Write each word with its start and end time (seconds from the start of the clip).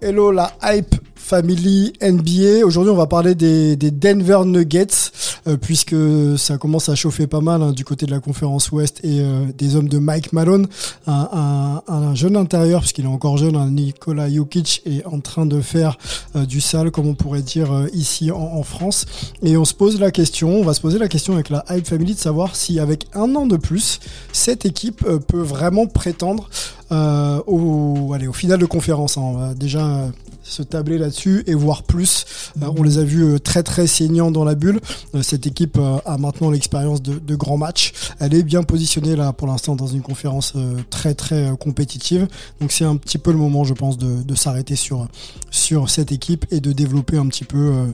Hello 0.00 0.30
la 0.30 0.52
hype 0.62 0.94
family 1.16 1.92
NBA. 2.00 2.64
Aujourd'hui, 2.64 2.92
on 2.92 2.96
va 2.96 3.08
parler 3.08 3.34
des, 3.34 3.76
Denver 3.76 4.42
Nuggets 4.44 5.10
puisque 5.56 5.96
ça 6.36 6.58
commence 6.58 6.88
à 6.88 6.94
chauffer 6.94 7.26
pas 7.26 7.40
mal 7.40 7.62
hein, 7.62 7.72
du 7.72 7.84
côté 7.84 8.06
de 8.06 8.10
la 8.10 8.20
conférence 8.20 8.70
Ouest 8.72 9.00
et 9.02 9.20
euh, 9.20 9.46
des 9.56 9.76
hommes 9.76 9.88
de 9.88 9.98
Mike 9.98 10.32
Malone, 10.32 10.66
un, 11.06 11.82
un, 11.86 11.92
un 11.92 12.14
jeune 12.14 12.36
intérieur 12.36 12.80
puisqu'il 12.80 13.04
est 13.04 13.08
encore 13.08 13.38
jeune. 13.38 13.56
Hein, 13.56 13.70
Nikola 13.70 14.30
Jokic 14.30 14.82
est 14.86 15.04
en 15.06 15.20
train 15.20 15.46
de 15.46 15.60
faire 15.60 15.96
euh, 16.36 16.44
du 16.44 16.60
sale, 16.60 16.90
comme 16.90 17.06
on 17.06 17.14
pourrait 17.14 17.42
dire 17.42 17.86
ici 17.92 18.30
en, 18.30 18.62
France. 18.62 19.06
Et 19.42 19.56
on 19.56 19.64
se 19.64 19.74
pose 19.74 20.00
la 20.00 20.10
question, 20.10 20.50
on 20.60 20.64
va 20.64 20.74
se 20.74 20.80
poser 20.80 20.98
la 20.98 21.08
question 21.08 21.34
avec 21.34 21.48
la 21.48 21.64
hype 21.70 21.86
family 21.86 22.14
de 22.14 22.18
savoir 22.18 22.56
si 22.56 22.80
avec 22.80 23.06
un 23.14 23.34
an 23.34 23.46
de 23.46 23.56
plus, 23.56 24.00
cette 24.32 24.66
équipe 24.66 25.04
peut 25.26 25.40
vraiment 25.40 25.86
prétendre 25.86 26.48
euh, 26.90 27.40
au, 27.46 28.12
allez, 28.14 28.26
au 28.26 28.32
final 28.32 28.58
de 28.58 28.66
conférence. 28.66 29.18
Hein. 29.18 29.22
On 29.22 29.32
va 29.32 29.54
déjà 29.54 30.10
se 30.48 30.62
tabler 30.62 30.98
là-dessus 30.98 31.44
et 31.46 31.54
voir 31.54 31.82
plus. 31.82 32.24
Euh, 32.62 32.70
on 32.76 32.82
les 32.82 32.98
a 32.98 33.04
vus 33.04 33.40
très 33.40 33.62
très 33.62 33.86
saignants 33.86 34.30
dans 34.30 34.44
la 34.44 34.54
bulle. 34.54 34.80
Euh, 35.14 35.22
cette 35.22 35.46
équipe 35.46 35.78
a 35.78 36.18
maintenant 36.18 36.50
l'expérience 36.50 37.02
de, 37.02 37.36
grands 37.36 37.56
matchs. 37.56 37.92
Elle 38.20 38.34
est 38.34 38.42
bien 38.42 38.62
positionnée 38.62 39.14
là 39.14 39.32
pour 39.32 39.46
l'instant 39.46 39.76
dans 39.76 39.86
une 39.86 40.02
conférence 40.02 40.54
très 40.90 41.14
très 41.14 41.52
compétitive. 41.58 42.26
Donc 42.60 42.72
c'est 42.72 42.84
un 42.84 42.96
petit 42.96 43.18
peu 43.18 43.30
le 43.30 43.38
moment, 43.38 43.64
je 43.64 43.74
pense, 43.74 43.98
de, 43.98 44.34
s'arrêter 44.34 44.76
sur 44.76 45.08
sur 45.50 45.90
cette 45.90 46.12
équipe 46.12 46.46
et 46.50 46.60
de 46.60 46.72
développer 46.72 47.16
un 47.16 47.26
petit 47.26 47.44
peu 47.44 47.86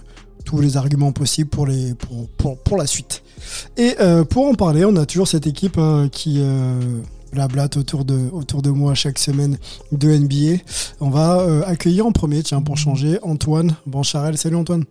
tous 0.45 0.61
les 0.61 0.77
arguments 0.77 1.13
possibles 1.13 1.49
pour, 1.49 1.67
les, 1.67 1.95
pour, 1.95 2.29
pour, 2.37 2.59
pour 2.59 2.77
la 2.77 2.87
suite. 2.87 3.23
Et 3.77 3.95
euh, 4.01 4.25
pour 4.25 4.47
en 4.47 4.55
parler, 4.55 4.85
on 4.85 4.97
a 4.97 5.07
toujours 5.07 5.29
cette 5.29 5.47
équipe 5.47 5.81
qui 6.13 6.39
euh, 6.41 6.81
blablate 7.35 7.77
autour 7.77 8.05
de, 8.05 8.31
autour 8.33 8.63
de 8.63 8.71
moi 8.71 8.95
chaque 8.95 9.19
semaine 9.19 9.59
de 9.93 10.09
NBA. 10.09 10.63
On 11.01 11.11
va 11.11 11.41
euh, 11.41 11.63
accueillir 11.67 12.07
en 12.07 12.13
premier, 12.13 12.43
tiens, 12.43 12.63
pour 12.63 12.79
changer, 12.79 13.19
Antoine 13.23 13.77
Bancharel. 13.87 14.39
Salut 14.39 14.57
Antoine. 14.57 14.85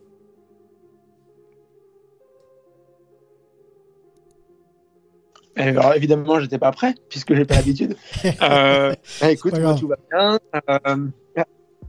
Alors 5.56 5.94
évidemment, 5.94 6.40
j'étais 6.40 6.58
pas 6.58 6.72
prêt 6.72 6.96
puisque 7.10 7.34
j'ai 7.34 7.46
pas 7.46 7.56
l'habitude. 7.56 7.96
euh, 8.42 8.94
écoute, 9.22 9.58
moi, 9.60 9.76
tout 9.76 9.88
va 9.88 9.98
bien. 10.12 10.40
Euh, 10.70 11.44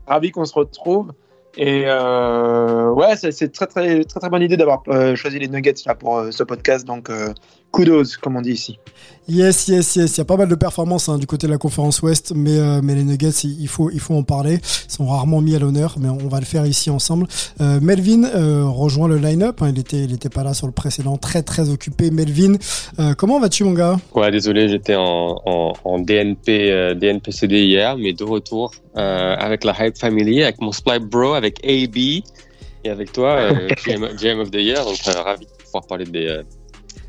ravi 0.07 0.31
qu'on 0.31 0.45
se 0.45 0.55
retrouve. 0.55 1.13
Et 1.57 1.85
euh, 1.87 2.91
ouais, 2.91 3.17
c'est 3.17 3.53
très, 3.53 3.67
très 3.67 4.05
très 4.05 4.20
très 4.20 4.29
bonne 4.29 4.43
idée 4.43 4.57
d'avoir 4.57 4.83
choisi 5.14 5.39
les 5.39 5.48
Nuggets 5.48 5.75
là 5.87 5.95
pour 5.95 6.27
ce 6.31 6.43
podcast. 6.43 6.87
Donc 6.87 7.11
kudos, 7.74 8.17
comme 8.17 8.36
on 8.36 8.40
dit 8.42 8.52
ici. 8.52 8.79
Yes, 9.27 9.68
yes, 9.68 9.96
yes. 9.96 10.17
Il 10.17 10.18
y 10.18 10.20
a 10.20 10.24
pas 10.27 10.36
mal 10.36 10.48
de 10.48 10.55
performances 10.55 11.08
hein, 11.08 11.18
du 11.18 11.27
côté 11.27 11.46
de 11.46 11.52
la 11.52 11.58
conférence 11.58 12.02
Ouest, 12.02 12.35
mais 12.36 12.58
euh, 12.58 12.80
mais 12.83 12.95
les 12.95 13.05
Nuggets, 13.05 13.30
il 13.45 13.68
faut 13.68 13.90
il 13.90 14.01
faut 14.01 14.14
en 14.14 14.23
parler. 14.23 14.58
Ils 14.89 14.92
sont 14.92 15.07
rarement 15.07 15.40
mis 15.40 15.57
à 15.57 15.58
l'honneur, 15.58 15.96
mais 15.98 16.08
on 16.08 16.29
va 16.29 16.40
le 16.40 16.45
faire 16.45 16.67
ici 16.67 16.90
ensemble. 16.90 17.27
Euh, 17.61 17.80
Melvin 17.80 18.29
rejoint 18.68 19.08
le 19.08 19.17
line-up. 19.17 19.63
Hein, 19.63 19.70
il 19.70 19.79
était 19.79 20.05
il 20.05 20.13
était 20.13 20.29
pas 20.29 20.45
là 20.45 20.52
sur 20.52 20.67
le 20.67 20.73
précédent, 20.73 21.17
très 21.17 21.42
très 21.42 21.70
occupé. 21.70 22.11
Melvin, 22.11 22.57
comment 23.17 23.40
vas-tu 23.40 23.64
mon 23.64 23.73
gars? 23.73 23.96
Ouais, 24.14 24.30
désolé, 24.30 24.68
j'étais 24.68 24.95
en, 24.95 25.40
en, 25.46 25.73
en 25.84 25.98
DNP 25.98 26.95
DNPCD 26.95 27.64
hier, 27.64 27.96
mais 27.96 28.13
de 28.13 28.24
retour 28.24 28.73
avec 28.95 29.64
la 29.64 29.74
Hype 29.79 29.96
Family, 29.96 30.42
avec 30.42 30.61
mon 30.61 30.73
Split 30.73 31.01
Bro, 31.01 31.33
avec 31.33 31.64
AB 31.64 31.96
et 31.96 32.90
avec 32.90 33.13
toi, 33.13 33.51
GM, 33.86 34.07
GM, 34.17 34.40
of 34.40 34.51
the 34.51 34.57
Year. 34.57 34.84
Donc 34.84 34.98
ravi 35.02 35.46
de 35.46 35.64
pouvoir 35.64 35.86
parler 35.86 36.05
des 36.05 36.42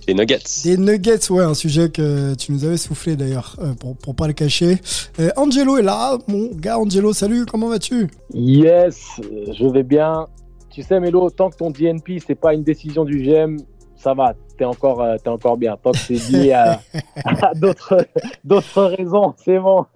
des 0.06 0.14
nuggets. 0.14 0.40
Des 0.64 0.78
nuggets, 0.78 1.32
ouais, 1.32 1.44
un 1.44 1.54
sujet 1.54 1.90
que 1.90 2.36
tu 2.36 2.52
nous 2.52 2.66
avais 2.66 2.78
soufflé 2.78 3.16
d'ailleurs, 3.16 3.56
euh, 3.60 3.74
pour, 3.74 3.96
pour 3.98 4.16
pas 4.16 4.28
le 4.28 4.34
cacher. 4.34 4.78
Euh, 5.20 5.30
Angelo 5.36 5.78
est 5.78 5.84
là, 5.84 6.18
mon 6.28 6.50
gars 6.54 6.80
Angelo, 6.80 7.14
salut, 7.14 7.46
comment 7.46 7.70
vas-tu? 7.70 8.10
Yes, 8.34 9.20
je 9.22 9.66
vais 9.68 9.84
bien. 9.84 10.28
Tu 10.70 10.84
sais, 10.84 11.00
Mélo, 11.00 11.30
tant 11.30 11.50
que 11.50 11.58
ton 11.58 11.72
DNP, 11.72 12.22
c'est 12.26 12.36
pas 12.36 12.54
une 12.54 12.64
décision 12.64 13.06
du 13.06 13.22
GM, 13.24 13.58
ça 13.96 14.14
va, 14.14 14.34
t'es 14.58 14.66
encore, 14.66 15.02
euh, 15.02 15.16
es 15.16 15.30
encore 15.30 15.58
bien. 15.58 15.78
Tant 15.82 15.92
que 15.92 15.98
c'est 15.98 16.30
lié 16.30 16.52
à, 16.52 16.82
à 17.26 17.54
d'autres, 17.56 18.06
d'autres 18.44 18.84
raisons, 18.84 19.34
c'est 19.44 19.60
bon. 19.60 19.86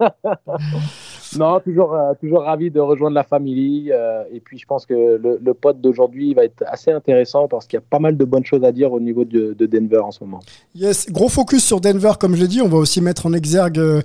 Non, 1.38 1.60
toujours, 1.60 1.94
euh, 1.94 2.12
toujours 2.20 2.42
ravi 2.42 2.70
de 2.70 2.80
rejoindre 2.80 3.14
la 3.14 3.24
famille. 3.24 3.92
Euh, 3.92 4.24
et 4.32 4.40
puis, 4.40 4.58
je 4.58 4.66
pense 4.66 4.86
que 4.86 4.94
le, 4.94 5.38
le 5.42 5.54
pote 5.54 5.80
d'aujourd'hui 5.80 6.34
va 6.34 6.44
être 6.44 6.64
assez 6.66 6.90
intéressant 6.90 7.48
parce 7.48 7.66
qu'il 7.66 7.76
y 7.76 7.82
a 7.82 7.84
pas 7.88 7.98
mal 7.98 8.16
de 8.16 8.24
bonnes 8.24 8.44
choses 8.44 8.64
à 8.64 8.72
dire 8.72 8.92
au 8.92 9.00
niveau 9.00 9.24
de, 9.24 9.54
de, 9.58 9.66
Denver 9.66 10.00
en 10.00 10.10
ce 10.10 10.24
moment. 10.24 10.40
Yes, 10.74 11.10
gros 11.10 11.28
focus 11.28 11.64
sur 11.64 11.80
Denver, 11.80 12.12
comme 12.18 12.34
je 12.34 12.42
l'ai 12.42 12.48
dit. 12.48 12.60
On 12.62 12.68
va 12.68 12.78
aussi 12.78 13.00
mettre 13.00 13.26
en 13.26 13.32
exergue 13.32 13.78
euh, 13.78 14.02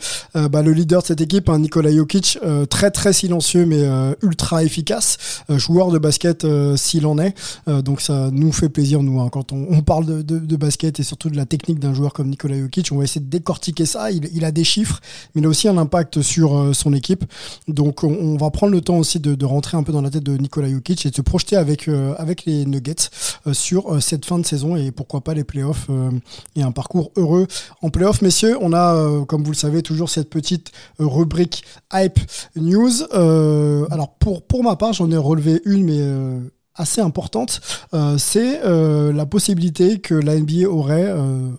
bah, 0.50 0.62
le 0.62 0.72
leader 0.72 1.02
de 1.02 1.08
cette 1.08 1.22
équipe, 1.22 1.50
hein, 1.50 1.60
Nikola 1.60 1.92
Jokic, 1.92 2.40
euh, 2.44 2.66
très 2.66 2.92
très 2.92 3.14
silencieux 3.14 3.66
mais 3.66 3.84
euh, 3.84 4.14
ultra 4.22 4.64
efficace, 4.64 5.44
joueur 5.50 5.92
de 5.92 5.98
basket 5.98 6.46
s'il 6.76 7.06
en 7.06 7.18
est. 7.18 7.34
donc, 7.68 8.02
ça 8.02 8.30
nous 8.32 8.52
fait 8.52 8.70
plaisir, 8.70 9.02
nous, 9.04 9.20
hein, 9.20 9.30
quand 9.32 9.52
on, 9.52 9.68
on 9.70 9.82
parle 9.82 10.06
de, 10.06 10.22
de, 10.22 10.40
de, 10.40 10.56
basket 10.56 11.00
et 11.00 11.04
surtout 11.04 11.30
de 11.30 11.38
la 11.38 11.46
technique 11.46 11.80
d'un 11.80 11.94
joueur 11.94 12.14
comme 12.14 12.30
Nikola 12.30 12.58
Jokic. 12.58 12.92
On 12.92 12.98
va 12.98 13.04
essayer 13.04 13.22
de 13.22 13.30
décortiquer 13.30 13.86
ça. 13.86 14.12
Il, 14.12 14.30
il, 14.34 14.46
a 14.46 14.52
des 14.52 14.64
chiffres, 14.64 15.00
mais 15.34 15.42
il 15.42 15.46
a 15.46 15.50
aussi 15.50 15.68
un 15.68 15.78
impact 15.78 16.22
sur 16.22 16.72
son 16.74 16.94
équipe. 16.94 17.15
Donc 17.68 18.04
on, 18.04 18.38
va 18.38 18.50
prendre 18.52 18.74
le 18.74 18.82
temps 18.82 18.98
aussi 18.98 19.20
de, 19.20 19.46
rentrer 19.46 19.78
un 19.78 19.84
peu 19.84 19.92
dans 19.92 20.02
la 20.02 20.10
tête 20.10 20.24
de 20.24 20.36
Nikola 20.38 20.70
Jokic 20.70 21.06
et 21.06 21.10
de 21.10 21.16
se 21.16 21.22
projeter 21.22 21.56
avec, 21.56 21.88
euh, 21.88 22.16
les 22.46 22.66
Nuggets 22.66 23.10
euh, 23.48 23.54
sur 23.54 23.94
euh, 23.94 24.00
cette 24.00 24.26
fin 24.26 24.40
de 24.40 24.46
saison 24.46 24.76
et 24.76 24.92
pourquoi 24.92 25.22
pas 25.22 25.34
les 25.34 25.44
playoffs 25.44 25.88
et 26.56 26.62
un 26.62 26.72
parcours 26.72 27.12
heureux 27.16 27.48
en 27.82 27.90
playoffs. 27.90 28.22
Messieurs, 28.22 28.58
on 28.62 28.74
a, 28.74 29.26
comme 29.26 29.44
vous 29.44 29.52
le 29.52 29.58
savez, 29.58 29.82
toujours 29.82 30.10
cette 30.10 30.30
petite 30.30 30.72
rubrique 31.00 31.64
Hype 31.94 32.20
News. 32.56 33.04
alors 33.12 34.16
pour, 34.20 34.64
ma 34.64 34.76
part, 34.76 34.94
j'en 34.94 35.10
ai 35.12 35.18
relevé 35.18 35.62
une, 35.66 35.84
mais 35.84 36.50
assez 36.76 37.02
importante, 37.02 37.62
c'est 38.18 38.62
la 38.64 39.26
possibilité 39.26 40.00
que 40.00 40.16
la 40.16 40.40
NBA 40.40 40.68
aurait 40.68 41.14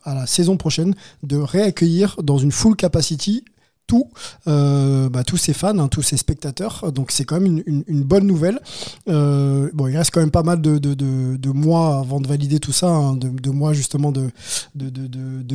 à 0.04 0.14
la 0.14 0.26
saison 0.26 0.56
prochaine 0.56 0.94
de 1.22 1.36
réaccueillir 1.36 2.16
dans 2.22 2.38
une 2.38 2.52
full 2.52 2.76
capacity 2.76 3.44
tout, 3.86 4.08
euh, 4.48 5.08
bah, 5.08 5.24
tous 5.24 5.36
ces 5.36 5.52
fans, 5.52 5.78
hein, 5.78 5.88
tous 5.88 6.02
ces 6.02 6.16
spectateurs. 6.16 6.92
Donc 6.92 7.10
c'est 7.10 7.24
quand 7.24 7.40
même 7.40 7.62
une, 7.66 8.02
bonne 8.02 8.26
nouvelle. 8.26 8.60
Euh, 9.08 9.70
bon, 9.74 9.86
il 9.86 9.96
reste 9.96 10.10
quand 10.10 10.20
même 10.20 10.30
pas 10.30 10.42
mal 10.42 10.60
de, 10.60 11.50
mois 11.52 11.98
avant 11.98 12.20
de 12.20 12.26
valider 12.26 12.58
tout 12.58 12.72
ça, 12.72 12.88
hein, 12.88 13.16
de, 13.16 13.50
mois 13.50 13.72
justement 13.72 14.12
de, 14.12 14.30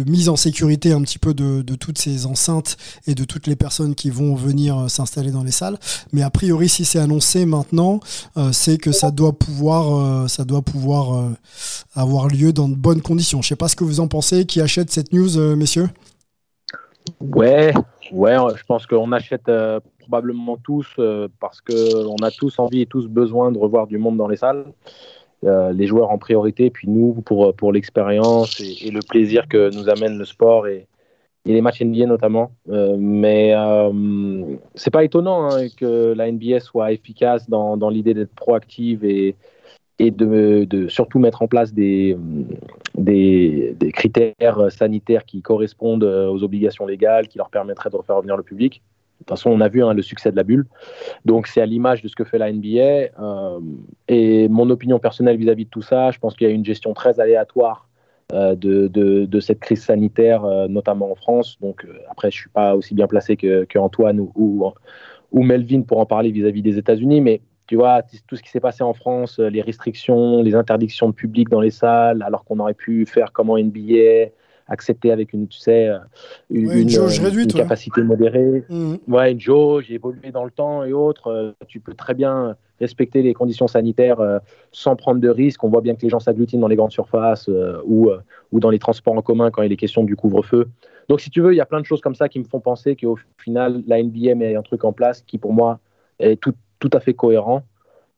mise 0.08 0.30
en 0.30 0.36
sécurité 0.36 0.94
un 0.94 1.02
petit 1.02 1.20
peu 1.20 1.34
de, 1.34 1.76
toutes 1.76 1.98
ces 1.98 2.26
enceintes 2.26 2.78
et 3.08 3.16
de 3.16 3.24
toutes 3.24 3.48
les 3.48 3.56
personnes 3.56 3.96
qui 3.96 4.10
vont 4.10 4.36
venir 4.36 4.78
euh, 4.78 4.88
s'installer 4.88 5.32
dans 5.32 5.44
les 5.44 5.52
salles. 5.52 5.78
Mais 6.14 6.22
a 6.22 6.30
priori, 6.30 6.70
si 6.70 6.86
c'est 6.86 7.00
annoncé 7.00 7.46
maintenant, 7.46 8.00
c'est 8.52 8.78
que 8.78 8.92
ça 8.92 9.12
doit 9.12 9.34
pouvoir, 9.34 10.30
ça 10.30 10.44
doit 10.44 10.62
pouvoir 10.62 11.32
avoir 11.96 12.28
lieu 12.28 12.54
dans 12.54 12.70
de 12.70 12.76
bonnes 12.76 13.02
conditions. 13.02 13.42
Je 13.42 13.50
sais 13.50 13.56
pas 13.56 13.68
ce 13.68 13.76
que 13.76 13.84
vous 13.84 14.00
en 14.00 14.08
pensez. 14.08 14.46
Qui 14.46 14.62
achète 14.62 14.92
cette 14.92 15.14
news, 15.14 15.56
messieurs? 15.56 15.90
Ouais, 17.20 17.74
ouais, 18.12 18.36
je 18.56 18.64
pense 18.64 18.86
qu'on 18.86 19.12
achète 19.12 19.50
euh, 19.50 19.80
probablement 20.00 20.58
tous 20.58 20.88
euh, 21.00 21.28
parce 21.40 21.62
qu'on 21.62 22.16
a 22.18 22.32
tous 22.32 22.60
envie 22.60 22.82
et 22.82 22.86
tous 22.86 23.08
besoin 23.08 23.52
de 23.52 23.58
revoir 23.58 23.88
du 23.88 23.98
monde 23.98 24.18
dans 24.18 24.28
les 24.28 24.38
salles. 24.38 24.66
Euh, 25.44 25.74
les 25.74 25.88
joueurs 25.88 26.12
en 26.12 26.20
priorité, 26.20 26.70
puis 26.70 26.88
nous 26.88 27.14
pour, 27.26 27.56
pour 27.56 27.72
l'expérience 27.72 28.60
et, 28.60 28.92
le 28.92 29.00
plaisir 29.00 29.48
que 29.48 29.74
nous 29.76 29.90
amène 29.90 30.18
le 30.18 30.26
sport 30.26 30.68
et, 30.68 30.88
les 31.46 31.62
matchs 31.62 31.82
NBA 31.82 32.06
notamment. 32.06 32.52
Mais 32.68 33.56
c'est 34.76 34.92
pas 34.92 35.04
étonnant 35.04 35.50
hein, 35.50 35.68
que 35.76 36.14
la 36.14 36.32
NBA 36.32 36.60
soit 36.60 36.92
efficace 36.92 37.50
dans, 37.50 37.78
dans 37.78 37.90
l'idée 37.90 38.14
d'être 38.14 38.36
proactive 38.36 39.04
et, 39.04 39.36
et 39.98 40.12
de, 40.12 40.66
de, 40.70 40.88
surtout 40.88 41.18
mettre 41.18 41.42
en 41.42 41.48
place 41.48 41.74
des, 41.74 42.16
des, 42.98 43.76
critères 43.94 44.72
sanitaires 44.72 45.26
qui 45.26 45.42
correspondent 45.42 46.04
aux 46.04 46.44
obligations 46.44 46.86
légales, 46.86 47.28
qui 47.28 47.38
leur 47.38 47.50
permettraient 47.50 47.90
de 47.90 47.98
refaire 47.98 48.18
revenir 48.18 48.38
le 48.38 48.44
public. 48.44 48.82
De 49.22 49.26
toute 49.26 49.38
façon, 49.38 49.52
on 49.52 49.62
a 49.62 49.70
vu 49.70 49.84
hein, 49.84 49.94
le 49.94 50.02
succès 50.02 50.32
de 50.32 50.36
la 50.36 50.42
bulle. 50.42 50.66
Donc, 51.26 51.46
c'est 51.46 51.62
à 51.62 51.66
l'image 51.68 52.02
de 52.02 52.08
ce 52.08 52.16
que 52.16 52.24
fait 52.24 52.40
la 52.40 52.52
NBA. 52.52 52.80
Euh, 53.20 53.60
et 54.08 54.48
mon 54.48 54.68
opinion 54.72 54.98
personnelle 54.98 55.38
vis-à-vis 55.38 55.66
de 55.66 55.70
tout 55.70 55.84
ça, 55.84 56.10
je 56.10 56.18
pense 56.18 56.36
qu'il 56.36 56.48
y 56.48 56.50
a 56.50 56.54
une 56.54 56.66
gestion 56.66 56.96
très 56.96 57.20
aléatoire 57.20 57.88
euh, 58.34 58.56
de, 58.56 59.40
cette 59.40 59.60
crise 59.60 59.84
sanitaire, 59.84 60.44
euh, 60.44 60.68
notamment 60.68 61.12
en 61.12 61.16
France. 61.16 61.60
Donc, 61.62 61.86
après, 62.10 62.32
je 62.32 62.38
ne 62.38 62.42
suis 62.42 62.50
pas 62.50 62.76
aussi 62.76 62.96
bien 62.96 63.06
placé 63.06 63.38
que, 63.38 63.78
Antoine 63.78 64.28
ou, 64.36 64.74
Melvin 65.32 65.84
pour 65.84 66.00
en 66.00 66.08
parler 66.08 66.32
vis-à-vis 66.32 66.64
des 66.64 66.80
États-Unis. 66.80 67.22
Mais 67.22 67.42
tu 67.72 67.78
vois, 67.78 68.02
tout 68.28 68.36
ce 68.36 68.44
qui 68.44 68.50
s'est 68.50 68.60
passé 68.60 68.84
en 68.84 68.94
France, 68.94 69.40
les 69.40 69.62
restrictions, 69.62 70.42
les 70.42 70.56
interdictions 70.56 71.08
de 71.08 71.14
public 71.14 71.48
dans 71.48 71.62
les 71.62 71.70
salles, 71.72 72.22
alors 72.22 72.44
qu'on 72.44 72.60
aurait 72.60 72.74
pu 72.74 73.06
faire 73.06 73.32
comme 73.32 73.50
en 73.50 73.58
NBA, 73.58 74.32
accepter 74.68 75.10
avec 75.10 75.32
une, 75.32 75.48
tu 75.48 75.58
sais, 75.58 75.88
euh, 75.88 76.00
une, 76.50 76.70
une, 76.70 76.90
une 76.90 77.48
capacité 77.48 78.04
modérée. 78.04 78.66
Mmh. 78.68 78.96
Ouais, 79.08 79.32
une 79.32 79.40
jauge, 79.40 79.90
évoluer 79.90 80.32
dans 80.34 80.44
le 80.44 80.52
temps 80.52 80.84
et 80.84 80.92
autres. 80.92 81.28
Euh, 81.28 81.54
tu 81.70 81.80
peux 81.80 81.94
très 81.94 82.14
bien 82.14 82.58
respecter 82.82 83.22
les 83.22 83.34
conditions 83.34 83.70
sanitaires 83.70 84.20
euh, 84.20 84.40
sans 84.74 84.98
prendre 84.98 85.22
de 85.22 85.30
risques. 85.30 85.64
On 85.64 85.70
voit 85.70 85.80
bien 85.80 85.96
que 85.96 86.02
les 86.02 86.10
gens 86.10 86.20
s'agglutinent 86.20 86.60
dans 86.60 86.68
les 86.68 86.76
grandes 86.76 86.92
surfaces 86.92 87.50
ou, 87.86 88.10
ou 88.52 88.60
dans 88.60 88.70
les 88.70 88.80
transports 88.80 89.14
en 89.14 89.22
commun 89.22 89.50
quand 89.50 89.62
il 89.62 89.72
est 89.72 89.78
question 89.78 90.04
du 90.04 90.18
couvre-feu. 90.18 90.68
Donc, 91.08 91.22
si 91.22 91.30
tu 91.30 91.40
veux, 91.40 91.54
il 91.54 91.58
y 91.58 91.62
a 91.62 91.66
plein 91.66 91.80
de 91.80 91.86
choses 91.86 92.02
comme 92.02 92.16
ça 92.16 92.28
qui 92.28 92.40
me 92.40 92.44
font 92.44 92.60
penser 92.60 92.98
qu'au 92.98 93.18
final, 93.38 93.82
la 93.88 94.04
NBA 94.04 94.36
met 94.36 94.58
un 94.58 94.62
truc 94.62 94.84
en 94.84 94.92
place 94.92 95.22
qui, 95.22 95.38
pour 95.38 95.54
moi, 95.54 95.80
est 96.20 96.36
tout, 96.36 96.54
tout 96.82 96.90
à 96.92 97.00
fait 97.00 97.14
cohérent. 97.14 97.64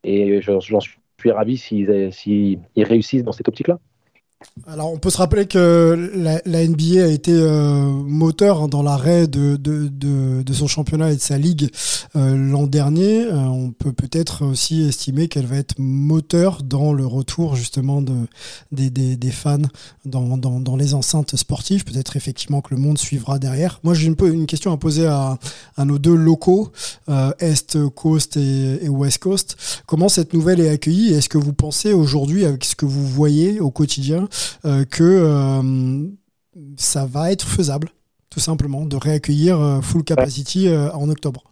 Et 0.03 0.41
j'en 0.41 0.59
suis 0.79 0.97
ravi 1.31 1.57
s'ils 1.57 2.59
réussissent 2.75 3.23
dans 3.23 3.31
cette 3.31 3.47
optique-là. 3.47 3.79
Alors, 4.67 4.93
on 4.93 4.97
peut 4.97 5.09
se 5.09 5.17
rappeler 5.17 5.47
que 5.47 6.11
la, 6.15 6.67
NBA 6.67 7.03
a 7.03 7.07
été 7.07 7.31
euh, 7.33 7.89
moteur 7.89 8.61
hein, 8.61 8.67
dans 8.67 8.83
l'arrêt 8.83 9.27
de, 9.27 9.57
son 10.53 10.67
championnat 10.67 11.11
et 11.11 11.15
de 11.15 11.21
sa 11.21 11.37
ligue 11.37 11.69
euh, 12.15 12.37
l'an 12.37 12.67
dernier. 12.67 13.25
Euh, 13.25 13.35
on 13.35 13.71
peut 13.71 13.91
peut-être 13.91 14.45
aussi 14.45 14.83
estimer 14.83 15.27
qu'elle 15.27 15.47
va 15.47 15.57
être 15.57 15.75
moteur 15.79 16.61
dans 16.61 16.93
le 16.93 17.05
retour 17.05 17.55
justement 17.55 18.01
de, 18.01 18.13
des, 18.71 19.31
fans 19.31 19.57
dans, 20.05 20.75
les 20.77 20.93
enceintes 20.93 21.35
sportives. 21.35 21.83
Peut-être 21.83 22.15
effectivement 22.15 22.61
que 22.61 22.75
le 22.75 22.79
monde 22.79 22.99
suivra 22.99 23.39
derrière. 23.39 23.79
Moi, 23.83 23.95
j'ai 23.95 24.07
une, 24.07 24.45
question 24.45 24.71
à 24.71 24.77
poser 24.77 25.07
à, 25.07 25.39
nos 25.83 25.97
deux 25.97 26.15
locaux, 26.15 26.71
Est 27.39 27.77
Coast 27.95 28.37
et, 28.37 28.85
et, 28.85 28.89
West 28.89 29.17
Coast. 29.17 29.57
Comment 29.87 30.09
cette 30.09 30.33
nouvelle 30.33 30.59
est 30.59 30.69
accueillie? 30.69 31.13
Est-ce 31.13 31.27
que 31.27 31.39
vous 31.39 31.53
pensez 31.53 31.91
aujourd'hui, 31.91 32.45
avec 32.45 32.63
ce 32.63 32.75
que 32.75 32.85
vous 32.85 33.07
voyez 33.07 33.59
au 33.59 33.71
quotidien, 33.71 34.27
que 34.63 35.03
euh, 35.03 36.09
ça 36.77 37.05
va 37.05 37.31
être 37.31 37.47
faisable, 37.47 37.89
tout 38.29 38.39
simplement, 38.39 38.85
de 38.85 38.95
réaccueillir 38.95 39.59
euh, 39.59 39.81
full 39.81 40.03
capacity 40.03 40.69
en 40.69 41.09
octobre. 41.09 41.43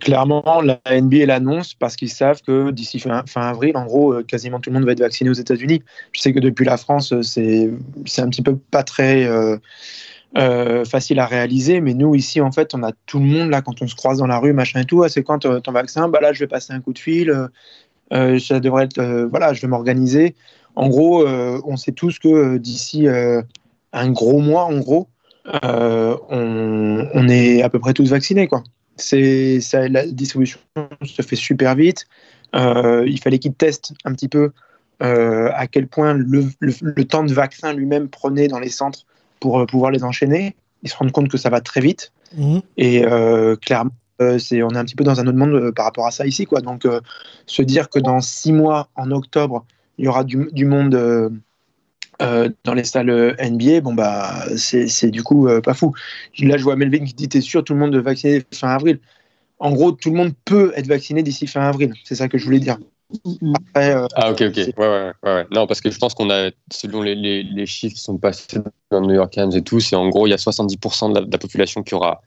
Clairement, 0.00 0.60
la 0.60 0.80
NBA 0.90 1.26
l'annonce 1.26 1.74
parce 1.74 1.94
qu'ils 1.94 2.10
savent 2.10 2.42
que 2.42 2.72
d'ici 2.72 2.98
fin, 2.98 3.22
avril, 3.36 3.76
en 3.76 3.84
gros, 3.84 4.22
quasiment 4.24 4.58
tout 4.58 4.70
le 4.70 4.74
monde 4.74 4.86
va 4.86 4.92
être 4.92 5.00
vacciné 5.00 5.30
aux 5.30 5.34
États-Unis. 5.34 5.82
Je 6.12 6.20
sais 6.20 6.32
que 6.32 6.40
depuis 6.40 6.64
la 6.64 6.76
France, 6.76 7.14
c'est 7.22 7.70
un 8.18 8.28
petit 8.28 8.42
peu 8.42 8.56
pas 8.56 8.82
très 8.82 9.28
facile 10.84 11.20
à 11.20 11.26
réaliser, 11.26 11.80
mais 11.80 11.94
nous 11.94 12.16
ici, 12.16 12.40
en 12.40 12.50
fait, 12.50 12.74
on 12.74 12.82
a 12.82 12.90
tout 13.06 13.20
le 13.20 13.26
monde 13.26 13.50
là 13.50 13.62
quand 13.62 13.82
on 13.82 13.86
se 13.86 13.94
croise 13.94 14.18
dans 14.18 14.26
la 14.26 14.38
rue, 14.38 14.52
machin 14.52 14.80
et 14.80 14.84
tout. 14.84 15.04
Ah, 15.04 15.08
c'est 15.08 15.22
quand 15.22 15.46
ton 15.62 15.72
vaccin? 15.72 16.08
Bah 16.08 16.18
là, 16.20 16.32
je 16.32 16.40
vais 16.40 16.48
passer 16.48 16.72
un 16.72 16.80
coup 16.80 16.92
de 16.92 16.98
fil. 16.98 17.32
ça 18.10 18.58
devrait 18.58 18.84
être, 18.84 19.28
voilà, 19.30 19.52
je 19.52 19.60
vais 19.60 19.68
m'organiser. 19.68 20.34
En 20.76 20.88
gros, 20.88 21.26
euh, 21.26 21.60
on 21.64 21.76
sait 21.76 21.92
tous 21.92 22.18
que 22.18 22.28
euh, 22.28 22.58
d'ici 22.58 23.06
euh, 23.06 23.42
un 23.92 24.10
gros 24.10 24.40
mois, 24.40 24.64
en 24.64 24.78
gros, 24.78 25.08
on, 25.52 27.28
est 27.28 27.62
à 27.62 27.68
peu 27.68 27.78
près 27.78 27.92
tous 27.92 28.10
vaccinés. 28.10 28.48
Quoi. 28.48 28.64
C'est, 28.96 29.60
la 29.72 30.06
distribution 30.06 30.58
se 31.04 31.22
fait 31.22 31.36
super 31.36 31.74
vite. 31.74 32.06
il 32.54 33.20
fallait 33.22 33.38
qu'ils 33.38 33.54
testent 33.54 33.92
un 34.04 34.12
petit 34.12 34.28
peu 34.28 34.52
à 35.00 35.66
quel 35.66 35.86
point 35.86 36.14
le, 36.14 37.04
temps 37.04 37.24
de 37.24 37.32
vaccin 37.32 37.72
lui-même 37.72 38.08
prenait 38.08 38.48
dans 38.48 38.58
les 38.58 38.70
centres 38.70 39.04
pour 39.38 39.64
pouvoir 39.66 39.90
les 39.90 40.02
enchaîner. 40.02 40.56
Ils 40.82 40.90
se 40.90 40.96
rendent 40.96 41.12
compte 41.12 41.28
que 41.28 41.38
ça 41.38 41.50
va 41.50 41.60
très 41.60 41.80
vite. 41.80 42.12
Mmh. 42.36 42.58
Et 42.78 43.04
clairement, 43.60 43.92
c'est, 44.38 44.62
on 44.62 44.70
est 44.70 44.78
un 44.78 44.84
petit 44.84 44.96
peu 44.96 45.04
dans 45.04 45.20
un 45.20 45.26
autre 45.26 45.38
monde 45.38 45.72
par 45.72 45.84
rapport 45.84 46.06
à 46.06 46.10
ça 46.10 46.26
ici. 46.26 46.46
Quoi. 46.46 46.62
Donc, 46.62 46.88
se 47.46 47.62
dire 47.62 47.90
que 47.90 47.98
dans 47.98 48.20
six 48.20 48.52
mois, 48.52 48.88
en 48.96 49.10
octobre, 49.10 49.66
il 49.98 50.04
y 50.04 50.08
aura 50.08 50.24
du, 50.24 50.64
monde 50.64 50.94
euh, 50.94 51.30
euh, 52.22 52.48
dans 52.64 52.74
les 52.74 52.84
salles 52.84 53.36
NBA, 53.38 53.80
bon 53.80 53.94
bah 53.94 54.44
c'est 54.56 55.10
du 55.10 55.22
coup 55.22 55.48
euh, 55.48 55.60
pas 55.60 55.74
fou. 55.74 55.94
Là, 56.40 56.56
je 56.56 56.62
vois 56.62 56.76
Melvin 56.76 57.04
qui 57.04 57.14
dit 57.14 57.28
T'es 57.28 57.40
sûr, 57.40 57.64
tout 57.64 57.74
le 57.74 57.80
monde 57.80 57.94
est 57.94 58.00
vacciné 58.00 58.42
fin 58.52 58.68
avril 58.68 58.98
En 59.58 59.72
gros, 59.72 59.92
tout 59.92 60.10
le 60.10 60.16
monde 60.16 60.32
peut 60.44 60.72
être 60.76 60.86
vacciné 60.86 61.22
d'ici 61.22 61.46
fin 61.46 61.62
avril. 61.62 61.92
C'est 62.04 62.14
ça 62.14 62.28
que 62.28 62.38
je 62.38 62.44
voulais 62.44 62.60
dire. 62.60 62.78
ah, 64.14 64.30
ok, 64.30 64.42
ok. 64.42 64.56
Ouais, 64.56 64.72
ouais, 64.78 65.12
ouais, 65.22 65.46
Non, 65.52 65.66
parce 65.66 65.80
que 65.80 65.90
je 65.90 65.98
pense 65.98 66.14
qu'on 66.14 66.30
a, 66.30 66.50
selon 66.72 67.02
les, 67.02 67.14
les, 67.14 67.66
chiffres 67.66 67.94
qui 67.94 68.02
sont 68.02 68.18
passés 68.18 68.58
dans 68.90 69.00
le 69.00 69.06
New 69.06 69.14
York 69.14 69.32
Times 69.32 69.52
et 69.54 69.62
tout, 69.62 69.78
c'est 69.78 69.96
en 69.96 70.08
gros, 70.08 70.26
il 70.26 70.30
y 70.30 70.34
a 70.34 70.36
70% 70.36 71.12
de 71.12 71.30
la, 71.30 71.38
population 71.38 71.82
qui 71.82 71.94
aura 71.94 72.20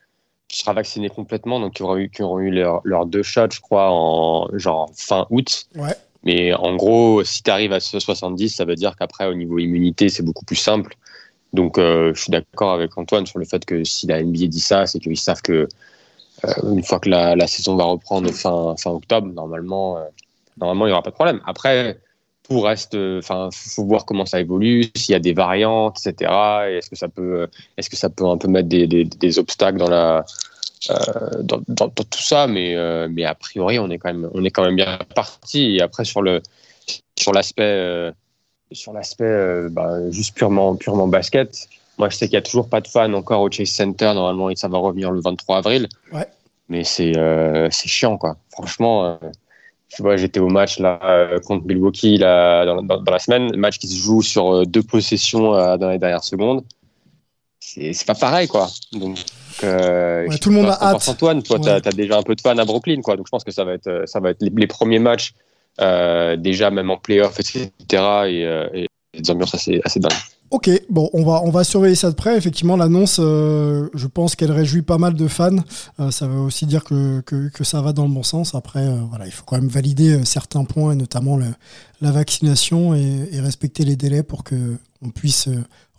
qui 0.48 0.60
sera 0.60 0.72
vaccinée 0.72 1.10
complètement, 1.10 1.60
donc 1.60 1.74
qui 1.74 1.84
aura 1.84 2.00
eu, 2.00 2.10
qui 2.10 2.24
auront 2.24 2.40
eu 2.40 2.52
leurs 2.52 2.80
leur 2.86 3.06
deux 3.06 3.24
shots, 3.24 3.52
je 3.52 3.60
crois, 3.60 3.90
en 3.92 4.48
genre 4.58 4.90
fin 4.96 5.28
août. 5.30 5.68
Ouais. 5.75 5.94
Mais 6.27 6.53
en 6.53 6.75
gros, 6.75 7.24
si 7.24 7.41
tu 7.41 7.50
arrives 7.50 7.71
à 7.71 7.79
ce 7.79 8.01
70, 8.01 8.50
ça 8.50 8.65
veut 8.65 8.75
dire 8.75 8.97
qu'après, 8.97 9.27
au 9.27 9.33
niveau 9.33 9.59
immunité, 9.59 10.09
c'est 10.09 10.24
beaucoup 10.24 10.44
plus 10.44 10.57
simple. 10.57 10.97
Donc, 11.53 11.77
euh, 11.77 12.13
je 12.13 12.21
suis 12.21 12.31
d'accord 12.31 12.74
avec 12.74 12.97
Antoine 12.97 13.25
sur 13.25 13.39
le 13.39 13.45
fait 13.45 13.63
que 13.63 13.85
si 13.85 14.07
la 14.07 14.21
NBA 14.21 14.47
dit 14.47 14.59
ça, 14.59 14.85
c'est 14.88 15.00
qu'ils 15.00 15.18
savent 15.18 15.41
que 15.41 15.69
euh, 16.44 16.53
une 16.74 16.83
fois 16.83 17.00
que 17.00 17.07
la, 17.07 17.47
saison 17.47 17.77
va 17.77 17.85
reprendre 17.85 18.29
fin, 18.31 18.75
octobre, 18.88 19.27
normalement, 19.33 20.00
euh, 20.00 20.01
normalement, 20.57 20.85
il 20.88 20.89
n'y 20.89 20.94
aura 20.94 21.01
pas 21.01 21.12
de 21.12 21.15
problème. 21.15 21.39
Après, 21.45 21.97
tout 22.44 22.59
reste, 22.59 22.97
enfin, 23.19 23.47
faut 23.53 23.85
voir 23.85 24.03
comment 24.06 24.25
ça 24.25 24.41
évolue, 24.41 24.83
s'il 24.97 25.13
y 25.13 25.15
a 25.15 25.19
des 25.19 25.33
variantes, 25.33 26.06
etc. 26.06 26.29
Est-ce 26.71 26.89
que 26.89 26.97
ça 26.97 27.07
peut, 27.07 27.47
est-ce 27.77 27.89
que 27.89 27.95
ça 27.95 28.09
peut 28.09 28.25
un 28.25 28.38
peu 28.38 28.50
mettre 28.50 28.68
des 28.68 29.39
obstacles 29.39 29.77
dans 29.77 29.89
la, 29.89 30.25
euh, 30.89 31.41
dans, 31.41 31.62
dans, 31.68 31.89
tout 31.89 32.21
ça, 32.21 32.47
mais, 32.47 32.75
euh, 32.75 33.07
mais 33.12 33.24
a 33.24 33.35
priori, 33.35 33.79
on 33.79 33.89
est 33.89 33.97
quand 33.97 34.13
même, 34.13 34.29
on 34.33 34.44
est 34.44 34.51
quand 34.51 34.63
même 34.63 34.75
bien 34.75 35.00
parti. 35.15 35.75
Et 35.75 35.81
après, 35.81 36.06
sur 36.06 36.21
le 36.21 36.41
sur 37.18 37.33
l'aspect 37.33 37.63
euh, 37.63 38.12
sur 38.71 38.94
l'aspect 38.94 39.69
bah, 39.69 40.09
juste 40.12 40.35
purement 40.35 40.75
purement 40.75 41.07
basket, 41.07 41.68
moi, 41.97 42.09
je 42.09 42.15
sais 42.15 42.27
qu'il 42.27 42.33
n'y 42.33 42.39
a 42.39 42.44
toujours 42.44 42.69
pas 42.69 42.81
de 42.81 42.88
fans 42.88 43.13
encore 43.13 43.41
au 43.41 43.51
Chase 43.51 43.69
Center. 43.69 44.12
Normalement, 44.13 44.53
ça 44.55 44.67
va 44.67 44.77
revenir 44.77 45.12
le 45.12 45.19
23 45.22 45.57
avril. 45.57 45.89
Ouais. 46.12 46.27
Mais 46.69 46.84
c'est 46.84 47.13
c'est 47.72 47.88
chiant, 47.88 48.17
quoi. 48.17 48.38
Franchement, 48.51 49.19
tu 49.89 50.01
vois, 50.01 50.17
j'étais 50.17 50.39
au 50.39 50.50
match 50.50 50.79
là 50.79 51.39
contre 51.46 51.65
Milwaukee 51.65 52.17
là, 52.17 52.65
dans, 52.65 52.84
dans, 52.84 53.12
la 53.12 53.19
semaine, 53.19 53.55
match 53.55 53.79
qui 53.79 53.88
se 53.88 53.96
joue 53.96 54.22
sur 54.22 54.67
deux 54.67 54.84
possessions 54.84 55.51
dans 55.77 55.89
les 55.89 55.98
dernières 55.98 56.25
secondes. 56.25 56.63
C'est 57.60 58.05
pas 58.05 58.15
pareil, 58.15 58.48
quoi. 58.48 58.67
Donc, 58.91 59.17
euh, 59.64 60.28
tout 60.42 60.50
le 60.50 60.56
monde 60.56 60.68
a 60.68 60.78
hâte. 60.82 61.08
Antoine, 61.08 61.44
toi, 61.44 61.60
tu 61.60 61.70
as, 61.70 61.80
déjà 61.92 62.18
un 62.18 62.24
peu 62.24 62.36
de 62.36 62.42
fans 62.42 62.58
à 62.58 62.66
Brooklyn, 62.66 63.02
quoi. 63.02 63.16
Donc 63.16 63.28
je 63.28 63.32
pense 63.32 63.44
que 63.44 63.52
ça 63.52 63.64
va 63.64 63.74
être, 63.74 64.04
ça 64.06 64.20
va 64.20 64.32
être 64.32 64.42
les, 64.42 64.68
premiers 64.68 65.00
matchs, 65.00 65.34
euh, 65.82 66.36
déjà 66.36 66.72
même 66.72 66.90
en 66.90 66.98
playoff, 66.98 67.40
etc. 67.40 67.70
Et, 67.92 68.46
euh, 68.46 68.68
et 68.74 68.88
des 69.14 69.32
ambiances 69.32 69.56
assez, 69.56 69.82
assez 69.84 70.00
dingues. 70.00 70.12
Ok, 70.50 70.70
bon, 70.90 71.10
on 71.12 71.26
va, 71.26 71.42
on 71.44 71.50
va 71.50 71.66
surveiller 71.66 71.96
ça 71.96 72.10
de 72.10 72.16
près. 72.16 72.38
Effectivement, 72.38 72.78
l'annonce, 72.78 73.18
je 73.18 74.08
pense 74.08 74.38
qu'elle 74.38 74.52
réjouit 74.52 74.82
pas 74.82 74.98
mal 74.98 75.14
de 75.14 75.28
fans. 75.28 75.58
ça 76.10 76.26
veut 76.26 76.40
aussi 76.40 76.66
dire 76.66 76.86
que, 76.86 77.20
que, 77.22 77.50
que, 77.50 77.66
ça 77.66 77.82
va 77.82 77.92
dans 77.92 78.06
le 78.06 78.14
bon 78.14 78.24
sens. 78.24 78.56
Après, 78.56 78.88
voilà, 79.10 79.26
il 79.26 79.32
faut 79.32 79.44
quand 79.46 79.58
même 79.58 79.68
valider 79.68 80.24
certains 80.24 80.64
points, 80.64 80.96
notamment 80.96 81.36
le, 81.36 81.48
la 82.00 82.12
vaccination 82.12 82.96
et, 82.96 83.28
et, 83.34 83.42
respecter 83.42 83.84
les 83.84 83.98
délais 83.98 84.24
pour 84.24 84.46
qu'on 84.46 85.10
puisse 85.14 85.50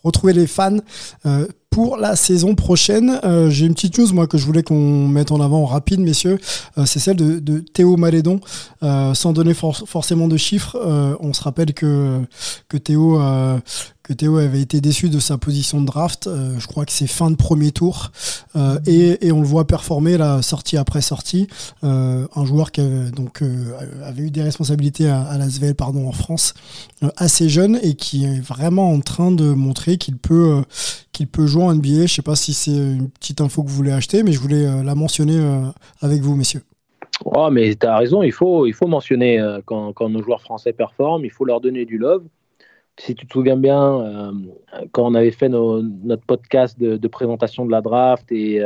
retrouver 0.05 0.33
les 0.33 0.47
fans 0.47 0.79
euh, 1.27 1.47
pour 1.71 1.97
la 1.97 2.17
saison 2.17 2.55
prochaine. 2.55 3.21
Euh, 3.25 3.51
j'ai 3.51 3.67
une 3.67 3.75
petite 3.75 3.99
news 3.99 4.13
moi 4.13 4.27
que 4.27 4.37
je 4.39 4.45
voulais 4.45 4.63
qu'on 4.63 5.07
mette 5.07 5.31
en 5.31 5.41
avant 5.41 5.65
rapide, 5.65 6.01
messieurs. 6.01 6.39
Euh, 6.77 6.87
c'est 6.87 6.99
celle 6.99 7.17
de, 7.17 7.59
Théo 7.61 7.97
Malédon. 7.97 8.41
sans 8.83 9.33
donner 9.33 9.55
forcément 9.55 10.29
de 10.29 10.37
chiffres, 10.37 10.77
on 11.21 11.33
se 11.33 11.43
rappelle 11.43 11.73
que, 11.75 12.21
que 12.69 12.77
Théo 12.77 13.21
que 14.03 14.15
Théo 14.15 14.39
avait 14.39 14.63
été 14.63 14.81
déçu 14.81 15.11
de 15.11 15.19
sa 15.19 15.37
position 15.37 15.83
de 15.83 15.87
draft. 15.87 16.31
je 16.59 16.67
crois 16.67 16.87
que 16.87 16.93
c'est 16.93 17.07
fin 17.07 17.31
de 17.31 17.37
premier 17.37 17.73
tour. 17.73 18.11
et, 18.87 19.27
et, 19.27 19.33
on 19.33 19.41
le 19.41 19.47
voit 19.47 19.67
performer 19.67 20.17
la 20.17 20.41
sortie 20.43 20.77
après 20.79 21.03
sortie. 21.03 21.47
un 21.83 22.45
joueur 22.45 22.73
qui 22.73 22.81
avait, 22.81 23.11
donc, 23.11 23.43
avait 24.05 24.23
eu 24.23 24.31
des 24.31 24.43
responsabilités 24.43 25.09
à, 25.09 25.23
à 25.23 25.37
l'Asvel 25.37 25.75
pardon, 25.75 26.09
en 26.09 26.13
France, 26.13 26.55
assez 27.17 27.49
jeune 27.49 27.79
et 27.83 27.95
qui 27.95 28.25
est 28.25 28.41
vraiment 28.41 28.91
en 28.93 29.01
train 29.01 29.31
de 29.31 29.53
montrer 29.53 29.99
qu'il 29.99 30.17
peut, 30.17 30.63
qu'il 31.19 31.27
peut 31.27 31.47
jouer 31.47 31.65
en 31.65 31.75
NBA. 31.75 32.07
Je 32.07 32.15
sais 32.15 32.23
pas 32.23 32.37
si 32.37 32.55
c'est 32.55 32.71
une 32.71 33.11
petite 33.11 33.41
info 33.41 33.63
que 33.63 33.69
vous 33.69 33.75
voulez 33.75 33.93
acheter, 33.93 34.23
mais 34.23 34.33
je 34.33 34.41
voulais 34.41 34.67
euh, 34.67 34.85
la 34.85 34.95
mentionner 34.95 35.39
euh, 35.39 35.67
avec 36.01 36.21
vous, 36.21 36.37
messieurs. 36.37 36.63
Oh, 37.25 37.49
mais 37.51 37.75
tu 37.75 37.87
as 37.87 37.97
raison, 37.97 38.23
il 38.23 38.31
faut, 38.33 38.67
il 38.67 38.73
faut 38.73 38.87
mentionner 38.87 39.41
euh, 39.41 39.61
quand, 39.65 40.09
nos 40.09 40.23
joueurs 40.23 40.41
français 40.41 40.73
performent, 40.73 41.25
il 41.25 41.31
faut 41.31 41.45
leur 41.45 41.61
donner 41.61 41.85
du 41.85 41.99
love. 41.99 42.23
si 43.01 43.17
tu 43.17 43.27
te 43.27 43.33
souviens 43.33 43.57
bien, 43.57 44.33
quand 44.93 45.07
on 45.07 45.15
avait 45.15 45.33
fait 45.33 45.49
notre 45.49 46.25
podcast 46.25 46.79
de, 46.79 47.09
présentation 47.09 47.67
de 47.67 47.73
la 47.73 47.81
draft 47.81 48.31
et 48.31 48.61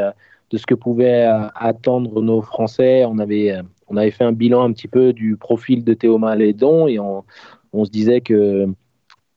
de 0.50 0.58
ce 0.58 0.66
que 0.66 0.74
pouvaient 0.74 1.26
attendre 1.54 2.20
nos 2.20 2.42
Français, 2.42 3.04
on 3.06 3.18
avait, 3.18 3.54
on 3.88 3.96
avait 3.96 4.10
fait 4.10 4.24
un 4.24 4.32
bilan 4.32 4.64
un 4.64 4.72
petit 4.72 4.88
peu 4.88 5.12
du 5.12 5.36
profil 5.36 5.84
de 5.84 5.94
Théo 5.94 6.18
Malédon 6.18 6.86
et 6.86 6.98
on 6.98 7.84
se 7.84 7.90
disait 7.90 8.20
que, 8.20 8.68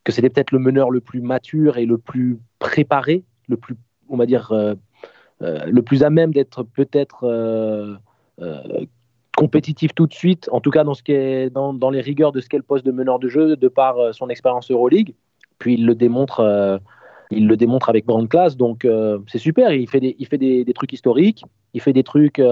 que 0.06 0.12
c'était 0.12 0.30
peut-être 0.30 0.52
le 0.52 0.60
meneur 0.60 0.90
le 0.90 1.00
plus 1.00 1.20
mature 1.20 1.76
et 1.76 1.84
le 1.84 1.98
plus 1.98 2.38
préparé, 2.60 3.24
le 3.48 3.58
plus, 3.58 3.74
on 4.08 4.16
va 4.16 4.24
dire, 4.24 4.54
le 5.40 5.80
plus 5.82 6.04
à 6.04 6.10
même 6.10 6.32
d'être 6.32 6.62
peut-être 6.62 7.26
compétitif 9.36 9.94
tout 9.94 10.06
de 10.08 10.14
suite, 10.14 10.48
en 10.50 10.60
tout 10.60 10.70
cas 10.70 10.82
dans, 10.82 10.94
ce 10.94 11.02
qui 11.02 11.12
est, 11.12 11.50
dans, 11.50 11.90
les 11.90 12.00
rigueurs 12.00 12.32
de 12.32 12.40
ce 12.40 12.48
qu'est 12.48 12.56
le 12.56 12.64
poste 12.64 12.84
de 12.84 12.90
meneur 12.90 13.20
de 13.20 13.28
jeu, 13.28 13.54
de 13.54 13.68
par 13.68 13.98
euh, 13.98 14.12
son 14.12 14.28
expérience 14.28 14.70
Euroleague. 14.70 15.14
Puis 15.58 15.74
il 15.74 15.86
le 15.86 15.94
démontre, 15.94 16.40
euh, 16.40 16.78
il 17.30 17.46
le 17.46 17.56
démontre 17.56 17.88
avec 17.88 18.06
grande 18.06 18.28
classe, 18.28 18.56
donc 18.56 18.84
euh, 18.84 19.18
c'est 19.28 19.38
super. 19.38 19.72
Il 19.72 19.88
fait, 19.88 20.00
des, 20.00 20.16
il 20.18 20.26
fait 20.26 20.38
des, 20.38 20.64
trucs 20.74 20.92
historiques, 20.92 21.44
il 21.74 21.80
fait 21.80 21.92
des 21.92 22.02
trucs 22.02 22.42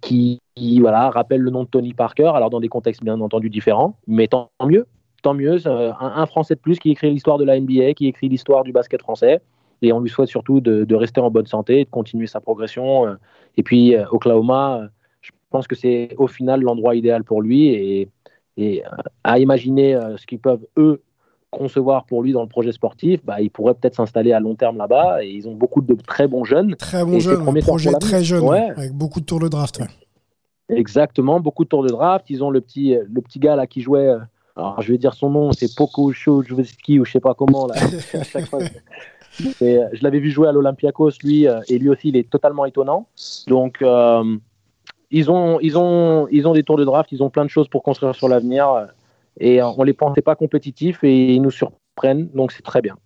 qui, 0.00 0.40
voilà, 0.80 1.10
rappellent 1.10 1.40
le 1.40 1.50
nom 1.50 1.64
de 1.64 1.68
Tony 1.68 1.94
Parker, 1.94 2.32
alors 2.34 2.50
dans 2.50 2.60
des 2.60 2.68
contextes 2.68 3.02
bien 3.02 3.20
entendu 3.20 3.50
différents, 3.50 3.96
mais 4.06 4.28
tant 4.28 4.50
mieux. 4.64 4.86
Tant 5.22 5.34
mieux, 5.34 5.66
un, 5.66 5.94
un, 6.00 6.26
Français 6.26 6.54
de 6.54 6.60
plus 6.60 6.78
qui 6.78 6.90
écrit 6.90 7.10
l'histoire 7.10 7.38
de 7.38 7.44
la 7.44 7.58
NBA, 7.60 7.94
qui 7.94 8.06
écrit 8.06 8.28
l'histoire 8.28 8.64
du 8.64 8.72
basket 8.72 9.02
français, 9.02 9.40
et 9.82 9.92
on 9.92 10.00
lui 10.00 10.10
souhaite 10.10 10.28
surtout 10.28 10.60
de, 10.60 10.84
de 10.84 10.94
rester 10.94 11.20
en 11.20 11.30
bonne 11.30 11.46
santé, 11.46 11.84
de 11.84 11.90
continuer 11.90 12.26
sa 12.26 12.40
progression. 12.40 13.16
et 13.56 13.62
puis 13.62 13.94
Oklahoma, 14.10 14.88
je 15.20 15.30
pense 15.50 15.66
que 15.66 15.74
c'est 15.74 16.14
au 16.16 16.26
final 16.26 16.62
l'endroit 16.62 16.94
idéal 16.94 17.24
pour 17.24 17.42
lui 17.42 17.68
et, 17.68 18.08
et 18.56 18.84
euh, 18.84 18.88
à 19.24 19.38
imaginer 19.38 19.94
euh, 19.94 20.16
ce 20.16 20.26
qu'ils 20.26 20.38
peuvent 20.38 20.66
eux 20.76 21.02
concevoir 21.50 22.04
pour 22.04 22.22
lui 22.22 22.32
dans 22.32 22.42
le 22.42 22.48
projet 22.48 22.70
sportif, 22.70 23.24
bah, 23.24 23.40
il 23.40 23.50
pourrait 23.50 23.74
peut-être 23.74 23.96
s'installer 23.96 24.32
à 24.32 24.38
long 24.38 24.54
terme 24.54 24.76
là-bas 24.76 25.24
et 25.24 25.30
ils 25.30 25.48
ont 25.48 25.54
beaucoup 25.54 25.80
de 25.80 25.94
très 25.94 26.28
bons 26.28 26.44
jeunes. 26.44 26.76
Très 26.76 27.04
bons 27.04 27.18
jeunes, 27.18 27.48
un 27.48 27.54
projet 27.54 27.90
très 27.94 28.22
jeune, 28.22 28.46
avec 28.48 28.92
beaucoup 28.92 29.20
de 29.20 29.24
tours 29.24 29.40
de 29.40 29.48
draft. 29.48 29.82
Exactement, 30.68 31.40
beaucoup 31.40 31.64
de 31.64 31.68
tours 31.68 31.82
de 31.82 31.88
draft. 31.88 32.30
Ils 32.30 32.44
ont 32.44 32.50
le 32.50 32.60
petit, 32.60 32.94
le 32.94 33.20
petit 33.20 33.40
gars 33.40 33.56
là 33.56 33.66
qui 33.66 33.80
jouait, 33.80 34.06
euh, 34.06 34.18
alors 34.56 34.80
je 34.82 34.92
vais 34.92 34.98
dire 34.98 35.14
son 35.14 35.30
nom, 35.30 35.52
c'est 35.52 35.74
Poco 35.74 36.12
Chojovski 36.12 36.98
ou 37.00 37.04
je 37.04 37.12
sais 37.12 37.20
pas 37.20 37.34
comment 37.34 37.66
là. 37.66 37.74
je 39.38 40.02
l'avais 40.02 40.18
vu 40.18 40.30
jouer 40.30 40.48
à 40.48 40.52
l'Olympiakos 40.52 41.12
lui 41.22 41.46
et 41.68 41.78
lui 41.78 41.88
aussi 41.88 42.08
il 42.08 42.16
est 42.16 42.28
totalement 42.28 42.66
étonnant. 42.66 43.06
Donc 43.46 43.82
ils 45.10 45.30
ont, 45.30 45.58
ils, 45.60 45.76
ont, 45.76 46.28
ils 46.30 46.46
ont 46.46 46.52
des 46.52 46.62
tours 46.62 46.76
de 46.76 46.84
draft, 46.84 47.10
ils 47.12 47.22
ont 47.22 47.30
plein 47.30 47.44
de 47.44 47.50
choses 47.50 47.68
pour 47.68 47.82
construire 47.82 48.14
sur 48.14 48.28
l'avenir. 48.28 48.88
Et 49.38 49.62
on 49.62 49.82
les 49.82 49.92
pensait 49.92 50.22
pas 50.22 50.34
compétitifs 50.34 51.02
et 51.02 51.34
ils 51.34 51.42
nous 51.42 51.50
surprennent, 51.50 52.28
donc 52.34 52.52
c'est 52.52 52.62
très 52.62 52.82
bien. 52.82 52.96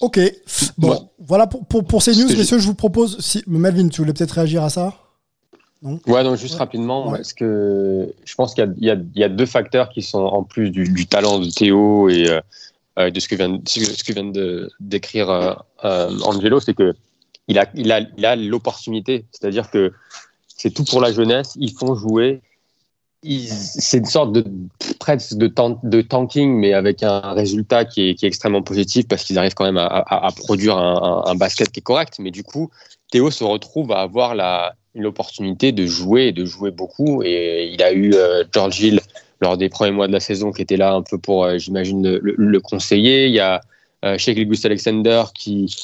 Ok. 0.00 0.20
Bon, 0.78 1.10
voilà 1.18 1.46
pour, 1.46 1.64
pour, 1.66 1.84
pour, 1.84 2.02
ces 2.02 2.12
news, 2.12 2.28
messieurs, 2.28 2.58
je 2.58 2.66
vous 2.66 2.74
propose. 2.74 3.18
Si, 3.20 3.42
Melvin, 3.46 3.88
tu 3.88 4.00
voulais 4.00 4.12
peut-être 4.12 4.32
réagir 4.32 4.62
à 4.62 4.70
ça? 4.70 4.94
Non 5.82 5.98
Ouais, 6.06 6.22
donc 6.24 6.36
juste 6.36 6.56
rapidement, 6.56 7.10
parce 7.10 7.32
que 7.32 8.12
je 8.24 8.34
pense 8.34 8.54
qu'il 8.54 8.74
y, 8.78 8.88
y, 8.88 9.08
y, 9.14 9.24
a 9.24 9.28
deux 9.28 9.46
facteurs 9.46 9.88
qui 9.88 10.02
sont 10.02 10.18
en 10.18 10.42
plus 10.42 10.70
du, 10.70 10.84
du 10.84 11.06
talent 11.06 11.38
de 11.38 11.48
Théo 11.48 12.08
et 12.08 12.40
euh, 12.98 13.10
de 13.10 13.20
ce 13.20 13.28
que 13.28 13.36
vient, 13.36 13.60
ce 13.66 14.04
que 14.04 14.12
vient 14.12 14.24
de 14.24 14.70
décrire 14.80 15.30
euh, 15.30 15.54
euh, 15.84 16.18
Angelo, 16.24 16.60
c'est 16.60 16.74
que 16.74 16.94
il 17.48 17.58
a, 17.58 17.66
il 17.74 17.90
a, 17.92 18.00
il 18.16 18.26
a 18.26 18.36
l'opportunité. 18.36 19.24
C'est-à-dire 19.32 19.70
que 19.70 19.92
c'est 20.48 20.70
tout 20.70 20.84
pour 20.84 21.00
la 21.00 21.12
jeunesse. 21.12 21.52
Ils 21.56 21.72
font 21.72 21.94
jouer. 21.94 22.42
C'est 23.22 23.98
une 23.98 24.06
sorte 24.06 24.32
de 24.32 24.44
presque 24.98 25.34
de, 25.34 25.52
de, 25.84 26.00
tanking, 26.00 26.52
mais 26.52 26.72
avec 26.72 27.02
un 27.02 27.32
résultat 27.32 27.84
qui 27.84 28.08
est, 28.08 28.14
qui 28.14 28.24
est 28.24 28.28
extrêmement 28.28 28.62
positif 28.62 29.06
parce 29.08 29.24
qu'ils 29.24 29.38
arrivent 29.38 29.54
quand 29.54 29.66
même 29.66 29.76
à, 29.76 29.86
à, 29.86 30.30
produire 30.32 30.78
un, 30.78 31.24
un, 31.26 31.34
basket 31.34 31.70
qui 31.70 31.80
est 31.80 31.82
correct. 31.82 32.16
Mais 32.18 32.30
du 32.30 32.44
coup, 32.44 32.70
Théo 33.10 33.30
se 33.30 33.44
retrouve 33.44 33.92
à 33.92 34.00
avoir 34.00 34.34
la, 34.34 34.74
l'opportunité 34.94 35.72
de 35.72 35.86
jouer 35.86 36.28
et 36.28 36.32
de 36.32 36.44
jouer 36.44 36.70
beaucoup. 36.70 37.22
Et 37.22 37.70
il 37.72 37.82
a 37.82 37.92
eu 37.92 38.12
euh, 38.14 38.44
George 38.52 38.80
Hill 38.80 39.00
lors 39.40 39.56
des 39.56 39.68
premiers 39.68 39.92
mois 39.92 40.06
de 40.06 40.12
la 40.12 40.20
saison 40.20 40.52
qui 40.52 40.62
était 40.62 40.76
là 40.76 40.92
un 40.92 41.02
peu 41.02 41.18
pour, 41.18 41.44
euh, 41.44 41.58
j'imagine, 41.58 42.02
le, 42.02 42.34
le, 42.36 42.60
conseiller. 42.60 43.26
Il 43.26 43.32
y 43.32 43.40
a 43.40 43.60
euh, 44.04 44.18
Sheikh 44.18 44.38
Alexander 44.64 45.24
qui, 45.34 45.74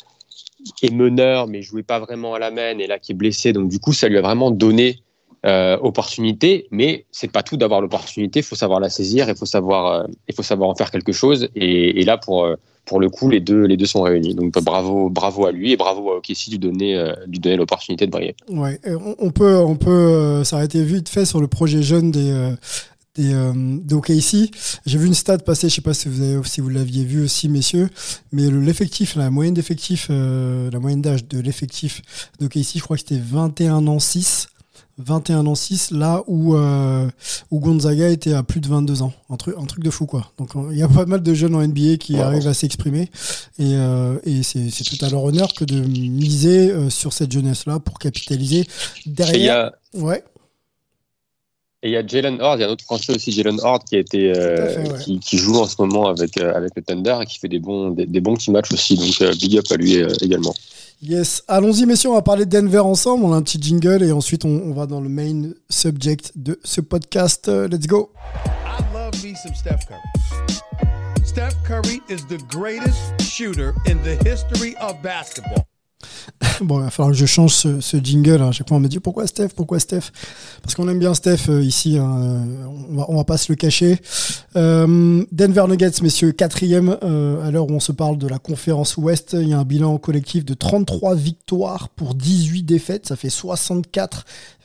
est 0.82 0.92
meneur, 0.92 1.46
mais 1.46 1.62
jouait 1.62 1.84
pas 1.84 2.00
vraiment 2.00 2.34
à 2.34 2.38
la 2.38 2.50
main, 2.50 2.78
et 2.78 2.86
là 2.86 2.98
qui 2.98 3.12
est 3.12 3.14
blessé. 3.14 3.52
Donc 3.52 3.68
du 3.68 3.78
coup, 3.78 3.92
ça 3.92 4.08
lui 4.08 4.18
a 4.18 4.20
vraiment 4.20 4.50
donné 4.50 4.98
euh, 5.44 5.78
opportunité, 5.80 6.66
mais 6.70 7.06
c'est 7.12 7.30
pas 7.30 7.42
tout 7.42 7.56
d'avoir 7.56 7.80
l'opportunité. 7.80 8.40
Il 8.40 8.42
faut 8.42 8.56
savoir 8.56 8.80
la 8.80 8.90
saisir, 8.90 9.28
il 9.28 9.36
faut 9.36 9.46
savoir, 9.46 10.06
il 10.28 10.34
faut 10.34 10.42
savoir 10.42 10.68
en 10.68 10.74
faire 10.74 10.90
quelque 10.90 11.12
chose. 11.12 11.48
Et, 11.54 12.04
là, 12.04 12.18
pour 12.18 12.48
pour 12.86 13.00
le 13.00 13.10
coup, 13.10 13.28
les 13.28 13.40
deux 13.40 13.64
les 13.64 13.76
deux 13.76 13.86
sont 13.86 14.02
réunis. 14.02 14.34
Donc 14.34 14.52
bravo 14.52 15.10
bravo 15.10 15.46
à 15.46 15.52
lui 15.52 15.72
et 15.72 15.76
bravo 15.76 16.10
à 16.10 16.16
Okessi 16.16 16.50
de 16.50 16.54
lui 16.54 16.58
donner 16.58 17.12
lui 17.26 17.38
donner 17.38 17.56
l'opportunité 17.56 18.06
de 18.06 18.10
briller. 18.10 18.34
Ouais, 18.48 18.80
on, 19.18 19.30
peut 19.30 19.56
on 19.56 19.76
peut 19.76 20.42
s'arrêter 20.44 20.82
vite 20.82 21.08
fait 21.08 21.24
sur 21.24 21.40
le 21.40 21.48
projet 21.48 21.82
jeune 21.82 22.10
des 22.10 22.54
et 23.18 23.32
donc 23.54 24.08
ici, 24.10 24.50
j'ai 24.84 24.98
vu 24.98 25.06
une 25.06 25.14
stat 25.14 25.38
passer, 25.38 25.68
je 25.68 25.76
sais 25.76 25.80
pas 25.80 25.94
si 25.94 26.08
vous 26.08 26.20
avez, 26.20 26.38
si 26.46 26.60
vous 26.60 26.68
l'aviez 26.68 27.04
vu 27.04 27.22
aussi, 27.22 27.48
messieurs, 27.48 27.88
mais 28.32 28.50
l'effectif, 28.50 29.16
la 29.16 29.30
moyenne 29.30 29.54
d'effectif, 29.54 30.08
euh, 30.10 30.70
la 30.70 30.78
moyenne 30.78 31.00
d'âge 31.00 31.26
de 31.26 31.38
l'effectif 31.40 32.02
de 32.40 32.48
ici, 32.56 32.78
je 32.78 32.84
crois 32.84 32.96
que 32.96 33.02
c'était 33.02 33.22
21 33.22 33.86
ans 33.86 33.98
6. 33.98 34.48
21 34.98 35.46
ans 35.46 35.54
6, 35.54 35.90
là 35.90 36.22
où, 36.26 36.54
euh, 36.54 37.08
où 37.50 37.60
Gonzaga 37.60 38.08
était 38.08 38.32
à 38.32 38.42
plus 38.42 38.60
de 38.60 38.68
22 38.68 39.02
ans. 39.02 39.12
Un 39.30 39.36
truc, 39.36 39.54
un 39.60 39.64
truc 39.64 39.84
de 39.84 39.90
fou, 39.90 40.06
quoi. 40.06 40.30
Donc, 40.38 40.50
il 40.70 40.78
y 40.78 40.82
a 40.82 40.88
pas 40.88 41.06
mal 41.06 41.22
de 41.22 41.34
jeunes 41.34 41.54
en 41.54 41.66
NBA 41.66 41.96
qui 41.98 42.18
arrivent 42.18 42.48
à 42.48 42.54
s'exprimer. 42.54 43.10
Et, 43.58 43.74
euh, 43.74 44.18
et 44.24 44.42
c'est 44.42 44.84
tout 44.84 45.04
à 45.04 45.10
leur 45.10 45.24
honneur 45.24 45.52
que 45.54 45.64
de 45.64 45.80
miser 45.80 46.90
sur 46.90 47.12
cette 47.12 47.32
jeunesse-là 47.32 47.78
pour 47.80 47.98
capitaliser 47.98 48.66
derrière. 49.06 49.72
Ouais. 49.94 50.22
Et 51.86 51.90
il 51.90 51.92
y 51.92 51.96
a 51.96 52.04
Jalen 52.04 52.40
Horde, 52.40 52.58
il 52.58 52.62
y 52.62 52.64
a 52.64 52.68
un 52.68 52.72
autre 52.72 52.82
français 52.82 53.14
aussi, 53.14 53.30
Jalen 53.30 53.60
Horde, 53.62 53.84
qui, 53.84 53.94
a 53.94 54.00
été, 54.00 54.32
euh, 54.36 54.98
qui, 55.04 55.20
qui, 55.20 55.38
joue 55.38 55.54
en 55.54 55.66
ce 55.66 55.76
moment 55.78 56.08
avec, 56.08 56.36
euh, 56.36 56.52
avec 56.52 56.72
le 56.74 56.82
Thunder 56.82 57.18
et 57.22 57.26
qui 57.26 57.38
fait 57.38 57.46
des 57.46 57.60
bons, 57.60 57.90
des, 57.90 58.06
des 58.06 58.20
bons 58.20 58.34
petits 58.34 58.50
matchs 58.50 58.72
aussi. 58.72 58.96
Donc, 58.96 59.20
euh, 59.20 59.32
big 59.40 59.56
up 59.56 59.66
à 59.70 59.76
lui 59.76 59.94
également. 60.20 60.52
Yes, 61.00 61.44
allons-y 61.46 61.86
messieurs, 61.86 62.10
on 62.10 62.14
va 62.14 62.22
parler 62.22 62.44
de 62.44 62.50
Denver 62.50 62.80
ensemble. 62.80 63.24
On 63.24 63.32
a 63.32 63.36
un 63.36 63.42
petit 63.42 63.62
jingle 63.62 64.02
et 64.02 64.10
ensuite 64.10 64.44
on, 64.44 64.48
on 64.48 64.72
va 64.72 64.86
dans 64.86 65.00
le 65.00 65.08
main 65.08 65.50
subject 65.70 66.32
de 66.34 66.58
ce 66.64 66.80
podcast. 66.80 67.46
let's 67.46 67.86
go. 67.86 68.10
I 68.34 68.82
love 68.92 69.22
me 69.22 69.36
some 69.36 69.54
Steph 69.54 69.86
Curry. 69.86 70.00
Steph 71.24 71.54
Curry 71.64 72.00
is 72.08 72.26
the 72.26 72.42
greatest 72.48 72.98
shooter 73.22 73.74
in 73.86 74.02
the 74.02 74.16
history 74.28 74.74
of 74.80 75.00
basketball. 75.04 75.64
bon, 76.60 76.80
il 76.80 76.84
va 76.84 76.90
falloir 76.90 77.12
que 77.12 77.18
je 77.18 77.26
change 77.26 77.52
ce, 77.52 77.96
jingle. 78.02 78.42
Hein. 78.42 78.48
À 78.48 78.52
chaque 78.52 78.68
fois, 78.68 78.76
on 78.76 78.80
me 78.80 78.88
dit 78.88 79.00
pourquoi 79.00 79.26
Steph 79.26 79.48
Pourquoi 79.56 79.78
Steph? 79.78 80.12
Parce 80.62 80.74
qu'on 80.74 80.88
aime 80.88 80.98
bien 80.98 81.14
Steph 81.14 81.48
euh, 81.48 81.62
ici. 81.62 81.98
Hein. 81.98 82.44
On, 82.90 82.96
va, 82.96 83.06
on 83.08 83.16
va 83.16 83.24
pas 83.24 83.36
se 83.36 83.50
le 83.50 83.56
cacher. 83.56 83.98
Euh, 84.56 85.24
Denver 85.32 85.64
Nuggets, 85.68 86.02
messieurs, 86.02 86.32
quatrième 86.32 86.96
euh, 87.02 87.46
à 87.46 87.50
l'heure 87.50 87.70
où 87.70 87.74
on 87.74 87.80
se 87.80 87.92
parle 87.92 88.18
de 88.18 88.28
la 88.28 88.38
conférence 88.38 88.96
Ouest. 88.96 89.36
Il 89.38 89.48
y 89.48 89.52
a 89.52 89.58
un 89.58 89.64
bilan 89.64 89.98
collectif 89.98 90.44
de 90.44 90.54
33 90.54 91.14
victoires 91.14 91.88
pour 91.90 92.14
18 92.14 92.62
défaites. 92.62 93.06
Ça 93.06 93.16
fait 93.16 93.30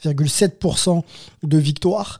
64,7% 0.04 1.04
de 1.44 1.58
victoires. 1.58 2.20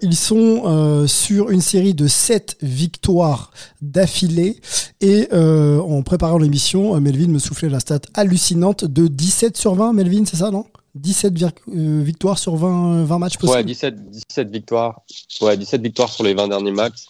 ils 0.00 0.16
sont 0.16 1.06
sur 1.06 1.50
une 1.50 1.60
série 1.60 1.94
de 1.94 2.06
7 2.06 2.58
victoires 2.62 3.50
d'affilée. 3.80 4.60
Et 5.00 5.28
en 5.32 6.02
préparant 6.02 6.38
l'émission, 6.38 6.98
Melvin 7.00 7.28
me 7.28 7.38
soufflait 7.38 7.68
la 7.68 7.80
stat 7.80 8.00
hallucinante 8.14 8.84
de 8.84 9.08
17 9.08 9.56
sur 9.56 9.74
20, 9.74 9.92
Melvin, 9.92 10.24
c'est 10.24 10.36
ça, 10.36 10.50
non? 10.50 10.66
17 10.94 11.32
euh, 11.42 12.02
victoires 12.02 12.38
sur 12.38 12.56
20, 12.56 13.04
20 13.04 13.18
matchs 13.18 13.38
possibles? 13.38 13.58
Ouais, 13.58 13.64
17, 13.64 14.10
17, 14.10 14.50
victoires. 14.50 15.00
Ouais, 15.40 15.56
17 15.56 15.82
victoires 15.82 16.10
sur 16.10 16.24
les 16.24 16.34
20 16.34 16.48
derniers 16.48 16.72
matchs. 16.72 17.06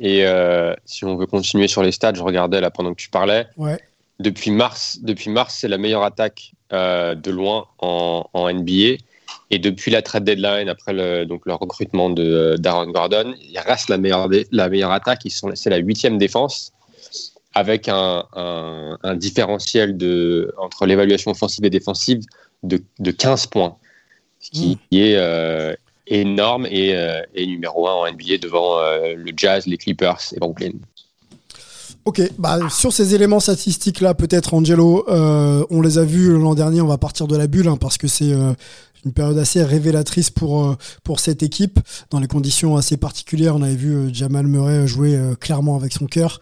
Et 0.00 0.26
euh, 0.26 0.74
si 0.84 1.04
on 1.04 1.16
veut 1.16 1.26
continuer 1.26 1.68
sur 1.68 1.82
les 1.82 1.92
stats, 1.92 2.14
je 2.14 2.22
regardais 2.22 2.60
là 2.60 2.70
pendant 2.70 2.90
que 2.90 3.00
tu 3.00 3.10
parlais. 3.10 3.46
Ouais. 3.56 3.78
Depuis 4.18 4.50
mars, 4.50 4.98
depuis 5.02 5.30
mars 5.30 5.56
c'est 5.60 5.68
la 5.68 5.78
meilleure 5.78 6.02
attaque 6.02 6.52
euh, 6.72 7.14
de 7.14 7.30
loin 7.30 7.66
en, 7.78 8.24
en, 8.32 8.52
NBA. 8.52 8.96
Et 9.52 9.58
depuis 9.58 9.90
la 9.90 10.00
trade 10.00 10.24
deadline, 10.24 10.70
après 10.70 10.94
le, 10.94 11.26
donc 11.26 11.42
le 11.44 11.52
recrutement 11.52 12.08
de 12.08 12.56
d'Aaron 12.58 12.90
Gordon, 12.90 13.34
il 13.38 13.58
reste 13.58 13.90
la 13.90 13.98
meilleure, 13.98 14.28
la 14.50 14.68
meilleure 14.70 14.92
attaque. 14.92 15.20
C'est 15.26 15.68
la 15.68 15.76
huitième 15.76 16.16
défense 16.16 16.72
avec 17.54 17.86
un, 17.90 18.24
un, 18.34 18.98
un, 19.02 19.14
différentiel 19.14 19.98
de, 19.98 20.54
entre 20.56 20.86
l'évaluation 20.86 21.32
offensive 21.32 21.66
et 21.66 21.70
défensive 21.70 22.20
de, 22.62 22.82
de 22.98 23.10
15 23.10 23.48
points, 23.48 23.76
ce 24.40 24.50
qui 24.50 24.78
mmh. 24.90 24.96
est 24.96 25.16
euh, 25.16 25.74
énorme 26.06 26.66
et, 26.70 26.96
euh, 26.96 27.20
et, 27.34 27.46
numéro 27.46 27.86
un 27.86 27.92
en 27.92 28.10
NBA 28.10 28.38
devant 28.40 28.78
euh, 28.78 29.14
le 29.14 29.32
Jazz, 29.36 29.66
les 29.66 29.76
Clippers 29.76 30.18
et 30.34 30.40
Brooklyn. 30.40 30.72
Ok, 32.04 32.20
bah, 32.36 32.58
sur 32.68 32.92
ces 32.92 33.14
éléments 33.14 33.38
statistiques-là, 33.38 34.14
peut-être 34.14 34.54
Angelo, 34.54 35.04
euh, 35.08 35.64
on 35.70 35.80
les 35.80 35.98
a 35.98 36.04
vus 36.04 36.36
l'an 36.36 36.56
dernier, 36.56 36.80
on 36.80 36.88
va 36.88 36.98
partir 36.98 37.28
de 37.28 37.36
la 37.36 37.46
bulle, 37.46 37.68
hein, 37.68 37.76
parce 37.76 37.96
que 37.96 38.08
c'est 38.08 38.32
euh, 38.32 38.52
une 39.04 39.12
période 39.12 39.38
assez 39.38 39.62
révélatrice 39.62 40.28
pour, 40.28 40.64
euh, 40.64 40.76
pour 41.04 41.20
cette 41.20 41.44
équipe, 41.44 41.78
dans 42.10 42.18
les 42.18 42.26
conditions 42.26 42.76
assez 42.76 42.96
particulières. 42.96 43.54
On 43.54 43.62
avait 43.62 43.76
vu 43.76 44.12
Jamal 44.12 44.48
Murray 44.48 44.84
jouer 44.84 45.16
clairement 45.38 45.76
avec 45.76 45.92
son 45.92 46.06
cœur. 46.06 46.40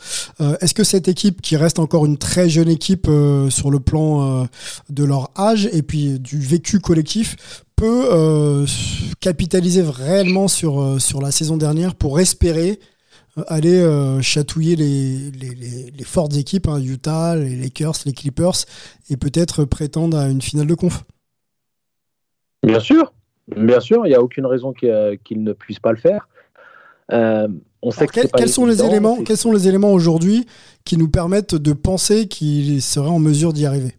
Est-ce 0.61 0.73
que 0.73 0.85
cette 0.85 1.09
équipe, 1.09 1.43
qui 1.43 1.59
reste 1.59 1.79
encore 1.79 2.07
une 2.07 2.17
très 2.17 2.49
jeune 2.49 2.69
équipe 2.71 3.07
sur 3.51 3.71
le 3.71 3.81
plan 3.81 4.47
de 4.89 5.05
leur 5.05 5.31
âge 5.37 5.69
et 5.73 5.83
puis 5.83 6.19
du 6.19 6.39
vécu 6.39 6.81
collectif, 6.81 7.65
peut 7.77 8.67
capitaliser 9.21 9.83
réellement 9.83 10.49
sur, 10.49 11.01
sur 11.01 11.21
la 11.21 11.31
saison 11.31 11.59
dernière 11.59 11.95
pour 11.95 12.19
espérer 12.19 12.79
aller 13.47 13.81
euh, 13.81 14.21
chatouiller 14.21 14.77
les, 14.77 15.31
les, 15.31 16.05
fortes 16.05 16.35
équipes, 16.37 16.69
hein, 16.69 16.81
Utah, 16.81 17.37
les 17.37 17.57
Lakers, 17.57 17.95
les 18.07 18.13
Clippers, 18.13 18.65
et 19.09 19.17
peut-être 19.17 19.65
prétendre 19.65 20.17
à 20.17 20.29
une 20.29 20.43
finale 20.43 20.67
de 20.67 20.75
conf. 20.75 21.05
Bien 22.63 22.81
sûr, 22.81 23.13
bien 23.57 23.81
sûr, 23.81 24.07
il 24.07 24.11
n'y 24.11 24.15
a 24.15 24.23
aucune 24.23 24.47
raison 24.47 24.73
qu'ils 24.73 25.43
ne 25.43 25.53
puissent 25.53 25.79
pas 25.79 25.93
le 25.93 25.99
faire. 25.99 26.29
Euh, 27.13 27.49
on 27.83 27.91
sait 27.91 28.07
quels, 28.07 28.49
sont 28.49 28.67
les 28.67 28.83
éléments, 28.83 29.23
quels 29.25 29.37
sont 29.37 29.53
les 29.53 29.67
éléments 29.67 29.93
aujourd'hui 29.93 30.47
qui 30.85 30.97
nous 30.97 31.09
permettent 31.09 31.55
de 31.55 31.73
penser 31.73 32.29
qu'ils 32.29 32.83
seraient 32.83 33.09
en 33.09 33.19
mesure 33.19 33.53
d'y 33.53 33.67
arriver? 33.67 33.95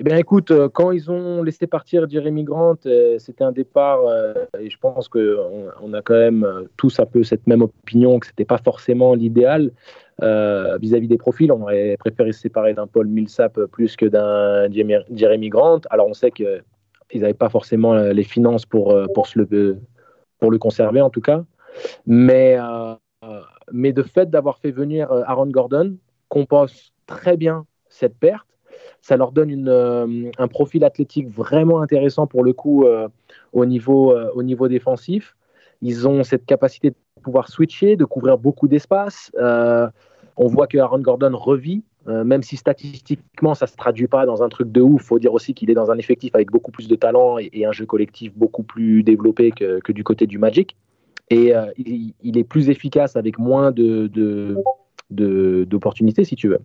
Eh 0.00 0.04
bien, 0.04 0.16
écoute, 0.16 0.52
euh, 0.52 0.68
quand 0.68 0.92
ils 0.92 1.10
ont 1.10 1.42
laissé 1.42 1.66
partir 1.66 2.08
Jeremy 2.08 2.44
Grant, 2.44 2.76
euh, 2.86 3.18
c'était 3.18 3.42
un 3.42 3.50
départ, 3.50 4.06
euh, 4.06 4.32
et 4.60 4.70
je 4.70 4.78
pense 4.78 5.08
qu'on 5.08 5.70
on 5.82 5.92
a 5.92 6.02
quand 6.02 6.14
même 6.14 6.46
tous 6.76 7.00
un 7.00 7.06
peu 7.06 7.24
cette 7.24 7.48
même 7.48 7.62
opinion 7.62 8.20
que 8.20 8.26
ce 8.26 8.30
n'était 8.30 8.44
pas 8.44 8.58
forcément 8.58 9.14
l'idéal 9.14 9.72
vis-à-vis 10.20 11.08
des 11.08 11.18
profils. 11.18 11.50
On 11.50 11.62
aurait 11.62 11.96
préféré 11.98 12.32
se 12.32 12.40
séparer 12.40 12.74
d'un 12.74 12.86
Paul 12.86 13.06
Millsap 13.08 13.60
plus 13.66 13.96
que 13.96 14.06
d'un 14.06 14.68
Jeremy 15.12 15.48
Grant. 15.48 15.80
Alors, 15.90 16.08
on 16.08 16.14
sait 16.14 16.32
qu'ils 16.32 16.62
n'avaient 17.14 17.34
pas 17.34 17.48
forcément 17.48 17.94
les 17.94 18.24
finances 18.24 18.66
pour, 18.66 18.96
pour, 19.14 19.28
le, 19.36 19.78
pour 20.40 20.50
le 20.50 20.58
conserver, 20.58 21.00
en 21.00 21.10
tout 21.10 21.20
cas. 21.20 21.44
Mais, 22.04 22.56
mais 23.72 23.92
de 23.92 24.02
fait 24.02 24.28
d'avoir 24.28 24.58
fait 24.58 24.72
venir 24.72 25.12
Aaron 25.12 25.50
Gordon, 25.50 25.96
compense 26.28 26.92
très 27.06 27.36
bien 27.36 27.64
cette 27.88 28.18
perte 28.18 28.47
ça 29.08 29.16
leur 29.16 29.32
donne 29.32 29.68
euh, 29.68 30.30
un 30.36 30.48
profil 30.48 30.84
athlétique 30.84 31.28
vraiment 31.28 31.80
intéressant 31.80 32.26
pour 32.26 32.44
le 32.44 32.52
coup 32.52 32.84
euh, 32.84 33.08
au, 33.54 33.64
niveau, 33.64 34.12
euh, 34.12 34.30
au 34.34 34.42
niveau 34.42 34.68
défensif. 34.68 35.34
Ils 35.80 36.06
ont 36.06 36.22
cette 36.24 36.44
capacité 36.44 36.90
de 36.90 36.96
pouvoir 37.22 37.48
switcher, 37.48 37.96
de 37.96 38.04
couvrir 38.04 38.36
beaucoup 38.36 38.68
d'espace. 38.68 39.32
on 39.38 40.46
voit 40.46 40.66
que 40.66 40.76
Aaron 40.76 41.00
Gordon 41.00 41.34
revit, 41.36 41.82
même 42.06 42.42
si 42.42 42.56
statistiquement 42.56 43.54
ça 43.54 43.64
ne 43.66 43.70
se 43.70 43.76
traduit 43.76 44.08
pas 44.08 44.26
dans 44.26 44.42
un 44.42 44.48
truc 44.48 44.70
de 44.72 44.80
ouf. 44.80 45.02
Il 45.02 45.06
faut 45.06 45.18
dire 45.18 45.32
aussi 45.32 45.54
qu'il 45.54 45.70
est 45.70 45.74
dans 45.74 45.90
un 45.90 45.98
effectif 45.98 46.34
avec 46.34 46.50
beaucoup 46.50 46.72
plus 46.72 46.88
de 46.88 46.96
talent 46.96 47.38
et, 47.38 47.64
un 47.64 47.72
jeu 47.72 47.86
collectif 47.86 48.36
beaucoup 48.36 48.64
plus 48.64 49.02
développé 49.04 49.52
que, 49.52 49.92
du 49.92 50.04
côté 50.04 50.26
du 50.26 50.38
Magic. 50.38 50.76
Et 51.30 51.52
il, 51.78 52.38
est 52.38 52.44
plus 52.44 52.70
efficace 52.70 53.14
avec 53.14 53.38
moins 53.38 53.72
d'opportunités, 55.10 56.24
si 56.24 56.34
tu 56.34 56.48
veux. 56.48 56.60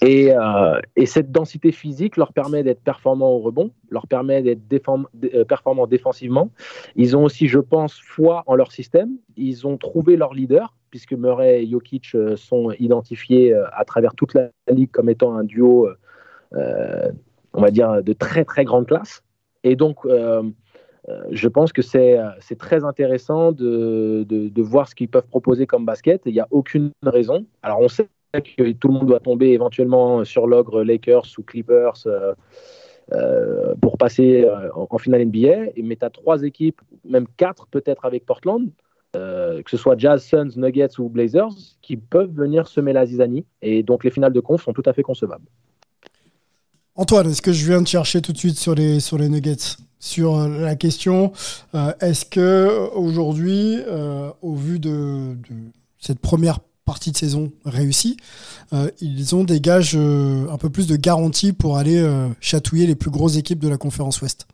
Et, 0.00 0.32
euh, 0.32 0.80
et, 0.94 1.06
cette 1.06 1.32
densité 1.32 1.72
physique 1.72 2.16
leur 2.16 2.32
permet 2.32 2.62
d'être 2.62 2.80
performants 2.80 3.32
au 3.32 3.40
rebond, 3.40 3.72
leur 3.90 4.06
permet 4.06 4.42
d'être 4.42 4.90
euh, 5.34 5.44
performants 5.44 5.88
défensivement. 5.88 6.50
Ils 6.94 7.16
ont 7.16 7.24
aussi, 7.24 7.48
je 7.48 7.58
pense, 7.58 7.98
foi 7.98 8.44
en 8.46 8.54
leur 8.54 8.70
système. 8.70 9.10
Ils 9.36 9.66
ont 9.66 9.76
trouvé 9.76 10.16
leur 10.16 10.34
leader, 10.34 10.74
puisque 10.90 11.14
Murray 11.14 11.64
et 11.64 11.66
Jokic 11.68 12.14
euh, 12.14 12.36
sont 12.36 12.70
identifiés 12.78 13.52
à 13.54 13.84
travers 13.84 14.14
toute 14.14 14.34
la 14.34 14.50
ligue 14.68 14.92
comme 14.92 15.08
étant 15.08 15.34
un 15.34 15.44
duo, 15.44 15.88
on 16.52 17.60
va 17.60 17.70
dire, 17.70 18.02
de 18.04 18.12
très 18.12 18.44
très 18.44 18.64
grande 18.64 18.86
classe. 18.86 19.22
Et 19.64 19.74
donc, 19.74 20.06
je 20.06 21.48
pense 21.48 21.72
que 21.72 21.82
c'est 21.82 22.18
très 22.58 22.84
intéressant 22.84 23.50
de 23.50 24.62
voir 24.62 24.88
ce 24.88 24.94
qu'ils 24.94 25.08
peuvent 25.08 25.26
proposer 25.26 25.66
comme 25.66 25.84
basket. 25.84 26.22
Il 26.26 26.34
n'y 26.34 26.40
a 26.40 26.48
aucune 26.52 26.92
raison. 27.02 27.46
Alors, 27.62 27.80
on 27.80 27.88
sait 27.88 28.08
que 28.40 28.72
tout 28.72 28.88
le 28.88 28.94
monde 28.94 29.06
doit 29.06 29.20
tomber 29.20 29.48
éventuellement 29.48 30.24
sur 30.24 30.46
l'ogre 30.46 30.82
Lakers 30.82 31.26
ou 31.38 31.42
Clippers 31.42 32.06
euh, 32.06 32.34
euh, 33.12 33.74
pour 33.80 33.98
passer 33.98 34.44
euh, 34.44 34.70
en, 34.74 34.98
finale 34.98 35.26
NBA. 35.26 35.72
Mais 35.82 35.96
tu 35.96 36.04
as 36.04 36.10
trois 36.10 36.42
équipes, 36.42 36.80
même 37.04 37.26
quatre 37.36 37.66
peut-être 37.68 38.04
avec 38.04 38.26
Portland, 38.26 38.68
que 39.12 39.70
ce 39.70 39.76
soit 39.76 39.96
Jazz, 39.96 40.24
Suns, 40.24 40.56
Nuggets 40.56 40.98
ou 40.98 41.08
Blazers, 41.08 41.54
qui 41.82 41.96
peuvent 41.96 42.32
venir 42.32 42.66
semer 42.66 42.92
la 42.92 43.06
zizanie. 43.06 43.44
Et 43.62 43.84
donc 43.84 44.02
les 44.02 44.10
finales 44.10 44.32
de 44.32 44.40
conf 44.40 44.64
sont 44.64 44.72
tout 44.72 44.82
à 44.86 44.92
fait 44.92 45.04
concevables. 45.04 45.44
Antoine, 46.96 47.28
est-ce 47.28 47.42
que 47.42 47.52
je 47.52 47.64
viens 47.64 47.80
de 47.80 47.86
chercher 47.86 48.20
tout 48.20 48.32
de 48.32 48.38
suite 48.38 48.56
sur 48.56 48.74
les, 48.74 48.98
sur 48.98 49.18
les 49.18 49.28
Nuggets? 49.28 49.76
Sur 50.00 50.36
la 50.48 50.74
question 50.74 51.32
est-ce 52.00 52.24
que 52.24 52.90
aujourd'hui, 52.94 53.78
au 54.42 54.54
vu 54.54 54.80
de, 54.80 55.34
de 55.34 55.56
cette 55.98 56.18
première 56.18 56.58
partie 56.84 57.12
de 57.12 57.16
saison 57.16 57.52
réussie, 57.64 58.16
euh, 58.72 58.90
ils 59.00 59.34
ont 59.34 59.44
des 59.44 59.60
gages 59.60 59.94
euh, 59.96 60.46
un 60.50 60.58
peu 60.58 60.70
plus 60.70 60.86
de 60.86 60.96
garantie 60.96 61.52
pour 61.52 61.78
aller 61.78 62.00
euh, 62.00 62.28
chatouiller 62.40 62.86
les 62.86 62.94
plus 62.94 63.10
grosses 63.10 63.36
équipes 63.36 63.60
de 63.60 63.68
la 63.68 63.78
conférence 63.78 64.20
Ouest. 64.22 64.46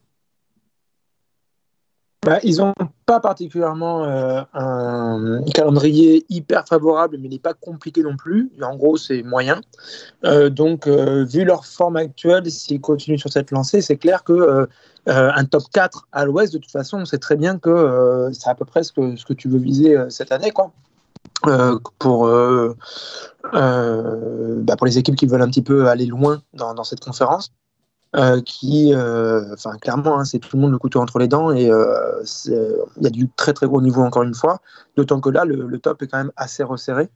Bah, 2.25 2.39
ils 2.43 2.59
n'ont 2.59 2.75
pas 3.07 3.19
particulièrement 3.19 4.05
un 4.05 5.43
calendrier 5.55 6.27
hyper 6.29 6.69
favorable, 6.69 7.17
mais 7.19 7.29
il 7.29 7.31
n'est 7.31 7.39
pas 7.39 7.55
compliqué 7.55 8.03
non 8.03 8.15
plus. 8.15 8.53
En 8.61 8.77
gros, 8.77 8.99
c'est 8.99 9.23
moyen. 9.23 9.63
donc, 10.51 10.87
vu 10.87 11.47
leur 11.47 11.65
forme 11.65 11.97
actuelle, 11.97 12.51
s'ils 12.51 12.83
continuent 12.83 13.17
sur 13.17 13.33
cette 13.33 13.51
lancée, 13.51 13.81
c'est 13.81 13.97
clair 13.97 14.23
que 14.23 14.69
un 15.07 15.45
top 15.47 15.63
4 15.73 16.09
à 16.13 16.27
l'Ouest, 16.27 16.53
de 16.53 16.59
toute 16.59 16.71
façon, 16.71 16.99
on 16.99 17.05
sait 17.07 17.17
très 17.17 17.37
bien 17.37 17.59
que 17.59 18.29
c'est 18.35 18.51
à 18.51 18.55
peu 18.55 18.67
près 18.67 18.83
ce 18.83 18.93
que, 18.93 19.17
ce 19.17 19.25
que 19.25 19.33
tu 19.33 19.49
veux 19.49 19.59
viser 19.59 19.97
cette 20.11 20.31
année. 20.31 20.51
Quoi. 20.51 20.75
Euh, 21.47 21.79
pour, 21.99 22.27
euh, 22.27 22.77
euh, 23.55 24.61
bah, 24.63 24.77
pour 24.77 24.87
les 24.87 24.99
équipes 24.99 25.17
qui 25.17 25.27
veulent 25.27 25.43
un 25.43 25.49
petit 25.49 25.63
peu 25.63 25.89
aller 25.89 26.07
loin 26.07 26.43
dans, 26.53 26.85
cette 26.85 27.01
conférence. 27.01 27.53
qui, 28.45 28.93
enfin, 28.95 29.77
clairement, 29.81 30.19
hein, 30.19 30.25
c'est 30.25 30.39
tout 30.39 30.57
le 30.57 30.63
monde 30.63 30.73
le 30.73 30.79
couteau 30.79 31.01
entre 31.01 31.19
les 31.19 31.29
dents 31.29 31.53
et 31.53 31.65
il 31.65 33.01
y 33.01 33.07
a 33.07 33.11
du 33.11 33.29
très 33.31 33.53
très 33.53 33.67
gros 33.67 33.81
niveau 33.81 34.03
encore 34.03 34.23
une 34.23 34.35
fois. 34.35 34.61
D'autant 34.97 35.21
que 35.21 35.31
là, 35.31 35.45
le, 35.45 35.79
top 35.79 36.03
est 36.03 36.09
quand 36.09 36.19
même 36.19 36.33
assez 36.37 36.63
resserré. 36.63 37.09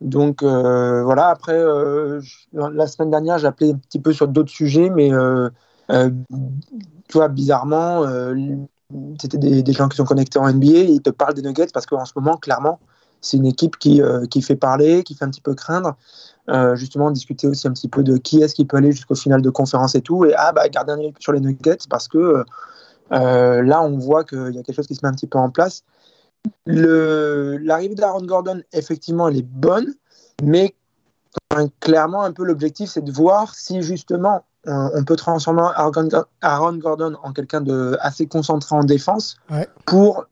Donc 0.00 0.42
voilà. 0.42 1.28
Après, 1.28 1.58
la 2.52 2.86
semaine 2.86 3.10
dernière, 3.10 3.38
j'ai 3.38 3.46
appelé 3.46 3.72
un 3.72 3.78
petit 3.78 3.98
peu 3.98 4.12
sur 4.12 4.28
d'autres 4.28 4.52
sujets, 4.52 4.90
mais 4.90 5.10
tu 5.88 7.12
vois, 7.12 7.28
bizarrement, 7.28 8.04
c'était 9.20 9.38
des, 9.38 9.64
des, 9.64 9.72
gens 9.72 9.88
qui 9.88 9.96
sont 9.96 10.04
connectés 10.04 10.38
en 10.38 10.52
NBA, 10.52 10.66
ils 10.66 11.02
te 11.02 11.10
parlent 11.10 11.34
des 11.34 11.42
Nuggets 11.42 11.66
parce 11.74 11.86
qu'en 11.86 12.04
ce 12.04 12.12
moment, 12.14 12.36
clairement, 12.36 12.78
c'est 13.20 13.36
une 13.36 13.46
équipe 13.46 13.76
qui, 13.78 14.02
euh, 14.02 14.26
qui, 14.26 14.42
fait 14.42 14.56
parler, 14.56 15.02
qui 15.02 15.14
fait 15.14 15.24
un 15.24 15.30
petit 15.30 15.40
peu 15.40 15.54
craindre. 15.54 15.96
Euh, 16.48 16.76
justement, 16.76 17.10
discuter 17.10 17.48
aussi 17.48 17.66
un 17.66 17.72
petit 17.72 17.88
peu 17.88 18.04
de 18.04 18.16
qui 18.18 18.40
est-ce 18.40 18.54
qui 18.54 18.64
peut 18.64 18.76
aller 18.76 18.92
jusqu'au 18.92 19.16
final 19.16 19.42
de 19.42 19.50
conférence 19.50 19.96
et 19.96 20.00
tout. 20.00 20.24
Et 20.24 20.34
ah, 20.36 20.52
bah, 20.52 20.68
garder 20.68 20.92
un 20.92 20.98
œil 20.98 21.12
sur 21.18 21.32
les 21.32 21.40
Nuggets 21.40 21.78
parce 21.90 22.06
que 22.06 22.44
euh, 23.12 23.62
là, 23.62 23.82
on 23.82 23.98
voit 23.98 24.24
qu'il 24.24 24.52
y 24.52 24.58
a 24.58 24.62
quelque 24.62 24.76
chose 24.76 24.86
qui 24.86 24.94
se 24.94 25.04
met 25.04 25.08
un 25.08 25.14
petit 25.14 25.26
peu 25.26 25.38
en 25.38 25.50
place. 25.50 25.82
L'arrivée 26.66 27.96
d'Aaron 27.96 28.24
Gordon, 28.24 28.62
effectivement, 28.72 29.26
elle 29.26 29.38
est 29.38 29.46
bonne, 29.46 29.94
mais 30.42 30.74
clairement, 31.80 32.22
un 32.22 32.32
peu 32.32 32.44
l'objectif, 32.44 32.90
c'est 32.90 33.02
de 33.02 33.10
voir 33.10 33.54
si 33.54 33.82
justement 33.82 34.44
on 34.68 35.04
peut 35.04 35.16
transformer 35.16 35.62
Aaron 36.40 36.76
Gordon 36.76 37.16
en 37.22 37.32
quelqu'un 37.32 37.60
de 37.60 37.96
assez 38.00 38.26
concentré 38.26 38.74
en 38.76 38.84
défense 38.84 39.36
pour 39.84 40.26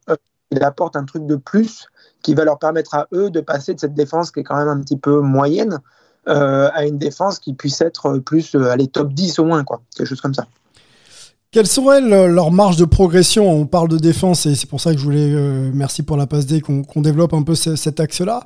qu'il 0.51 0.63
apporte 0.63 0.97
un 0.97 1.05
truc 1.05 1.27
de 1.27 1.37
plus 1.37 1.89
qui 2.25 2.35
va 2.35 2.45
leur 2.45 2.59
permettre 2.59 2.95
à 2.95 3.07
eux 3.13 3.31
de 3.31 3.41
passer 3.41 3.75
de 3.75 3.79
cette 3.79 3.95
défense 3.95 4.33
qui 4.33 4.41
est 4.41 4.43
quand 4.43 4.57
même 4.57 4.67
un 4.67 4.81
petit 4.81 4.97
peu 4.97 5.21
moyenne 5.21 5.79
euh, 6.27 6.71
à 6.73 6.87
une 6.87 6.97
défense 6.97 7.39
qui 7.39 7.53
puisse 7.53 7.83
être 7.83 8.19
plus 8.19 8.55
euh, 8.55 8.71
aller 8.71 8.87
top 8.87 9.13
10 9.13 9.39
au 9.41 9.45
moins, 9.45 9.63
quoi, 9.63 9.83
quelque 9.95 10.09
chose 10.09 10.23
comme 10.23 10.33
ça. 10.33 10.47
Quelles 11.51 11.67
seraient 11.67 12.01
leurs 12.01 12.51
marges 12.51 12.79
de 12.79 12.87
progression? 12.87 13.49
On 13.49 13.67
parle 13.67 13.89
de 13.89 13.99
défense 13.99 14.47
et 14.47 14.55
c'est 14.55 14.69
pour 14.69 14.81
ça 14.81 14.93
que 14.93 14.99
je 14.99 15.05
voulais, 15.05 15.31
euh, 15.31 15.71
merci 15.73 16.03
pour 16.03 16.17
la 16.17 16.27
passe 16.27 16.47
D, 16.47 16.63
qu'on 16.63 17.01
développe 17.01 17.35
un 17.35 17.43
peu 17.43 17.55
cet 17.55 18.01
axe-là. 18.01 18.43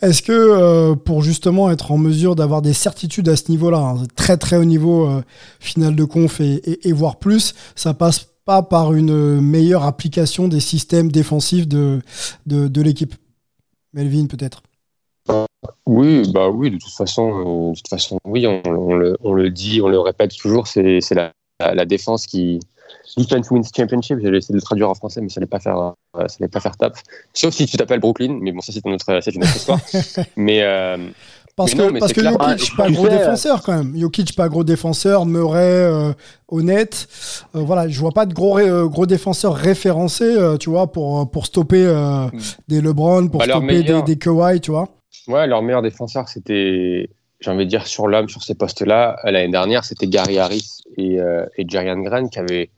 Est-ce 0.00 0.22
que 0.22 0.94
pour 0.94 1.22
justement 1.22 1.70
être 1.70 1.90
en 1.90 1.98
mesure 1.98 2.36
d'avoir 2.36 2.62
des 2.62 2.74
certitudes 2.74 3.28
à 3.30 3.34
ce 3.34 3.50
niveau-là, 3.50 3.78
hein, 3.78 4.02
très 4.14 4.36
très 4.36 4.58
haut 4.58 4.64
niveau 4.64 5.08
final 5.58 5.96
de 5.96 6.04
conf 6.04 6.40
et, 6.40 6.88
et, 6.88 6.92
voire 6.92 7.16
plus, 7.16 7.54
ça 7.74 7.94
passe 7.94 8.26
pas 8.44 8.62
par 8.62 8.92
une 8.92 9.40
meilleure 9.40 9.84
application 9.84 10.46
des 10.46 10.60
systèmes 10.60 11.10
défensifs 11.10 11.66
de, 11.66 12.00
de 12.46 12.82
l'équipe? 12.82 13.14
Melvin, 13.92 14.26
peut-être 14.26 14.62
oui, 15.86 16.22
bah 16.32 16.48
oui, 16.48 16.70
de 16.70 16.78
toute 16.78 16.92
façon, 16.92 17.70
de 17.70 17.76
toute 17.76 17.88
façon, 17.88 18.18
oui, 18.24 18.46
on, 18.46 18.94
le, 18.94 19.50
dit, 19.50 19.80
on 19.80 19.88
le 19.88 19.98
répète 20.00 20.36
toujours, 20.36 20.66
c'est 20.66 21.00
la, 21.12 21.32
la, 21.60 21.84
défense 21.84 22.26
qui, 22.26 22.60
Defense 23.16 23.50
Wins 23.50 23.62
Championship. 23.76 24.18
J'ai 24.20 24.28
essayé 24.28 24.52
de 24.52 24.58
le 24.58 24.62
traduire 24.62 24.90
en 24.90 24.94
français, 24.94 25.20
mais 25.20 25.28
ça 25.28 25.40
n'allait 25.40 25.48
pas 25.48 25.60
faire, 25.60 25.76
euh, 25.78 26.28
ça 26.28 26.36
n'allait 26.40 26.50
pas 26.50 26.60
faire 26.60 26.76
top. 26.76 26.96
Sauf 27.32 27.54
si 27.54 27.66
tu 27.66 27.76
t'appelles 27.76 28.00
Brooklyn, 28.00 28.38
mais 28.40 28.52
bon, 28.52 28.60
ça 28.60 28.72
c'est 28.72 28.84
une 28.84 28.94
autre, 28.94 29.20
c'est 29.20 29.34
une 29.34 29.42
autre 29.42 29.56
histoire. 29.56 29.80
mais 30.36 30.62
euh, 30.62 31.08
parce 31.56 31.74
mais 31.74 31.82
non, 31.82 31.88
que, 31.88 31.92
mais 31.94 32.00
parce 32.00 32.12
que 32.12 32.20
clair. 32.20 32.32
Jokic, 32.32 32.76
pas 32.76 32.90
gros 32.90 33.06
sais, 33.06 33.18
défenseur 33.18 33.62
quand 33.62 33.72
même. 33.76 33.96
Jokic, 33.98 34.34
pas 34.36 34.48
gros 34.48 34.64
défenseur. 34.64 35.26
Murray, 35.26 35.60
euh, 35.62 36.12
honnête. 36.48 37.06
Euh, 37.54 37.60
voilà, 37.60 37.88
je 37.88 37.98
vois 38.00 38.12
pas 38.12 38.26
de 38.26 38.32
gros, 38.34 38.58
euh, 38.58 38.86
gros 38.86 39.06
défenseurs 39.06 39.54
référencés, 39.54 40.24
euh, 40.24 40.56
tu 40.56 40.70
vois, 40.70 40.90
pour, 40.90 41.30
pour 41.30 41.46
stopper 41.46 41.84
euh, 41.86 42.26
des 42.68 42.80
LeBron, 42.80 43.28
pour 43.28 43.40
Bah, 43.40 43.46
leur 43.46 43.58
stopper 43.58 43.74
des, 43.76 43.82
meilleur- 43.82 44.02
des 44.04 44.16
Kawhi, 44.16 44.60
tu 44.60 44.70
vois. 44.70 44.88
Ouais, 45.28 45.46
leur 45.46 45.62
meilleur 45.62 45.82
défenseur, 45.82 46.28
c'était, 46.28 47.08
j'ai 47.40 47.50
envie 47.50 47.64
de 47.66 47.70
dire, 47.70 47.86
sur 47.86 48.08
l'homme, 48.08 48.28
sur 48.28 48.42
ces 48.42 48.54
postes-là, 48.54 49.16
l'année 49.24 49.50
dernière, 49.52 49.84
c'était 49.84 50.06
Gary 50.08 50.38
Harris 50.38 50.80
et, 50.96 51.20
euh, 51.20 51.44
et 51.56 51.64
Jerian 51.68 51.98
Grant 52.00 52.26
qui 52.28 52.38
avaient, 52.38 52.70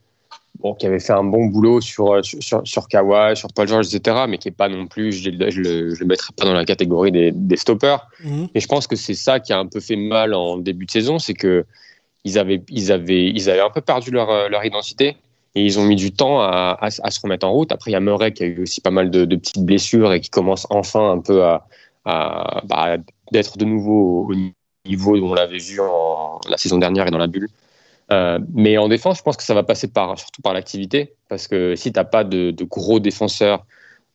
bon, 0.59 0.73
qui 0.73 0.85
avaient 0.85 0.99
fait 0.99 1.13
un 1.13 1.23
bon 1.23 1.45
boulot 1.47 1.81
sur, 1.81 2.13
euh, 2.13 2.21
sur, 2.23 2.61
sur, 2.65 2.87
Kawhi, 2.87 3.35
sur 3.35 3.49
Paul 3.53 3.67
George, 3.67 3.93
etc., 3.93 4.25
mais 4.27 4.37
qui 4.37 4.47
est 4.49 4.51
pas 4.51 4.69
non 4.69 4.87
plus, 4.87 5.11
je, 5.11 5.29
le- 5.29 5.49
je 5.49 5.61
le, 5.61 5.93
le 5.93 6.05
mettrais 6.05 6.33
pas 6.37 6.45
dans 6.45 6.53
la 6.53 6.65
catégorie 6.65 7.11
des, 7.11 7.31
des 7.31 7.57
stoppers. 7.57 8.07
Mhm. 8.23 8.47
Et 8.55 8.59
je 8.59 8.67
pense 8.67 8.87
que 8.87 8.95
c'est 8.95 9.13
ça 9.15 9.39
qui 9.39 9.53
a 9.53 9.59
un 9.59 9.67
peu 9.67 9.79
fait 9.79 9.95
mal 9.95 10.33
en 10.33 10.57
début 10.57 10.85
de 10.85 10.91
saison, 10.91 11.19
c'est 11.19 11.33
que 11.33 11.65
ils 12.23 12.39
avaient, 12.39 12.61
ils 12.69 12.91
avaient, 12.91 13.27
ils 13.29 13.49
avaient 13.49 13.61
un 13.61 13.69
peu 13.69 13.81
perdu 13.81 14.11
leur, 14.11 14.29
euh, 14.31 14.49
leur 14.49 14.65
identité 14.65 15.15
et 15.53 15.63
ils 15.63 15.77
ont 15.79 15.83
mis 15.85 15.95
du 15.95 16.11
temps 16.11 16.41
à, 16.41 16.77
à, 16.81 16.87
à 16.87 17.11
se 17.11 17.19
remettre 17.21 17.45
en 17.45 17.51
route. 17.51 17.71
Après, 17.71 17.91
il 17.91 17.93
y 17.93 17.97
a 17.97 17.99
Murray 17.99 18.33
qui 18.33 18.43
a 18.43 18.47
eu 18.47 18.63
aussi 18.63 18.81
pas 18.81 18.91
mal 18.91 19.11
de, 19.11 19.25
de 19.25 19.35
petites 19.35 19.63
blessures 19.63 20.11
et 20.11 20.19
qui 20.19 20.29
commence 20.29 20.65
enfin 20.69 21.11
un 21.11 21.19
peu 21.19 21.43
à, 21.43 21.67
à 22.05 22.61
bah, 22.65 22.97
d'être 23.31 23.57
de 23.57 23.65
nouveau 23.65 24.27
au 24.29 24.35
niveau 24.87 25.15
où 25.17 25.25
on 25.25 25.33
l'avait 25.33 25.57
vu 25.59 25.79
en, 25.79 26.39
la 26.49 26.57
saison 26.57 26.77
dernière 26.77 27.07
et 27.07 27.11
dans 27.11 27.17
la 27.19 27.27
bulle. 27.27 27.47
Euh, 28.11 28.39
mais 28.53 28.77
en 28.77 28.87
défense, 28.87 29.17
je 29.17 29.23
pense 29.23 29.37
que 29.37 29.43
ça 29.43 29.53
va 29.53 29.63
passer 29.63 29.87
par, 29.87 30.17
surtout 30.19 30.41
par 30.41 30.53
l'activité, 30.53 31.15
parce 31.27 31.47
que 31.47 31.75
si 31.75 31.91
tu 31.91 31.99
n'as 31.99 32.03
pas 32.03 32.23
de, 32.23 32.53
gros 32.63 32.99
défenseurs 32.99 33.65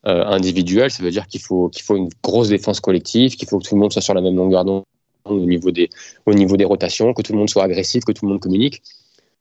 euh, 0.07 0.25
individuels, 0.25 0.91
ça 0.91 1.03
veut 1.03 1.11
dire 1.11 1.27
qu'il 1.27 1.41
faut, 1.41 1.69
qu'il 1.69 1.83
faut 1.83 1.97
une 1.97 2.09
grosse 2.23 2.49
défense 2.49 2.81
collective, 2.81 3.37
qu'il 3.37 3.49
faut 3.49 3.59
que 3.59 3.69
tout 3.69 3.75
le 3.75 3.81
monde 3.81 3.93
soit 3.93 4.03
sur 4.03 4.15
la 4.15 4.21
même 4.21 4.37
longueur 4.37 4.65
d'onde 4.65 4.85
au 5.25 5.41
niveau, 5.41 5.71
des, 5.71 5.91
au 6.27 6.35
niveau 6.35 6.57
des 6.57 6.65
rotations, 6.65 7.13
que 7.13 7.23
tout 7.23 7.33
le 7.33 7.39
monde 7.39 7.51
soit 7.51 7.65
agressif, 7.65 8.05
que 8.05 8.13
tout 8.13 8.25
le 8.25 8.31
monde 8.31 8.41
communique. 8.41 8.83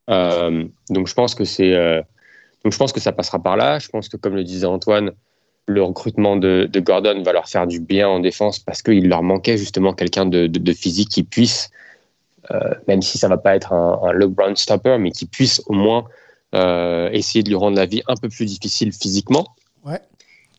Euh, 0.09 0.65
donc 0.89 1.07
je 1.07 1.13
pense 1.13 1.35
que 1.35 1.45
c'est, 1.45 1.71
donc 2.63 2.73
je 2.73 2.77
pense 2.77 2.91
que 2.91 2.99
ça 2.99 3.11
passera 3.11 3.39
par 3.39 3.55
là. 3.55 3.79
Je 3.79 3.87
pense 3.87 4.09
que 4.09 4.17
comme 4.17 4.35
le 4.35 4.43
disait 4.43 4.65
Antoine, 4.65 5.11
le 5.69 5.83
recrutement 5.83 6.35
de, 6.35 6.69
Gordon 6.79 7.21
va 7.21 7.31
leur 7.31 7.47
faire 7.47 7.67
du 7.67 7.79
bien 7.79 8.09
en 8.09 8.19
défense 8.19 8.59
parce 8.59 8.81
qu'il 8.81 9.07
leur 9.07 9.23
manquait 9.23 9.57
justement 9.57 9.93
quelqu'un 9.93 10.25
de, 10.25 10.47
de, 10.47 10.73
physique 10.73 11.09
qui 11.09 11.23
puisse, 11.23 11.69
même 12.87 13.01
si 13.01 13.17
ça 13.17 13.27
va 13.27 13.37
pas 13.37 13.55
être 13.55 13.73
un, 13.73 13.99
un 14.03 14.11
LeBron 14.11 14.55
stopper, 14.55 14.97
mais 14.99 15.11
qui 15.11 15.25
puisse 15.25 15.61
au 15.67 15.73
moins 15.73 16.05
euh, 16.55 17.09
essayer 17.11 17.43
de 17.43 17.49
lui 17.49 17.55
rendre 17.55 17.77
la 17.77 17.85
vie 17.85 18.01
un 18.07 18.15
peu 18.15 18.29
plus 18.29 18.45
difficile 18.45 18.91
physiquement. 18.91 19.47
Ouais. 19.85 19.99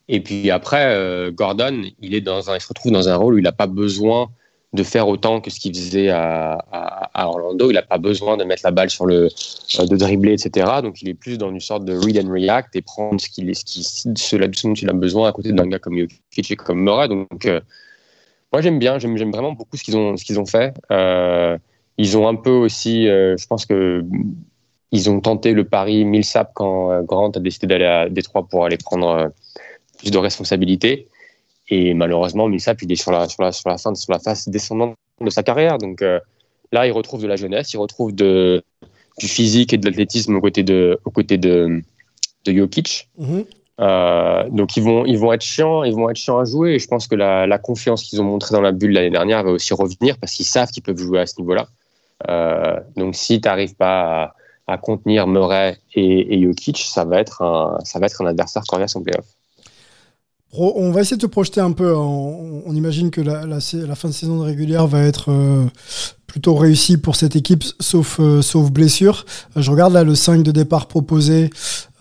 Et 0.08 0.20
puis 0.20 0.50
après, 0.50 0.94
euh, 0.94 1.30
Gordon, 1.32 1.82
il 2.00 2.14
est 2.14 2.20
dans 2.20 2.50
un, 2.50 2.56
il 2.56 2.60
se 2.60 2.68
retrouve 2.68 2.92
dans 2.92 3.08
un 3.08 3.16
rôle 3.16 3.34
où 3.34 3.38
il 3.38 3.44
n'a 3.44 3.52
pas 3.52 3.66
besoin 3.66 4.28
de 4.72 4.84
faire 4.84 5.08
autant 5.08 5.40
que 5.40 5.50
ce 5.50 5.58
qu'il 5.58 5.74
faisait 5.74 6.10
à, 6.10 6.52
à, 6.70 7.22
à 7.22 7.26
Orlando. 7.26 7.70
Il 7.70 7.74
n'a 7.74 7.82
pas 7.82 7.98
besoin 7.98 8.36
de 8.36 8.44
mettre 8.44 8.62
la 8.64 8.70
balle 8.70 8.88
sur 8.88 9.04
le, 9.04 9.28
euh, 9.80 9.86
de 9.86 9.96
dribbler, 9.96 10.32
etc. 10.32 10.70
Donc 10.80 11.02
il 11.02 11.08
est 11.08 11.14
plus 11.14 11.38
dans 11.38 11.50
une 11.50 11.60
sorte 11.60 11.84
de 11.84 11.96
read 11.96 12.24
and 12.24 12.30
react 12.30 12.76
et 12.76 12.82
prendre 12.82 13.20
ce 13.20 13.28
qu'il, 13.28 13.54
ce 13.56 13.64
qui, 13.64 13.82
ce 13.82 14.36
dont 14.36 14.74
il 14.74 14.88
a 14.88 14.92
besoin 14.92 15.28
à 15.28 15.32
côté 15.32 15.52
d'un 15.52 15.66
gars 15.66 15.80
comme 15.80 15.98
Jokic 15.98 16.52
et 16.52 16.56
comme 16.56 16.82
Murray. 16.82 17.08
Donc 17.08 17.46
euh, 17.46 17.60
moi 18.52 18.62
j'aime 18.62 18.78
bien, 18.78 19.00
j'aime, 19.00 19.16
j'aime 19.16 19.32
vraiment 19.32 19.52
beaucoup 19.52 19.76
ce 19.76 19.82
qu'ils 19.82 19.96
ont, 19.96 20.16
ce 20.16 20.24
qu'ils 20.24 20.38
ont 20.38 20.46
fait. 20.46 20.72
Euh, 20.92 21.58
ils 22.00 22.16
ont 22.16 22.26
un 22.26 22.34
peu 22.34 22.50
aussi, 22.50 23.08
euh, 23.08 23.36
je 23.36 23.46
pense 23.46 23.66
que 23.66 24.02
ils 24.90 25.10
ont 25.10 25.20
tenté 25.20 25.52
le 25.52 25.64
pari 25.64 26.06
Millsap 26.06 26.52
quand 26.54 26.90
euh, 26.90 27.02
Grant 27.02 27.30
a 27.30 27.40
décidé 27.40 27.66
d'aller 27.66 27.84
à 27.84 28.08
Détroit 28.08 28.46
pour 28.48 28.64
aller 28.64 28.78
prendre 28.78 29.08
euh, 29.08 29.28
plus 29.98 30.10
de 30.10 30.16
responsabilités. 30.16 31.08
Et 31.68 31.92
malheureusement, 31.92 32.48
Millsap, 32.48 32.80
il 32.80 32.90
est 32.90 32.96
sur 32.96 33.12
la, 33.12 33.28
sur 33.28 33.42
la, 33.42 33.52
sur 33.52 33.68
la 33.68 33.76
fin, 33.76 33.94
sur 33.94 34.12
la 34.12 34.18
phase 34.18 34.48
descendante 34.48 34.94
de 35.20 35.28
sa 35.28 35.42
carrière. 35.42 35.76
Donc 35.76 36.00
euh, 36.00 36.18
là, 36.72 36.86
il 36.86 36.92
retrouve 36.92 37.20
de 37.20 37.28
la 37.28 37.36
jeunesse, 37.36 37.74
il 37.74 37.76
retrouve 37.76 38.14
de, 38.14 38.62
du 39.18 39.28
physique 39.28 39.74
et 39.74 39.76
de 39.76 39.84
l'athlétisme 39.84 40.34
aux 40.36 40.40
côtés 40.40 40.62
de, 40.62 40.98
aux 41.04 41.10
côtés 41.10 41.36
de, 41.36 41.82
de 42.46 42.52
Jokic. 42.52 43.10
Mhm. 43.18 43.44
Euh, 43.80 44.48
donc 44.50 44.76
ils 44.76 44.82
vont, 44.82 45.04
ils 45.04 45.18
vont 45.18 45.32
être 45.34 45.42
chiants, 45.42 45.84
ils 45.84 45.94
vont 45.94 46.08
être 46.08 46.16
chiants 46.16 46.38
à 46.38 46.46
jouer. 46.46 46.76
Et 46.76 46.78
je 46.78 46.88
pense 46.88 47.06
que 47.06 47.14
la, 47.14 47.46
la 47.46 47.58
confiance 47.58 48.04
qu'ils 48.04 48.22
ont 48.22 48.24
montrée 48.24 48.54
dans 48.54 48.62
la 48.62 48.72
bulle 48.72 48.92
l'année 48.92 49.10
dernière 49.10 49.44
va 49.44 49.50
aussi 49.50 49.74
revenir 49.74 50.16
parce 50.18 50.32
qu'ils 50.32 50.46
savent 50.46 50.70
qu'ils 50.70 50.82
peuvent 50.82 50.96
jouer 50.98 51.20
à 51.20 51.26
ce 51.26 51.38
niveau-là. 51.38 51.68
Euh, 52.28 52.80
donc 52.96 53.14
si 53.14 53.40
tu 53.40 53.48
n'arrives 53.48 53.74
pas 53.74 54.34
à, 54.66 54.78
contenir 54.78 55.26
Murray 55.26 55.78
et, 55.94 56.34
et 56.34 56.42
Jokic, 56.42 56.78
ça 56.78 57.04
va 57.04 57.20
être 57.20 57.42
un, 57.42 57.78
ça 57.84 57.98
va 57.98 58.06
être 58.06 58.22
un 58.22 58.26
adversaire 58.26 58.62
coriace 58.68 58.94
en 58.94 59.02
playoff. 59.02 59.26
On 60.52 60.90
va 60.90 61.02
essayer 61.02 61.16
de 61.16 61.22
te 61.22 61.30
projeter 61.30 61.60
un 61.60 61.70
peu. 61.70 61.94
hein. 61.94 62.00
On, 62.66 62.74
imagine 62.74 63.10
que 63.10 63.20
la 63.20 63.94
fin 63.94 64.08
de 64.08 64.12
saison 64.14 64.40
régulière 64.40 64.86
va 64.88 65.02
être 65.02 65.30
euh, 65.30 65.66
plutôt 66.30 66.54
réussie 66.54 66.96
pour 66.96 67.16
cette 67.16 67.34
équipe, 67.34 67.64
sauf, 67.80 68.18
euh, 68.20 68.40
sauf 68.40 68.70
blessure. 68.70 69.26
Euh, 69.56 69.62
je 69.62 69.68
regarde 69.70 69.92
là 69.92 70.04
le 70.04 70.14
5 70.14 70.44
de 70.44 70.52
départ 70.52 70.86
proposé 70.86 71.50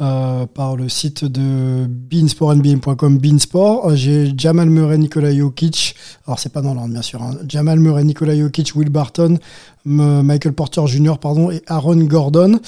euh, 0.02 0.46
par 0.46 0.76
le 0.76 0.88
site 0.88 1.26
de 1.26 1.88
beansportnbm.com, 1.88 3.18
Beansport. 3.18 3.96
J'ai 3.96 4.32
Jamal 4.38 4.70
Murray, 4.70 5.00
Nikola 5.00 5.36
Jokic. 5.36 5.96
Alors, 6.28 6.38
c'est 6.38 6.54
pas 6.54 6.62
dans 6.62 6.76
l'ordre, 6.76 6.94
bien 6.94 7.02
sûr. 7.02 7.24
hein. 7.24 7.38
Jamal 7.48 7.80
Murray, 7.80 8.04
Nikola 8.04 8.38
Jokic, 8.38 8.74
Will 8.76 8.90
Barton, 8.90 9.40
Michael 9.86 10.54
Porter 10.54 10.86
Jr., 10.86 11.16
pardon, 11.20 11.50
et 11.50 11.64
Aaron 11.66 11.96
Gordon. 12.04 12.60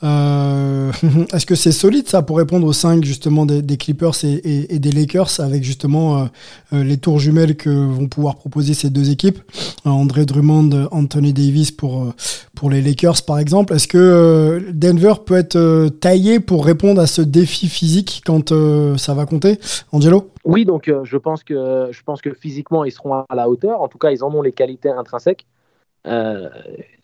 Est-ce 0.00 1.44
que 1.44 1.56
c'est 1.56 1.72
solide 1.72 2.08
ça 2.08 2.22
pour 2.22 2.36
répondre 2.38 2.64
aux 2.66 2.72
5 2.72 3.04
justement 3.04 3.44
des, 3.46 3.76
Clippers 3.76 4.14
et, 4.24 4.74
et- 4.74 4.78
des 4.78 4.92
Lakers 4.92 5.40
avec 5.40 5.64
justement 5.64 6.28
les 6.70 6.96
tours 6.98 7.18
jumelles 7.18 7.56
que 7.56 7.68
vont 7.70 8.06
pouvoir 8.06 8.36
proposer 8.36 8.74
ces 8.74 8.90
deux 8.90 9.10
équipes? 9.10 9.40
André 9.84 10.24
Drummond, 10.24 10.70
euh, 10.72 10.86
Anthony 11.08 11.32
Davis 11.32 11.70
pour, 11.70 12.02
euh, 12.02 12.12
pour 12.54 12.68
les 12.68 12.82
Lakers 12.82 13.24
par 13.26 13.38
exemple. 13.38 13.72
Est-ce 13.72 13.88
que 13.88 13.96
euh, 13.96 14.60
Denver 14.74 15.14
peut 15.24 15.36
être 15.36 15.56
euh, 15.56 15.88
taillé 15.88 16.38
pour 16.38 16.66
répondre 16.66 17.00
à 17.00 17.06
ce 17.06 17.22
défi 17.22 17.66
physique 17.66 18.20
quand 18.26 18.52
ça 18.98 19.14
va 19.14 19.24
compter? 19.24 19.58
Angelo? 19.90 20.30
Oui, 20.44 20.66
donc 20.66 20.92
je, 21.04 21.16
pense 21.16 21.42
que, 21.44 21.88
je 21.90 22.02
pense 22.02 22.20
que 22.20 22.34
physiquement, 22.34 22.84
ils 22.84 22.92
seront 22.92 23.14
à 23.14 23.34
la 23.34 23.48
hauteur. 23.48 23.80
En 23.80 23.88
tout 23.88 23.96
cas, 23.96 24.10
ils 24.10 24.22
en 24.22 24.34
ont 24.34 24.42
les 24.42 24.52
qualités 24.52 24.90
intrinsèques. 24.90 25.46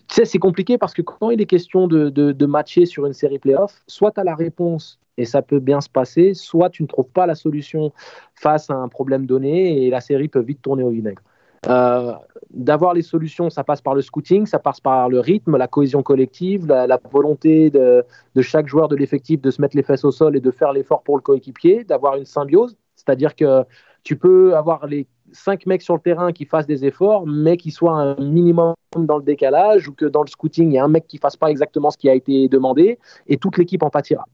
C'est 0.09 0.38
compliqué 0.38 0.77
parce 0.77 0.93
que 0.93 1.03
quand 1.03 1.31
il 1.31 1.40
est 1.40 1.47
question 1.47 1.88
de, 1.88 2.11
de, 2.11 2.33
de 2.33 2.47
matcher 2.47 2.85
sur 2.85 3.07
une 3.07 3.14
série 3.14 3.38
playoff, 3.38 3.83
soit 3.87 4.11
tu 4.11 4.21
as 4.21 4.25
la 4.25 4.35
réponse 4.35 4.99
et 5.17 5.25
ça 5.25 5.40
peut 5.40 5.61
bien 5.61 5.81
se 5.81 5.88
passer, 5.88 6.35
soit 6.35 6.69
tu 6.69 6.83
ne 6.83 6.88
trouves 6.88 7.09
pas 7.09 7.27
la 7.27 7.35
solution 7.35 7.93
face 8.35 8.69
à 8.69 8.75
un 8.75 8.88
problème 8.88 9.25
donné 9.25 9.85
et 9.85 9.90
la 9.90 10.01
série 10.01 10.29
peut 10.29 10.43
vite 10.43 10.61
tourner 10.61 10.83
au 10.83 10.90
vinaigre. 10.90 11.23
Euh, 11.68 12.12
D'avoir 12.55 12.94
les 12.94 13.03
solutions, 13.03 13.50
ça 13.50 13.64
passe 13.64 13.81
par 13.81 13.96
le 13.96 14.00
scouting, 14.00 14.46
ça 14.46 14.61
passe 14.61 14.79
par 14.79 15.09
le 15.09 15.18
rythme, 15.18 15.57
la 15.57 15.66
cohésion 15.66 16.05
collective, 16.05 16.66
la, 16.66 17.00
volonté 17.11 17.68
de, 17.68 18.05
chaque 18.42 18.68
joueur 18.68 18.87
de 18.87 18.94
l'effectif 18.94 19.40
de 19.40 19.50
se 19.50 19.61
mettre 19.61 19.77
les 19.77 19.83
fesses 19.83 20.05
au 20.05 20.12
sol 20.12 20.37
et 20.37 20.40
de 20.40 20.50
faire 20.53 20.72
l'effort 20.72 21.03
pour 21.03 21.16
le 21.16 21.22
coéquipier, 21.22 21.83
d'avoir 21.83 22.14
une 22.14 22.27
symbiose, 22.27 22.77
c'est-à-dire 22.94 23.35
que 23.35 23.64
tu 24.05 24.14
peux 24.14 24.55
avoir 24.55 24.87
les 24.87 25.09
cinq 25.33 25.66
mecs 25.66 25.83
sur 25.83 25.94
le 25.94 26.00
terrain 26.00 26.33
qui 26.33 26.44
fassent 26.44 26.68
des 26.68 26.85
efforts, 26.85 27.27
mais 27.27 27.57
qui 27.57 27.72
soient 27.72 27.98
un 27.98 28.14
minimum 28.20 28.74
dans 28.96 29.16
le 29.16 29.24
décalage, 29.24 29.88
ou 29.88 29.92
que 29.92 30.05
dans 30.05 30.22
le 30.22 30.29
scouting, 30.29 30.70
il 30.70 30.74
y 30.74 30.79
a 30.79 30.85
un 30.85 30.88
mec 30.88 31.09
qui 31.09 31.18
fasse 31.18 31.37
pas 31.37 31.50
exactement 31.50 31.90
ce 31.90 31.98
qui 31.98 32.09
a 32.09 32.14
été 32.14 32.48
demandé, 32.48 33.00
et 33.27 33.37
toute 33.37 33.59
l'équipe 33.59 33.83
en 33.83 33.90
pâtira. 33.90 34.27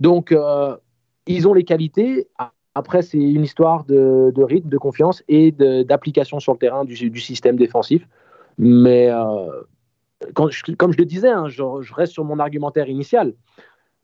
Donc, 0.00 0.32
euh, 0.32 0.74
ils 1.26 1.46
ont 1.46 1.52
les 1.52 1.64
qualités. 1.64 2.26
Après, 2.76 3.00
c'est 3.00 3.16
une 3.16 3.42
histoire 3.42 3.84
de, 3.84 4.30
de, 4.34 4.42
rythme, 4.42 4.68
de 4.68 4.76
confiance 4.76 5.24
et 5.28 5.50
d'application 5.50 6.40
sur 6.40 6.52
le 6.52 6.58
terrain 6.58 6.84
du, 6.84 7.08
du, 7.08 7.20
système 7.20 7.56
défensif. 7.56 8.06
Mais 8.58 9.08
euh, 9.08 9.62
quand 10.34 10.50
je, 10.50 10.74
comme 10.74 10.92
je 10.92 10.98
le 10.98 11.06
disais, 11.06 11.30
hein, 11.30 11.48
je, 11.48 11.62
je, 11.80 11.94
reste 11.94 12.12
sur 12.12 12.24
mon 12.24 12.38
argumentaire 12.38 12.90
initial. 12.90 13.32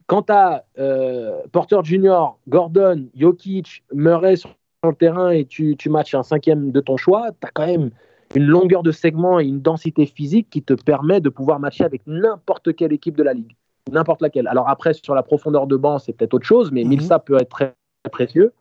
Quant 0.07 0.25
à 0.27 0.63
euh, 0.79 1.39
Porter 1.51 1.77
Junior, 1.83 2.39
Gordon, 2.47 3.05
Jokic, 3.15 3.83
Murray 3.93 4.37
sur 4.37 4.49
le 4.83 4.95
terrain 4.95 5.29
et 5.29 5.45
tu, 5.45 5.77
tu 5.77 5.89
matches 5.91 6.15
un 6.15 6.23
cinquième 6.23 6.71
de 6.71 6.81
ton 6.81 6.97
choix, 6.97 7.27
tu 7.29 7.47
as 7.47 7.51
quand 7.53 7.67
même 7.67 7.91
une 8.33 8.45
longueur 8.45 8.81
de 8.81 8.91
segment 8.91 9.39
et 9.39 9.45
une 9.45 9.61
densité 9.61 10.07
physique 10.07 10.47
qui 10.49 10.63
te 10.63 10.73
permet 10.73 11.21
de 11.21 11.29
pouvoir 11.29 11.59
matcher 11.59 11.83
avec 11.83 12.01
n'importe 12.07 12.75
quelle 12.75 12.91
équipe 12.91 13.17
de 13.17 13.23
la 13.23 13.33
ligue. 13.33 13.55
N'importe 13.91 14.23
laquelle. 14.23 14.47
Alors 14.47 14.67
après, 14.67 14.93
sur 14.95 15.13
la 15.13 15.21
profondeur 15.21 15.67
de 15.67 15.75
banc, 15.75 15.99
c'est 15.99 16.13
peut-être 16.13 16.33
autre 16.33 16.47
chose, 16.47 16.71
mais 16.71 16.83
mm 16.83 16.87
-hmm. 16.87 16.89
Millsap 16.89 17.25
peut 17.27 17.37
être 17.39 17.49
très 17.49 17.75
précieux. 18.11 18.51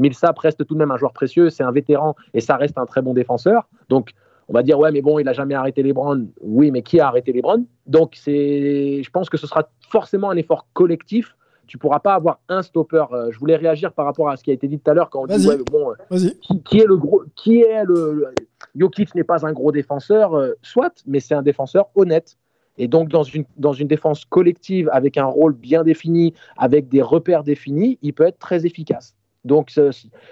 Millsap 0.00 0.38
reste 0.38 0.66
tout 0.66 0.74
de 0.74 0.78
même 0.78 0.90
un 0.90 0.96
joueur 0.96 1.12
précieux, 1.12 1.50
c'est 1.50 1.62
un 1.62 1.70
vétéran 1.70 2.16
et 2.34 2.40
ça 2.40 2.56
reste 2.56 2.78
un 2.78 2.86
très 2.86 3.02
bon 3.02 3.14
défenseur. 3.14 3.68
Donc, 3.88 4.12
on 4.48 4.52
va 4.52 4.64
dire, 4.64 4.78
ouais, 4.78 4.90
mais 4.90 5.02
bon, 5.02 5.20
il 5.20 5.24
n'a 5.24 5.32
jamais 5.32 5.54
arrêté 5.54 5.82
les 5.82 5.92
Browns. 5.92 6.28
Oui, 6.40 6.72
mais 6.72 6.82
qui 6.82 6.98
a 6.98 7.06
arrêté 7.06 7.32
les 7.32 7.40
Browns 7.40 7.66
Donc, 7.86 8.14
c'est, 8.16 9.02
je 9.02 9.10
pense 9.10 9.30
que 9.30 9.36
ce 9.36 9.46
sera 9.46 9.68
forcément 9.88 10.30
un 10.30 10.36
effort 10.36 10.66
collectif. 10.72 11.36
Tu 11.68 11.76
ne 11.76 11.80
pourras 11.80 12.00
pas 12.00 12.14
avoir 12.14 12.40
un 12.48 12.62
stopper. 12.62 13.04
Euh, 13.12 13.30
je 13.30 13.38
voulais 13.38 13.54
réagir 13.54 13.92
par 13.92 14.06
rapport 14.06 14.28
à 14.28 14.36
ce 14.36 14.42
qui 14.42 14.50
a 14.50 14.54
été 14.54 14.66
dit 14.66 14.80
tout 14.80 14.90
à 14.90 14.94
l'heure 14.94 15.08
quand 15.08 15.22
on 15.22 15.26
dit, 15.26 15.46
ouais, 15.46 15.58
bon, 15.70 15.92
euh, 15.92 16.16
qui, 16.42 16.62
qui, 16.64 16.78
est 16.80 16.86
le 16.86 16.96
gros, 16.96 17.22
qui 17.36 17.60
est 17.60 17.84
le, 17.84 18.12
le 18.12 18.34
Jokic 18.74 19.14
n'est 19.14 19.22
pas 19.22 19.46
un 19.46 19.52
gros 19.52 19.70
défenseur, 19.70 20.34
euh, 20.34 20.54
soit, 20.62 21.04
mais 21.06 21.20
c'est 21.20 21.34
un 21.34 21.42
défenseur 21.42 21.90
honnête. 21.94 22.36
Et 22.76 22.88
donc, 22.88 23.08
dans 23.08 23.22
une, 23.22 23.44
dans 23.56 23.72
une 23.72 23.86
défense 23.86 24.24
collective, 24.24 24.88
avec 24.92 25.16
un 25.16 25.26
rôle 25.26 25.52
bien 25.52 25.84
défini, 25.84 26.34
avec 26.56 26.88
des 26.88 27.02
repères 27.02 27.44
définis, 27.44 27.98
il 28.02 28.14
peut 28.14 28.26
être 28.26 28.38
très 28.38 28.66
efficace. 28.66 29.14
Donc, 29.44 29.72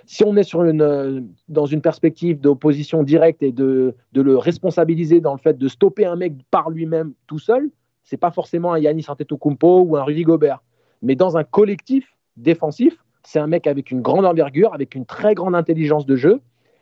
si 0.07 0.25
on 0.25 0.37
est 0.37 0.53
une, 0.53 1.29
dans 1.49 1.66
une 1.66 1.81
perspective 1.81 2.40
d'opposition 2.40 3.03
directe 3.03 3.42
et 3.42 3.53
de, 3.53 3.94
de, 4.12 4.21
le 4.21 4.37
responsabiliser 4.37 5.21
dans 5.21 5.33
le 5.33 5.38
fait 5.38 5.57
de 5.57 5.68
stopper 5.68 6.05
un 6.05 6.16
mec 6.16 6.35
par 6.51 6.68
lui-même 6.68 7.14
tout 7.27 7.38
seul, 7.38 7.71
c'est 8.05 8.18
pas 8.18 8.31
forcément 8.31 8.73
un 8.73 8.79
Yannis 8.79 9.07
Antetokounmpo 9.09 9.83
ou 9.83 9.97
un 9.97 10.03
Rudy 10.03 10.23
Gobert. 10.23 10.62
Mais 11.01 11.14
dans 11.14 11.37
un 11.37 11.44
collectif 11.44 12.16
défensif, 12.37 13.03
c'est 13.23 13.38
un 13.38 13.47
mec 13.47 13.66
avec 13.66 13.90
une 13.90 14.03
grande 14.03 14.27
envergure, 14.27 14.75
avec 14.75 14.94
une 14.94 15.07
très 15.07 15.35
grande 15.35 15.55
intelligence 15.55 16.07
de 16.07 16.16
jeu 16.16 16.40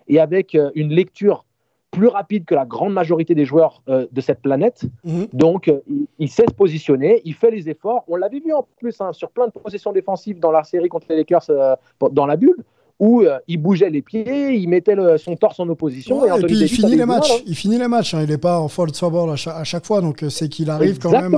et 0.08 0.20
avec 0.20 0.54
euh, 0.54 0.70
une 0.74 0.90
lecture 0.90 1.44
plus 1.96 2.08
rapide 2.08 2.44
que 2.44 2.54
la 2.54 2.66
grande 2.66 2.92
majorité 2.92 3.34
des 3.34 3.46
joueurs 3.46 3.82
euh, 3.88 4.06
de 4.12 4.20
cette 4.20 4.42
planète. 4.42 4.82
Mhm. 5.04 5.28
Donc, 5.32 5.68
euh, 5.68 5.80
il, 6.18 6.28
sait 6.28 6.44
se 6.46 6.54
positionner, 6.54 7.22
il 7.24 7.34
fait 7.34 7.50
les 7.50 7.70
efforts. 7.70 8.04
On 8.06 8.16
l'avait 8.16 8.40
vu 8.40 8.52
en 8.52 8.66
plus 8.78 9.00
hein, 9.00 9.12
sur 9.12 9.30
plein 9.30 9.46
de 9.46 9.52
possessions 9.52 9.92
défensives 9.92 10.38
dans 10.38 10.52
la 10.52 10.62
série 10.62 10.88
contre 10.88 11.06
les 11.08 11.16
Lakers 11.16 11.46
dans 12.12 12.26
la 12.26 12.36
bulle 12.36 12.62
où 12.98 13.20
euh, 13.20 13.38
il 13.46 13.58
bougeait 13.58 13.90
les 13.90 14.00
pieds, 14.00 14.54
il 14.54 14.68
mettait 14.68 14.96
son 15.18 15.36
torse 15.36 15.60
en 15.60 15.68
opposition. 15.68 16.24
et, 16.24 16.42
puis 16.42 16.58
il 16.58 16.68
finit, 16.68 16.96
les 16.96 17.04
matchs, 17.04 17.42
il 17.46 17.54
finit 17.54 17.78
les 17.78 17.88
matchs. 17.88 18.14
Il 18.14 18.28
n'est 18.28 18.38
pas 18.38 18.58
en 18.58 18.68
faute 18.68 18.94
sur 18.94 19.14
à, 19.14 19.34
à 19.50 19.64
chaque 19.64 19.84
fois, 19.84 20.00
donc 20.00 20.22
euh, 20.22 20.30
c'est 20.30 20.48
qu'il 20.48 20.70
arrive 20.70 20.98
quand 20.98 21.10
même 21.10 21.36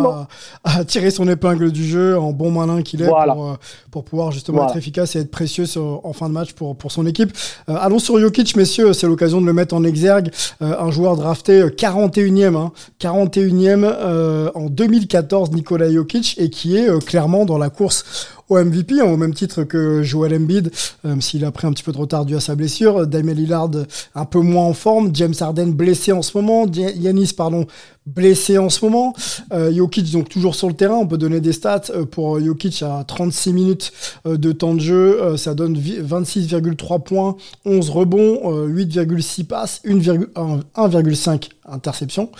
à, 0.64 0.84
tirer 0.84 1.10
son 1.10 1.28
épingle 1.28 1.72
du 1.72 1.84
jeu 1.84 2.18
en 2.18 2.32
bon 2.32 2.52
malin 2.52 2.82
qu'il 2.82 3.02
est 3.02 3.08
pour, 3.08 3.18
euh, 3.18 3.54
pour, 3.90 4.04
pouvoir 4.04 4.30
justement 4.30 4.68
être 4.68 4.76
efficace 4.76 5.16
et 5.16 5.20
être 5.20 5.30
précieux 5.30 5.64
en 5.76 6.12
fin 6.12 6.28
de 6.28 6.34
match 6.34 6.52
pour, 6.52 6.76
pour 6.76 6.92
son 6.92 7.06
équipe. 7.06 7.32
allons 7.66 7.98
sur 7.98 8.18
Jokic, 8.20 8.56
messieurs, 8.56 8.92
c'est 8.92 9.06
l'occasion 9.06 9.40
de 9.40 9.46
le 9.46 9.52
mettre 9.52 9.74
en 9.74 9.82
exergue. 9.82 10.30
un 10.60 10.90
joueur 10.90 11.16
drafté 11.16 11.62
41e, 11.62 12.56
hein, 12.56 12.72
41e 13.00 14.52
en 14.54 14.66
2014, 14.68 15.50
Nikola 15.52 15.90
Jokic, 15.90 16.36
et 16.38 16.50
qui 16.50 16.76
est 16.76 17.04
clairement 17.04 17.44
dans 17.44 17.58
la 17.58 17.70
course 17.70 18.28
au 18.48 18.62
MVP, 18.62 19.00
hein, 19.00 19.04
au 19.04 19.16
même 19.16 19.34
titre 19.34 19.64
que 19.64 20.02
Joel 20.02 20.34
Embiid, 20.34 20.70
même 21.04 21.20
s'il 21.20 21.44
a 21.44 21.50
pris 21.50 21.66
un 21.66 21.72
petit 21.72 21.82
peu 21.82 21.92
de 21.92 21.98
retard 21.98 22.24
dû 22.24 22.36
à 22.36 22.40
sa 22.40 22.54
blessure. 22.54 23.06
Damien 23.06 23.34
Lillard 23.34 23.70
un 24.14 24.24
peu 24.24 24.40
moins 24.40 24.64
en 24.64 24.74
forme. 24.74 25.10
James 25.14 25.34
Harden 25.38 25.72
blessé 25.72 26.12
en 26.12 26.22
ce 26.22 26.36
moment. 26.36 26.66
Yanis, 26.66 27.32
pardon, 27.36 27.66
blessé 28.14 28.58
en 28.58 28.70
ce 28.70 28.84
moment. 28.84 29.14
Euh, 29.52 29.72
Jokic 29.72 30.10
donc 30.12 30.28
toujours 30.28 30.54
sur 30.54 30.68
le 30.68 30.74
terrain. 30.74 30.94
On 30.94 31.06
peut 31.06 31.18
donner 31.18 31.40
des 31.40 31.52
stats 31.52 31.82
euh, 31.90 32.04
pour 32.04 32.40
Jokic 32.40 32.82
à 32.82 33.04
36 33.06 33.52
minutes 33.52 33.92
euh, 34.26 34.36
de 34.36 34.52
temps 34.52 34.74
de 34.74 34.80
jeu. 34.80 35.36
ça 35.36 35.54
donne 35.54 35.76
26,3 35.76 37.02
points, 37.02 37.36
11 37.64 37.90
rebonds, 37.90 38.66
8,6 38.66 39.44
passes, 39.44 39.82
1,5 39.84 41.48
interceptions 41.70 42.30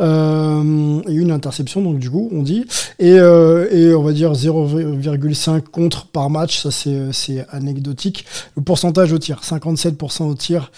et 0.00 1.12
une 1.12 1.30
interception 1.30 1.82
donc 1.82 1.98
du 1.98 2.10
coup 2.10 2.30
on 2.32 2.42
dit 2.42 2.64
et, 2.98 3.20
on 3.20 4.02
va 4.02 4.12
dire 4.12 4.32
0,5 4.32 5.62
contre 5.64 6.06
par 6.06 6.30
match. 6.30 6.62
Ça 6.62 6.70
c'est 7.12 7.46
anecdotique. 7.50 8.24
Le 8.56 8.62
pourcentage 8.62 9.12
au 9.12 9.18
tir 9.18 9.40
57% 9.44 10.24
au 10.24 10.34
tir 10.34 10.72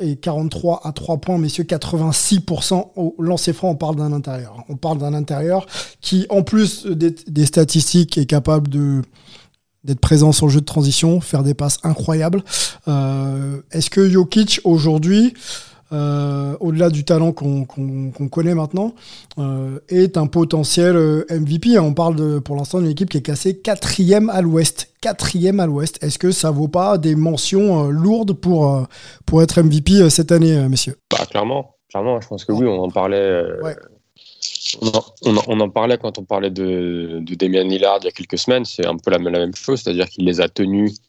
et 0.00 0.16
43 0.16 0.80
à 0.84 0.92
3 0.92 1.18
points. 1.18 1.38
Messieurs 1.38 1.64
86% 1.64 2.92
au 2.96 3.14
lance 3.18 3.41
c'est 3.42 3.52
franc, 3.52 3.70
on 3.70 3.76
parle 3.76 3.96
d'un 3.96 4.12
intérieur. 4.12 4.64
On 4.68 4.76
parle 4.76 4.98
d'un 4.98 5.14
intérieur 5.14 5.66
qui, 6.00 6.26
en 6.30 6.42
plus 6.42 6.86
des, 6.86 7.46
statistiques, 7.46 8.16
est 8.18 8.26
capable 8.26 8.68
d'être 8.70 10.00
présent 10.00 10.32
sur 10.32 10.46
le 10.46 10.52
jeu 10.52 10.60
de 10.60 10.66
transition, 10.66 11.20
faire 11.20 11.42
des 11.42 11.54
passes 11.54 11.78
incroyables. 11.82 12.42
Euh, 12.88 13.60
est-ce 13.72 13.90
que 13.90 14.08
Jokic 14.08 14.60
aujourd'hui, 14.64 15.34
euh, 15.92 16.56
au-delà 16.60 16.88
du 16.88 17.04
talent 17.04 17.32
qu'on 17.32 17.64
connaît 18.30 18.54
maintenant, 18.54 18.94
euh, 19.38 19.80
est 19.88 20.16
un 20.16 20.26
potentiel 20.26 21.24
MVP 21.28 21.78
On 21.78 21.92
parle 21.92 22.40
pour 22.40 22.56
l'instant 22.56 22.80
d'une 22.80 22.90
équipe 22.90 23.10
qui 23.10 23.18
est 23.18 23.22
classée 23.22 23.58
quatrième 23.58 24.30
à 24.30 24.40
l'Ouest. 24.40 24.90
Quatrième 25.00 25.58
à 25.58 25.66
l'Ouest. 25.66 25.98
Est-ce 26.02 26.18
que 26.18 26.30
ça 26.30 26.50
vaut 26.50 26.68
pas 26.68 26.96
des 26.96 27.16
mentions 27.16 27.88
lourdes 27.88 28.32
pour, 28.34 28.86
être 29.42 29.62
MVP 29.62 30.08
cette 30.10 30.30
année, 30.32 30.68
messieurs? 30.68 30.96
Pas 31.08 31.26
clairement 31.26 31.74
je 31.92 32.28
pense 32.28 32.44
que 32.44 32.52
oui, 32.52 32.66
on 32.66 32.82
en 32.82 32.90
parlait. 32.90 33.16
Euh, 33.16 33.74
on, 35.26 35.60
en, 35.60 35.68
parlait 35.68 35.98
quand 35.98 36.18
on 36.18 36.24
parlait 36.24 36.50
de, 36.50 37.18
de 37.20 37.34
Damian 37.34 37.64
Lillard 37.64 37.98
il 38.00 38.06
y 38.06 38.08
a 38.08 38.12
quelques 38.12 38.38
semaines. 38.38 38.64
C'est 38.64 38.86
un 38.86 38.96
peu 38.96 39.10
la, 39.10 39.18
même 39.18 39.54
chose, 39.54 39.82
c'est-à-dire 39.82 40.08
qu'il 40.08 40.24
les 40.24 40.40
a 40.40 40.48
tenus. 40.48 41.00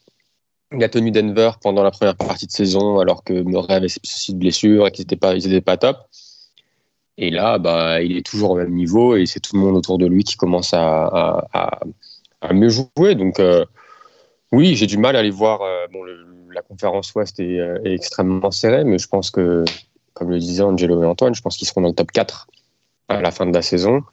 Il 0.75 0.83
a 0.83 0.89
tenu 0.89 1.11
Denver 1.11 1.51
pendant 1.61 1.83
la 1.83 1.91
première 1.91 2.15
partie 2.15 2.47
de 2.47 2.51
saison, 2.51 2.99
alors 2.99 3.23
que 3.23 3.33
Murray 3.33 3.75
avait 3.75 3.87
ses 3.87 3.99
soucis 4.03 4.33
de 4.33 4.39
blessure 4.39 4.87
et 4.87 4.91
qu'ils 4.91 5.03
n'étaient 5.03 5.15
pas, 5.15 5.35
pas 5.63 5.77
top. 5.77 5.97
Et 7.17 7.29
là, 7.29 7.59
bah, 7.59 8.01
il 8.01 8.17
est 8.17 8.25
toujours 8.25 8.51
au 8.51 8.55
même 8.55 8.73
niveau 8.73 9.15
et 9.15 9.27
c'est 9.27 9.39
tout 9.39 9.55
le 9.55 9.61
monde 9.61 9.75
autour 9.75 9.99
de 9.99 10.07
lui 10.07 10.23
qui 10.23 10.35
commence 10.35 10.73
à, 10.73 11.47
à, 12.41 12.53
mieux 12.53 12.69
jouer. 12.69 13.13
Donc, 13.15 13.39
euh, 13.39 13.65
oui, 14.51 14.75
j'ai 14.75 14.87
du 14.87 14.97
mal 14.97 15.15
à 15.15 15.19
aller 15.19 15.29
voir. 15.29 15.61
Euh, 15.61 15.85
bon, 15.93 15.99
la 16.51 16.61
conférence 16.63 17.13
Ouest 17.13 17.39
est, 17.39 17.57
est, 17.57 17.93
extrêmement 17.93 18.51
serrée, 18.51 18.83
mais 18.83 18.97
je 18.97 19.07
pense 19.07 19.29
que 19.29 19.63
comme 20.13 20.29
le 20.29 20.39
disaient 20.39 20.63
Angelo 20.63 21.01
et 21.01 21.05
Antoine, 21.05 21.33
je 21.35 21.41
pense 21.41 21.57
qu'ils 21.57 21.67
seront 21.67 21.81
dans 21.81 21.89
le 21.89 21.95
top 21.95 22.11
4 22.11 22.47
à 23.09 23.21
la 23.21 23.31
fin 23.31 23.45
de 23.45 23.53
la 23.53 23.61
saison. 23.61 24.03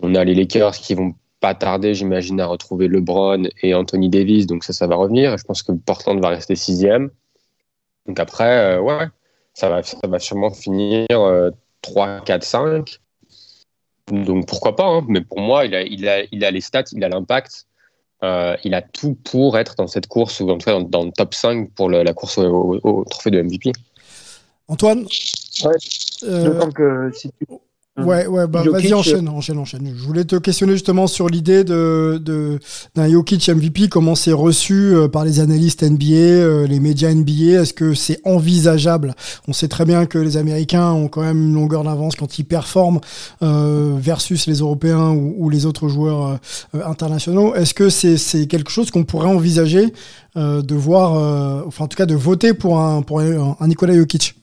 On 0.00 0.14
a 0.14 0.24
les 0.24 0.34
Lakers 0.34 0.72
qui 0.72 0.94
vont 0.94 1.14
pas 1.40 1.54
tarder, 1.54 1.94
j'imagine, 1.94 2.40
à 2.40 2.46
retrouver 2.46 2.88
LeBron 2.88 3.44
et 3.62 3.74
Anthony 3.74 4.08
Davis, 4.08 4.46
donc 4.46 4.64
ça, 4.64 4.72
ça 4.72 4.86
va 4.86 4.96
revenir. 4.96 5.36
Je 5.36 5.44
pense 5.44 5.62
que 5.62 5.72
Portland 5.72 6.20
va 6.20 6.28
rester 6.28 6.56
sixième. 6.56 7.10
Donc 8.06 8.18
après, 8.20 8.76
euh, 8.76 8.80
ouais, 8.80 9.06
ça 9.54 9.68
va, 9.68 9.82
ça 9.82 9.98
va 10.06 10.18
sûrement 10.18 10.50
finir 10.50 11.06
3, 11.82 12.20
4, 12.20 12.42
5. 12.44 13.00
Donc 14.08 14.46
pourquoi 14.46 14.76
pas, 14.76 14.86
hein. 14.86 15.04
mais 15.08 15.20
pour 15.20 15.40
moi, 15.40 15.64
il 15.64 15.74
a, 15.74 15.82
il, 15.82 16.08
a, 16.08 16.22
il 16.32 16.44
a 16.44 16.50
les 16.50 16.60
stats, 16.60 16.84
il 16.92 17.04
a 17.04 17.08
l'impact, 17.08 17.66
euh, 18.22 18.56
il 18.64 18.74
a 18.74 18.82
tout 18.82 19.14
pour 19.14 19.58
être 19.58 19.74
dans 19.76 19.86
cette 19.86 20.06
course, 20.06 20.40
ou 20.40 20.50
en 20.50 20.58
tout 20.58 20.66
cas 20.66 20.80
dans, 20.80 21.04
le 21.04 21.12
top 21.12 21.34
5 21.34 21.70
pour 21.72 21.90
la 21.90 22.12
course 22.12 22.38
au 22.38 23.04
trophée 23.08 23.30
de 23.30 23.42
MVP. 23.42 23.72
Antoine 24.72 25.04
Ouais. 25.64 25.76
Euh, 26.24 26.70
que 26.70 27.10
si 27.14 27.30
tu. 27.38 27.46
Ouais, 27.98 28.26
ouais, 28.26 28.46
bah 28.46 28.62
vas-y, 28.62 28.94
enchaîne, 28.94 29.28
enchaîne, 29.28 29.58
enchaîne. 29.58 29.92
Je 29.94 30.02
voulais 30.02 30.24
te 30.24 30.36
questionner 30.36 30.72
justement 30.72 31.06
sur 31.06 31.28
l'idée 31.28 31.62
de, 31.62 32.18
de, 32.24 32.58
d'un 32.94 33.06
Jokic 33.06 33.46
MVP, 33.50 33.88
comment 33.88 34.14
c'est 34.14 34.32
reçu 34.32 34.94
euh, 34.94 35.08
par 35.08 35.26
les 35.26 35.40
analystes 35.40 35.82
NBA, 35.82 36.14
euh, 36.14 36.66
les 36.66 36.80
médias 36.80 37.12
NBA. 37.12 37.60
Est-ce 37.60 37.74
que 37.74 37.92
c'est 37.92 38.18
envisageable? 38.24 39.14
On 39.46 39.52
sait 39.52 39.68
très 39.68 39.84
bien 39.84 40.06
que 40.06 40.16
les 40.16 40.38
Américains 40.38 40.90
ont 40.90 41.08
quand 41.08 41.20
même 41.20 41.36
une 41.36 41.54
longueur 41.54 41.84
d'avance 41.84 42.16
quand 42.16 42.38
ils 42.38 42.44
performent 42.44 43.00
euh, 43.42 43.92
versus 43.98 44.46
les 44.46 44.60
Européens 44.60 45.10
ou, 45.10 45.34
ou 45.36 45.50
les 45.50 45.66
autres 45.66 45.88
joueurs 45.88 46.38
internationaux. 46.72 47.54
Est-ce 47.54 47.74
que 47.74 47.90
c'est, 47.90 48.16
c'est 48.16 48.46
quelque 48.46 48.70
chose 48.70 48.90
qu'on 48.90 49.04
pourrait 49.04 49.28
envisager 49.28 49.92
de 50.34 50.74
voir, 50.74 51.66
enfin 51.66 51.84
en 51.84 51.88
tout 51.88 51.96
cas 51.96 52.06
de 52.06 52.14
voter 52.14 52.54
pour 52.54 52.80
un, 52.80 53.02
pour 53.02 53.20
un, 53.20 53.54
un 53.60 53.68
Nikola 53.68 53.94
Jokic? 53.94 54.34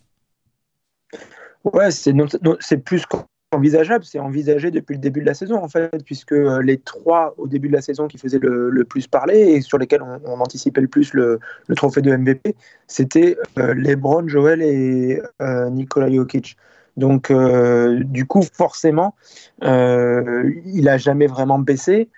Ouais, 1.66 1.92
c'est 1.92 2.78
plus 2.78 3.06
envisageable, 3.52 4.06
c'est 4.06 4.20
envisagé 4.20 4.70
depuis 4.70 4.94
le 4.94 5.00
début 5.00 5.22
de 5.22 5.26
la 5.26 5.34
saison 5.34 5.64
en 5.64 5.68
fait, 5.68 6.04
puisque 6.06 6.34
euh, 6.34 6.62
les 6.62 6.78
trois 6.78 7.34
au 7.38 7.48
début 7.48 7.68
de 7.68 7.74
la 7.74 7.82
saison 7.82 8.08
qui 8.08 8.18
faisaient 8.18 8.40
le, 8.40 8.84
plus 8.86 9.08
parler 9.08 9.40
et 9.40 9.62
sur 9.62 9.78
lesquels 9.78 10.04
on, 10.04 10.40
anticipait 10.40 10.82
le 10.82 10.88
plus 10.88 11.14
le, 11.14 11.40
trophée 11.76 12.02
de 12.02 12.16
MVP, 12.16 12.56
c'était 12.88 13.38
euh, 13.58 13.74
LeBron, 13.74 14.28
Joel 14.28 14.62
et 14.62 15.22
euh, 15.42 15.70
Nikola 15.70 16.12
Jokic. 16.12 16.58
Donc 16.98 17.32
du 17.32 18.26
coup, 18.26 18.42
forcément, 18.42 19.16
il 19.62 20.90
a 20.90 20.98
jamais 20.98 21.28
vraiment 21.28 21.58
baissé. 21.58 22.10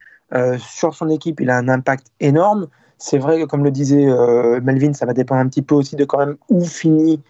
sur 0.58 0.96
son 0.96 1.10
équipe, 1.10 1.40
il 1.40 1.52
a 1.52 1.58
un 1.58 1.70
impact 1.70 2.08
énorme. 2.20 2.68
C'est 2.98 3.20
vrai 3.20 3.40
que 3.40 3.46
comme 3.46 3.64
le 3.64 3.70
disait 3.70 4.08
Melvin, 4.64 4.94
ça 4.94 5.06
va 5.06 5.14
dépendre 5.14 5.42
un 5.42 5.48
petit 5.48 5.62
peu 5.62 5.76
aussi 5.76 5.96
de 5.96 6.04
quand 6.04 6.18
même 6.18 6.36
où 6.50 6.66
finit 6.66 7.22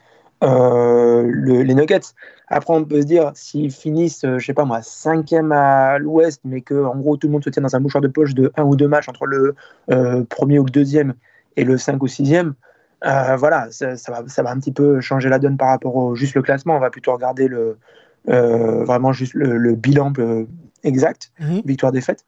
euh, 0.43 1.31
les 1.63 1.75
Nuggets. 1.75 1.99
Après, 2.47 2.73
on 2.73 2.83
peut 2.83 3.01
se 3.01 3.05
dire, 3.05 3.31
s'ils 3.35 3.71
finissent, 3.71 4.25
euh, 4.25 4.39
je 4.39 4.45
sais 4.45 4.53
pas 4.53 4.65
moi, 4.65 4.81
cinquième 4.81 5.51
à 5.51 5.99
l'ouest, 5.99 6.41
mais 6.43 6.61
que 6.61 6.83
en 6.83 6.95
gros 6.95 7.15
tout 7.15 7.27
le 7.27 7.33
monde 7.33 7.43
se 7.43 7.49
tient 7.49 7.61
dans 7.61 7.75
un 7.75 7.79
mouchoir 7.79 8.01
de 8.01 8.07
poche 8.07 8.33
de 8.33 8.51
un 8.57 8.63
ou 8.63 8.75
deux 8.75 8.87
matchs 8.87 9.07
entre 9.07 9.25
le 9.25 9.55
euh, 9.91 10.23
premier 10.23 10.57
ou 10.57 10.65
le 10.65 10.71
deuxième 10.71 11.13
et 11.57 11.63
le 11.63 11.77
5 11.77 12.01
ou 12.01 12.07
sixième, 12.07 12.55
voilà, 13.03 13.67
ça, 13.71 13.95
va, 14.07 14.23
ça 14.27 14.43
va 14.43 14.51
un 14.51 14.59
petit 14.59 14.71
peu 14.71 15.01
changer 15.01 15.29
la 15.29 15.39
donne 15.39 15.57
par 15.57 15.69
rapport 15.69 15.95
au 15.95 16.15
juste 16.15 16.35
le 16.35 16.41
classement. 16.41 16.75
On 16.75 16.79
va 16.79 16.89
plutôt 16.89 17.13
regarder 17.13 17.47
le, 17.47 17.77
vraiment 18.25 19.11
juste 19.11 19.33
le, 19.33 19.75
bilan 19.75 20.13
exact, 20.83 21.31
mhm. 21.39 21.61
victoire-défaite. 21.65 22.25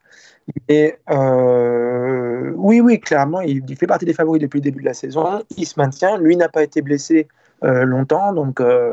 Et 0.68 0.96
oui, 1.08 2.80
oui, 2.80 3.00
clairement, 3.00 3.40
il, 3.40 3.62
il, 3.68 3.76
fait 3.76 3.86
partie 3.86 4.04
des 4.04 4.14
favoris 4.14 4.42
depuis 4.42 4.58
le 4.58 4.64
début 4.64 4.80
de 4.80 4.86
la 4.86 4.94
saison. 4.94 5.42
Il 5.56 5.66
se 5.66 5.78
maintient. 5.78 6.18
Lui 6.18 6.36
n'a 6.36 6.48
pas 6.48 6.62
été 6.62 6.82
blessé 6.82 7.28
euh, 7.28 7.43
longtemps, 7.64 8.32
donc 8.32 8.60
euh, 8.60 8.92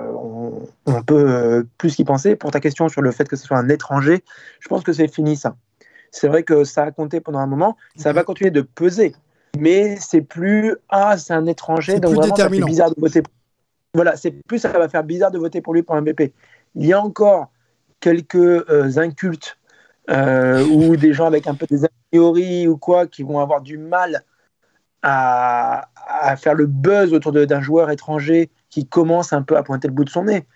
on, 0.85 1.03
peut 1.03 1.29
euh, 1.29 1.63
plus 1.77 1.99
y 1.99 2.05
penser. 2.05 2.35
Pour 2.35 2.51
ta 2.51 2.61
question 2.61 2.87
sur 2.87 3.01
le 3.01 3.11
fait 3.11 3.27
que 3.27 3.35
ce 3.35 3.45
soit 3.45 3.57
un 3.57 3.67
étranger, 3.67 4.23
je 4.59 4.67
pense 4.69 4.83
que 4.83 4.93
c'est 4.93 5.13
fini 5.13 5.35
ça. 5.35 5.55
C'est 6.11 6.27
vrai 6.27 6.43
que 6.43 6.63
ça 6.63 6.83
a 6.83 6.91
compté 6.91 7.19
pendant 7.19 7.39
un 7.39 7.47
moment, 7.47 7.75
ça 7.97 8.13
va 8.13 8.23
continuer 8.23 8.51
de 8.51 8.61
peser, 8.61 9.13
mais 9.57 9.97
c'est 9.97 10.21
plus 10.21 10.75
ah 10.89 11.17
c'est 11.17 11.33
un 11.33 11.45
étranger, 11.47 11.99
donc 11.99 12.15
vraiment 12.15 12.35
ça 12.35 12.49
fait 12.49 12.61
bizarre 12.61 12.91
de 12.91 12.99
voter. 12.99 13.23
Voilà, 13.93 14.15
c'est 14.15 14.31
plus 14.31 14.59
ça 14.59 14.69
va 14.69 14.87
faire 14.87 15.03
bizarre 15.03 15.31
de 15.31 15.37
voter 15.37 15.61
pour 15.61 15.73
lui 15.73 15.83
pour 15.83 15.95
un 15.95 16.01
BP. 16.01 16.31
Il 16.75 16.85
y 16.85 16.93
a 16.93 17.01
encore 17.01 17.51
quelques 17.99 18.35
euh, 18.35 18.97
incultes 18.97 19.57
euh, 20.09 20.65
ou 20.65 20.95
des 20.95 21.13
gens 21.13 21.25
avec 21.25 21.45
un 21.47 21.55
peu 21.55 21.65
des 21.65 21.83
a 21.83 21.89
priori 22.09 22.67
ou 22.67 22.77
quoi 22.77 23.05
qui 23.05 23.23
vont 23.23 23.39
avoir 23.39 23.61
du 23.61 23.77
mal 23.77 24.23
à, 25.01 25.89
à 26.07 26.35
faire 26.37 26.53
le 26.53 26.67
buzz 26.67 27.13
autour 27.13 27.33
d'un 27.33 27.61
joueur 27.61 27.89
étranger 27.89 28.49
qui 28.71 28.87
commence 28.87 29.33
un 29.33 29.43
peu 29.43 29.57
à 29.57 29.63
pointer 29.63 29.87
le 29.87 29.93
bout 29.93 30.05
de 30.05 30.09
son 30.09 30.23
nez. 30.23 30.47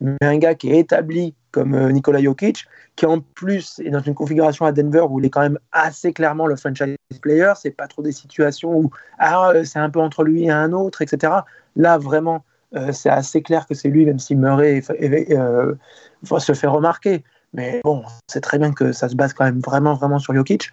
Mais 0.00 0.16
un 0.22 0.38
gars 0.38 0.54
qui 0.54 0.72
est 0.72 0.78
établi 0.78 1.34
comme 1.50 1.74
euh, 1.74 1.90
Nikola 1.90 2.22
Jokic, 2.22 2.66
qui 2.96 3.06
en 3.06 3.20
plus 3.20 3.80
est 3.84 3.90
dans 3.90 4.00
une 4.00 4.14
configuration 4.14 4.64
à 4.64 4.72
Denver 4.72 5.06
où 5.08 5.18
il 5.18 5.26
est 5.26 5.30
quand 5.30 5.40
même 5.40 5.58
assez 5.72 6.12
clairement 6.12 6.46
le 6.46 6.56
franchise 6.56 6.96
player, 7.20 7.52
c'est 7.60 7.70
pas 7.70 7.86
trop 7.86 8.02
des 8.02 8.12
situations 8.12 8.76
où 8.76 8.90
ah, 9.18 9.50
euh, 9.50 9.64
c'est 9.64 9.78
un 9.78 9.90
peu 9.90 10.00
entre 10.00 10.24
lui 10.24 10.44
et 10.44 10.50
un 10.50 10.72
autre, 10.72 11.02
etc. 11.02 11.32
Là, 11.76 11.98
vraiment, 11.98 12.44
euh, 12.74 12.92
c'est 12.92 13.10
assez 13.10 13.42
clair 13.42 13.66
que 13.66 13.74
c'est 13.74 13.88
lui, 13.88 14.04
même 14.04 14.18
si 14.18 14.34
Murray 14.34 14.82
se 14.82 16.52
fait 16.52 16.66
remarquer. 16.66 17.24
Mais 17.54 17.80
bon, 17.82 18.04
c'est 18.28 18.42
très 18.42 18.58
bien 18.58 18.72
que 18.72 18.92
ça 18.92 19.08
se 19.08 19.16
base 19.16 19.32
quand 19.32 19.44
même 19.44 19.60
vraiment, 19.60 19.94
vraiment 19.94 20.18
sur 20.18 20.34
Jokic. 20.34 20.70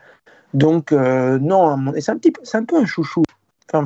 Donc, 0.54 0.92
non, 0.92 1.94
c'est 2.00 2.12
un, 2.12 2.18
petit 2.18 2.34
un 2.54 2.64
peu 2.64 2.78
un 2.78 2.86
chouchou. 2.86 3.24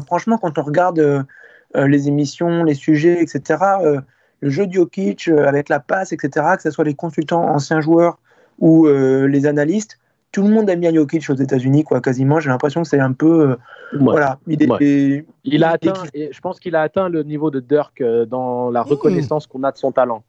Franchement, 0.08 0.38
quand 0.38 0.58
on 0.58 0.64
regarde 0.64 1.26
les 1.76 2.08
émissions, 2.08 2.64
les 2.64 2.74
sujets, 2.74 3.22
etc., 3.22 3.64
euh, 3.84 4.02
le 4.42 4.50
jeu 4.50 4.66
de 4.68 4.72
Jokic 4.74 5.28
euh, 5.28 5.46
avec 5.48 5.68
la 5.70 5.80
passe, 5.80 6.12
etc., 6.14 6.46
que 6.56 6.62
ce 6.62 6.72
soit 6.72 6.86
les 6.86 6.96
consultants, 6.96 7.44
anciens 7.44 7.82
joueurs 7.82 8.20
ou 8.60 8.88
euh, 8.88 9.28
les 9.28 9.46
analystes, 9.46 10.00
tout 10.32 10.44
le 10.44 10.50
monde 10.50 10.70
aime 10.70 10.80
bien 10.80 10.94
Jokic 10.94 11.28
aux 11.30 11.36
États-Unis, 11.36 11.84
quoi, 11.84 12.02
quasiment. 12.02 12.40
J'ai 12.40 12.50
l'impression 12.50 12.84
que 12.84 12.88
c'est 12.88 13.00
un 13.00 13.14
peu. 13.14 13.50
euh, 13.52 13.56
Ouais. 13.94 14.00
Voilà, 14.02 14.38
il 14.46 14.62
est. 14.62 14.70
Ouais. 14.70 15.26
Il 15.44 15.64
a 15.64 15.72
atteint, 15.72 15.94
et 16.14 16.30
je 16.32 16.40
pense 16.42 16.60
qu'il 16.60 16.76
a 16.76 16.82
atteint 16.84 17.10
le 17.10 17.24
niveau 17.24 17.50
de 17.50 17.60
Dirk 17.60 18.02
euh, 18.02 18.26
dans 18.28 18.70
la 18.70 18.84
reconnaissance 18.84 19.48
qu'on 19.48 19.64
a 19.64 19.72
de 19.72 19.78
son 19.78 19.92
talent. 19.92 20.24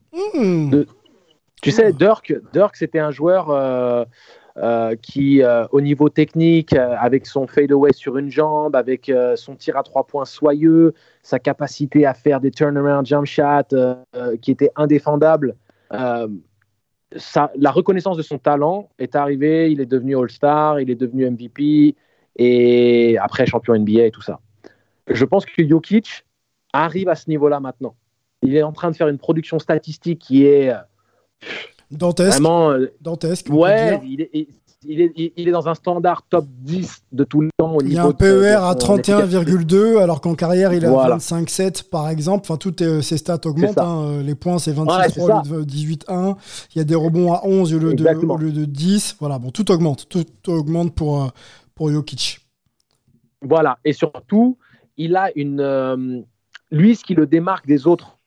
De- 0.70 0.86
Tu 1.60 1.70
sais, 1.70 1.92
Dirk, 1.92 2.32
Dirk 2.54 2.74
c'était 2.76 3.00
un 3.00 3.10
joueur 3.10 3.50
euh, 3.50 4.06
euh, 4.56 4.96
qui, 4.96 5.42
euh, 5.42 5.64
au 5.70 5.80
niveau 5.80 6.08
technique, 6.08 6.74
euh, 6.74 6.94
avec 6.98 7.26
son 7.26 7.46
fadeaway 7.46 7.92
sur 7.92 8.16
une 8.18 8.30
jambe, 8.30 8.74
avec 8.74 9.10
son 9.36 9.56
tir 9.56 9.76
à 9.76 9.82
trois 9.82 10.06
points 10.06 10.24
soyeux, 10.24 10.94
sa 11.22 11.38
capacité 11.38 12.06
à 12.06 12.14
faire 12.14 12.40
des 12.40 12.50
turnaround 12.50 13.06
jump 13.06 13.26
shots 13.26 13.74
qui 14.40 14.56
euh, 15.92 16.28
ça- 17.16 17.50
la 17.56 17.70
reconnaissance 17.70 18.16
de 18.16 18.22
son 18.22 18.38
talent 18.38 18.88
est 18.98 19.16
arrivée. 19.16 19.70
Il 19.72 19.80
est 19.80 19.86
devenu 19.86 20.16
All-Star, 20.16 20.80
il 20.80 20.90
est 20.90 20.94
devenu 20.94 21.26
MVP 21.26 21.96
et 22.36 23.18
après 23.18 23.46
champion 23.46 23.74
NBA 23.74 24.06
et 24.06 24.10
tout 24.10 24.22
ça. 24.22 24.40
Je 25.08 25.24
pense 25.24 25.44
que 25.44 25.66
Jokic 25.66 26.24
arrive 26.72 27.08
à 27.08 27.16
ce 27.16 27.28
niveau-là 27.28 27.58
maintenant. 27.58 27.96
Il 28.42 28.56
est 28.56 28.62
en 28.62 28.72
train 28.72 28.90
de 28.90 28.96
faire 28.96 29.08
une 29.08 29.18
production 29.18 29.58
statistique 29.58 30.20
qui 30.20 30.46
est 30.46 30.72
Dantesque. 31.90 32.32
vraiment. 32.40 32.70
euh, 32.70 32.86
Dantesque. 33.00 33.48
ouais, 33.50 34.00
il 34.04 34.20
est, 34.22 34.30
il, 34.86 35.00
est, 35.02 35.32
il 35.36 35.48
est 35.48 35.50
dans 35.52 35.68
un 35.68 35.74
standard 35.74 36.22
top 36.30 36.46
10 36.60 37.02
de 37.12 37.24
tout 37.24 37.40
le 37.42 37.50
temps. 37.58 37.74
Au 37.76 37.80
Il 37.82 37.92
y 37.92 37.98
a 37.98 38.04
un 38.04 38.12
PER 38.12 38.54
à 38.62 38.74
son 38.78 38.96
efficacité. 38.96 39.26
31,2 39.36 39.98
alors 39.98 40.20
qu'en 40.22 40.34
carrière 40.34 40.72
il 40.72 40.84
est 40.84 40.88
Voilà. 40.88 41.16
à 41.16 41.18
25,7 41.18 41.90
par 41.90 42.08
exemple. 42.08 42.42
Enfin, 42.48 42.56
toutes 42.56 42.80
euh, 42.82 43.02
ces 43.02 43.16
stats 43.18 43.40
augmentent. 43.44 43.76
hein. 43.78 44.04
Euh, 44.06 44.22
Les 44.22 44.34
points 44.34 44.58
c'est 44.58 44.70
Ouais, 44.70 44.84
26,3 44.86 45.10
c'est 45.12 45.20
ça. 45.20 45.42
au 45.52 45.56
lieu 45.58 45.64
de 45.66 45.70
18,1. 45.70 46.36
Il 46.74 46.78
y 46.78 46.80
a 46.80 46.84
des 46.84 46.94
rebonds 46.94 47.32
à 47.32 47.40
11 47.44 47.74
au 47.74 47.78
lieu, 47.78 47.94
de, 47.94 48.06
au 48.08 48.36
lieu 48.38 48.52
de 48.52 48.64
10. 48.64 49.16
Voilà, 49.20 49.38
bon, 49.38 49.50
tout 49.50 49.70
augmente. 49.70 50.08
Tout 50.08 50.24
augmente 50.48 50.94
pour, 50.94 51.24
euh, 51.24 51.28
pour 51.74 51.90
Jokic. 51.90 52.40
Voilà. 53.42 53.78
Et 53.84 53.92
surtout, 53.92 54.56
il 54.96 55.16
a 55.16 55.30
une. 55.36 55.60
euh, 55.60 56.20
lui, 56.70 56.94
ce 56.94 57.04
qui 57.04 57.14
le 57.14 57.26
démarque 57.26 57.66
des 57.66 57.86
autres, 57.86 58.18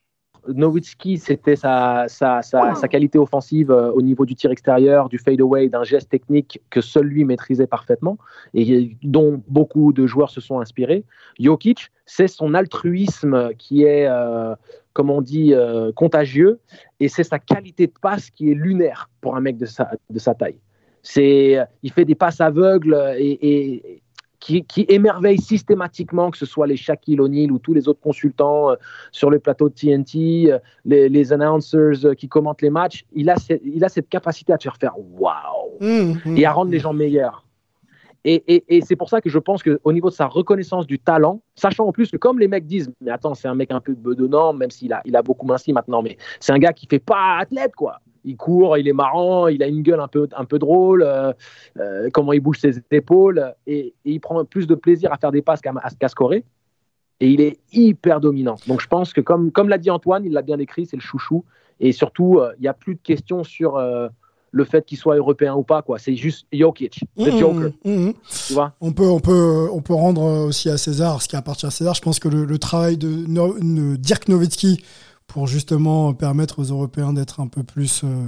Nowitzki, 0.48 1.18
c'était 1.18 1.56
sa, 1.56 2.06
sa, 2.08 2.42
sa, 2.42 2.76
sa 2.76 2.88
qualité 2.88 3.18
offensive 3.18 3.72
euh, 3.72 3.92
au 3.92 4.02
niveau 4.02 4.26
du 4.26 4.36
tir 4.36 4.52
extérieur, 4.52 5.10
du 5.10 5.18
fadeaway, 5.18 5.70
d'un 5.70 5.84
geste 5.84 6.10
technique 6.10 6.62
que 6.70 6.82
seul 6.82 7.06
lui 7.06 7.26
maîtrisait 7.26 7.68
parfaitement 7.68 8.18
et 8.54 8.96
dont 9.04 9.42
beaucoup 9.48 9.94
de 9.94 10.06
joueurs 10.06 10.30
se 10.30 10.42
sont 10.42 10.60
inspirés. 10.60 11.06
Jokic, 11.40 11.92
c'est 12.06 12.28
son 12.28 12.54
altruisme 12.54 13.54
qui 13.58 13.84
est, 13.84 14.08
euh, 14.08 14.56
comme 14.94 15.10
on 15.10 15.22
dit, 15.22 15.54
euh, 15.54 15.92
contagieux 15.94 16.60
et 17.00 17.08
c'est 17.08 17.24
sa 17.24 17.40
qualité 17.40 17.88
de 17.88 17.94
passe 18.02 18.30
qui 18.30 18.52
est 18.52 18.56
lunaire 18.56 19.10
pour 19.22 19.36
un 19.36 19.42
mec 19.42 19.58
de 19.58 19.66
sa, 19.66 19.92
de 20.10 20.20
sa 20.20 20.36
taille. 20.36 20.60
C'est, 21.02 21.58
il 21.84 21.92
fait 21.92 22.06
des 22.06 22.16
passes 22.16 22.40
aveugles 22.40 22.98
et, 23.18 23.38
et 23.42 24.04
qui, 24.44 24.66
qui 24.66 24.86
émerveillent 24.90 25.40
systématiquement, 25.40 26.30
que 26.30 26.38
ce 26.38 26.46
soit 26.46 26.68
les 26.68 26.76
Shaquille 26.76 27.22
O'Neal 27.22 27.50
ou 27.50 27.60
tous 27.60 27.74
les 27.74 27.88
autres 27.88 28.02
consultants 28.02 28.72
euh, 28.72 28.76
sur 29.14 29.30
le 29.30 29.40
plateau 29.40 29.70
de 29.70 29.74
TNT, 29.74 30.52
euh, 30.52 30.60
les, 30.84 31.08
les 31.08 31.32
announcers 31.32 32.06
euh, 32.06 32.14
qui 32.14 32.28
commentent 32.28 32.62
les 32.62 32.70
matchs. 32.70 33.06
Il 33.14 33.30
a, 33.30 33.38
cette- 33.38 33.62
il 33.64 33.86
a 33.86 33.90
cette 33.90 34.10
capacité 34.10 34.52
à 34.52 34.58
te 34.58 34.64
faire 34.64 34.76
faire 34.76 34.96
waouh 34.98 35.78
Mmh, 35.80 36.14
mmh. 36.26 36.38
et 36.38 36.46
à 36.46 36.52
rendre 36.52 36.72
les 36.72 36.80
gens 36.80 36.92
meilleurs. 36.94 37.46
Et, 38.26 38.44
et- 38.54 38.64
et 38.78 38.82
c'est 38.82 38.98
pour 38.98 39.10
ça 39.10 39.22
que 39.22 39.30
je 39.30 39.40
pense 39.40 39.64
qu'au 39.64 39.92
niveau 39.94 40.10
de 40.10 40.14
sa 40.14 40.28
reconnaissance 40.28 40.88
du 40.88 41.00
talent, 41.00 41.42
sachant 41.56 41.86
en 41.88 41.92
plus 41.94 42.12
que 42.12 42.18
comme 42.18 42.38
les 42.38 42.48
mecs 42.50 42.66
disent, 42.66 42.92
mais 43.02 43.12
attends, 43.12 43.36
c'est 43.36 43.48
un 43.48 43.56
mec 43.56 43.72
un 43.72 43.80
peu 43.80 43.94
bedonnant, 43.94 44.52
même 44.54 44.72
s'il 44.72 44.92
a, 44.92 45.02
il 45.06 45.16
a 45.16 45.22
beaucoup 45.22 45.46
minci 45.48 45.72
maintenant, 45.72 46.02
mais 46.02 46.18
c'est 46.42 46.52
un 46.52 46.60
gars 46.60 46.74
qui 46.74 46.86
fait 46.88 47.00
pas 47.00 47.38
athlète, 47.40 47.76
quoi. 47.76 48.00
Il 48.26 48.38
court, 48.38 48.78
il 48.78 48.88
est 48.88 48.94
marrant, 48.94 49.48
il 49.48 49.62
a 49.64 49.68
une 49.68 49.82
gueule 49.82 50.00
un 50.00 50.08
peu, 50.08 50.28
un 50.36 50.46
peu 50.46 50.60
drôle, 50.60 51.04
euh, 51.04 51.34
euh, 51.80 52.10
comment 52.14 52.32
il 52.34 52.40
bouge 52.40 52.60
ses 52.60 52.82
épaules, 52.92 53.54
et, 53.68 53.94
et 54.06 54.12
il 54.12 54.20
prend 54.20 54.44
plus 54.46 54.66
de 54.68 54.76
plaisir 54.76 55.12
à 55.12 55.18
faire 55.18 55.32
des 55.32 55.42
passes 55.42 55.62
qu'à 55.62 55.74
qu'à 56.00 56.08
scorer. 56.08 56.44
Et 57.20 57.30
il 57.30 57.42
est 57.42 57.60
hyper 57.72 58.20
dominant. 58.20 58.56
Donc 58.68 58.82
je 58.82 58.88
pense 58.88 59.14
que, 59.14 59.22
comme, 59.22 59.52
comme 59.52 59.70
l'a 59.70 59.78
dit 59.78 59.90
Antoine, 59.92 60.26
il 60.26 60.32
l'a 60.34 60.42
bien 60.42 60.58
décrit, 60.58 60.86
c'est 60.86 60.98
le 60.98 61.02
chouchou. 61.02 61.44
Et 61.80 61.92
surtout, 61.92 62.40
euh, 62.40 62.52
il 62.58 62.62
n'y 62.62 62.68
a 62.68 62.74
plus 62.74 62.96
de 62.96 63.00
questions 63.02 63.44
sur 63.44 63.78
euh, 63.78 64.08
le 64.52 64.64
fait 64.64 64.86
qu'il 64.86 64.98
soit 64.98 65.16
européen 65.16 65.54
ou 65.56 65.64
pas. 65.64 65.82
quoi. 65.82 66.00
C'est 66.00 66.16
juste 66.16 66.48
Jokic, 66.54 67.02
Mmh, 67.18 67.38
Joker. 67.40 67.72
mmh. 67.86 68.12
Tu 68.48 68.54
vois? 68.54 68.74
On 68.82 68.92
peut, 68.94 69.08
on, 69.08 69.20
peut, 69.20 69.68
on 69.72 69.82
peut 69.82 69.94
rendre 69.94 70.24
euh, 70.24 70.48
aussi 70.48 70.70
à 70.70 70.78
César 70.78 71.22
ce 71.22 71.28
qui 71.28 71.36
appartient 71.36 71.66
à 71.66 71.72
César. 71.72 71.94
Je 71.94 72.02
pense 72.02 72.20
que 72.20 72.28
le, 72.30 72.46
le 72.46 72.58
travail 72.58 72.98
de, 72.98 73.10
No- 73.28 73.58
de 73.58 73.96
Dirk 73.96 74.28
Nowitzki 74.28 74.84
pour 75.34 75.48
justement 75.48 76.14
permettre 76.14 76.60
aux 76.60 76.66
Européens 76.66 77.12
d'être 77.12 77.40
un 77.40 77.48
peu 77.48 77.64
plus, 77.64 78.04
euh, 78.04 78.28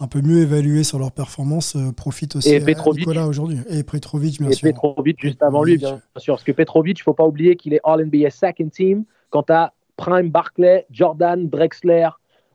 un 0.00 0.08
peu 0.08 0.20
mieux 0.20 0.38
évalués 0.38 0.82
sur 0.82 0.98
leur 0.98 1.12
performance 1.12 1.76
euh, 1.76 1.92
profite 1.92 2.34
aussi 2.34 2.48
Et 2.50 2.56
à 2.56 2.64
Petrovic. 2.64 3.00
Nicolas 3.06 3.28
aujourd'hui. 3.28 3.58
Et 3.68 3.84
Petrovic, 3.84 4.40
bien 4.40 4.50
et 4.50 4.54
sûr. 4.54 4.68
Petrovic 4.68 5.20
juste 5.20 5.40
avant 5.42 5.62
lui, 5.62 5.78
bien 5.78 6.00
sûr. 6.16 6.32
Parce 6.34 6.42
que 6.42 6.50
Petrovic, 6.52 6.98
il 6.98 7.02
ne 7.02 7.04
faut 7.04 7.14
pas 7.14 7.24
oublier 7.26 7.54
qu'il 7.54 7.74
est 7.74 7.80
All-NBA 7.84 8.30
second 8.30 8.68
team. 8.68 9.04
Quand 9.30 9.44
tu 9.44 9.52
as 9.52 9.72
Prime 9.96 10.30
Barclay, 10.30 10.84
Jordan, 10.90 11.48
Drexler, 11.48 12.08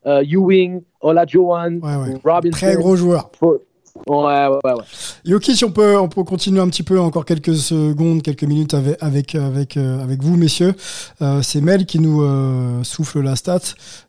euh, 0.05 0.21
Ewing, 0.23 0.81
Olajuwon, 0.99 1.79
Ouais, 1.81 1.95
ouais. 1.95 2.19
Robinson. 2.25 2.57
Très 2.57 2.75
gros 2.75 2.95
joueur. 2.97 3.31
Faut- 3.39 3.59
Ouais, 4.07 4.47
ouais, 4.47 4.59
ouais. 4.63 4.73
ouais. 4.73 4.83
Jokic, 5.25 5.63
on 5.65 5.71
peut, 5.71 5.97
on 5.97 6.09
peut 6.09 6.23
continuer 6.23 6.59
un 6.59 6.67
petit 6.67 6.83
peu, 6.83 6.99
encore 6.99 7.25
quelques 7.25 7.55
secondes, 7.55 8.21
quelques 8.21 8.43
minutes 8.43 8.73
avec, 8.73 9.01
avec, 9.01 9.35
avec, 9.35 9.77
euh, 9.77 10.17
vous, 10.19 10.35
messieurs. 10.35 10.75
Euh, 11.21 11.41
c'est 11.41 11.61
Mel 11.61 11.85
qui 11.85 11.99
nous 11.99 12.21
euh, 12.21 12.83
souffle 12.83 13.21
la 13.21 13.35
stat. 13.35 13.61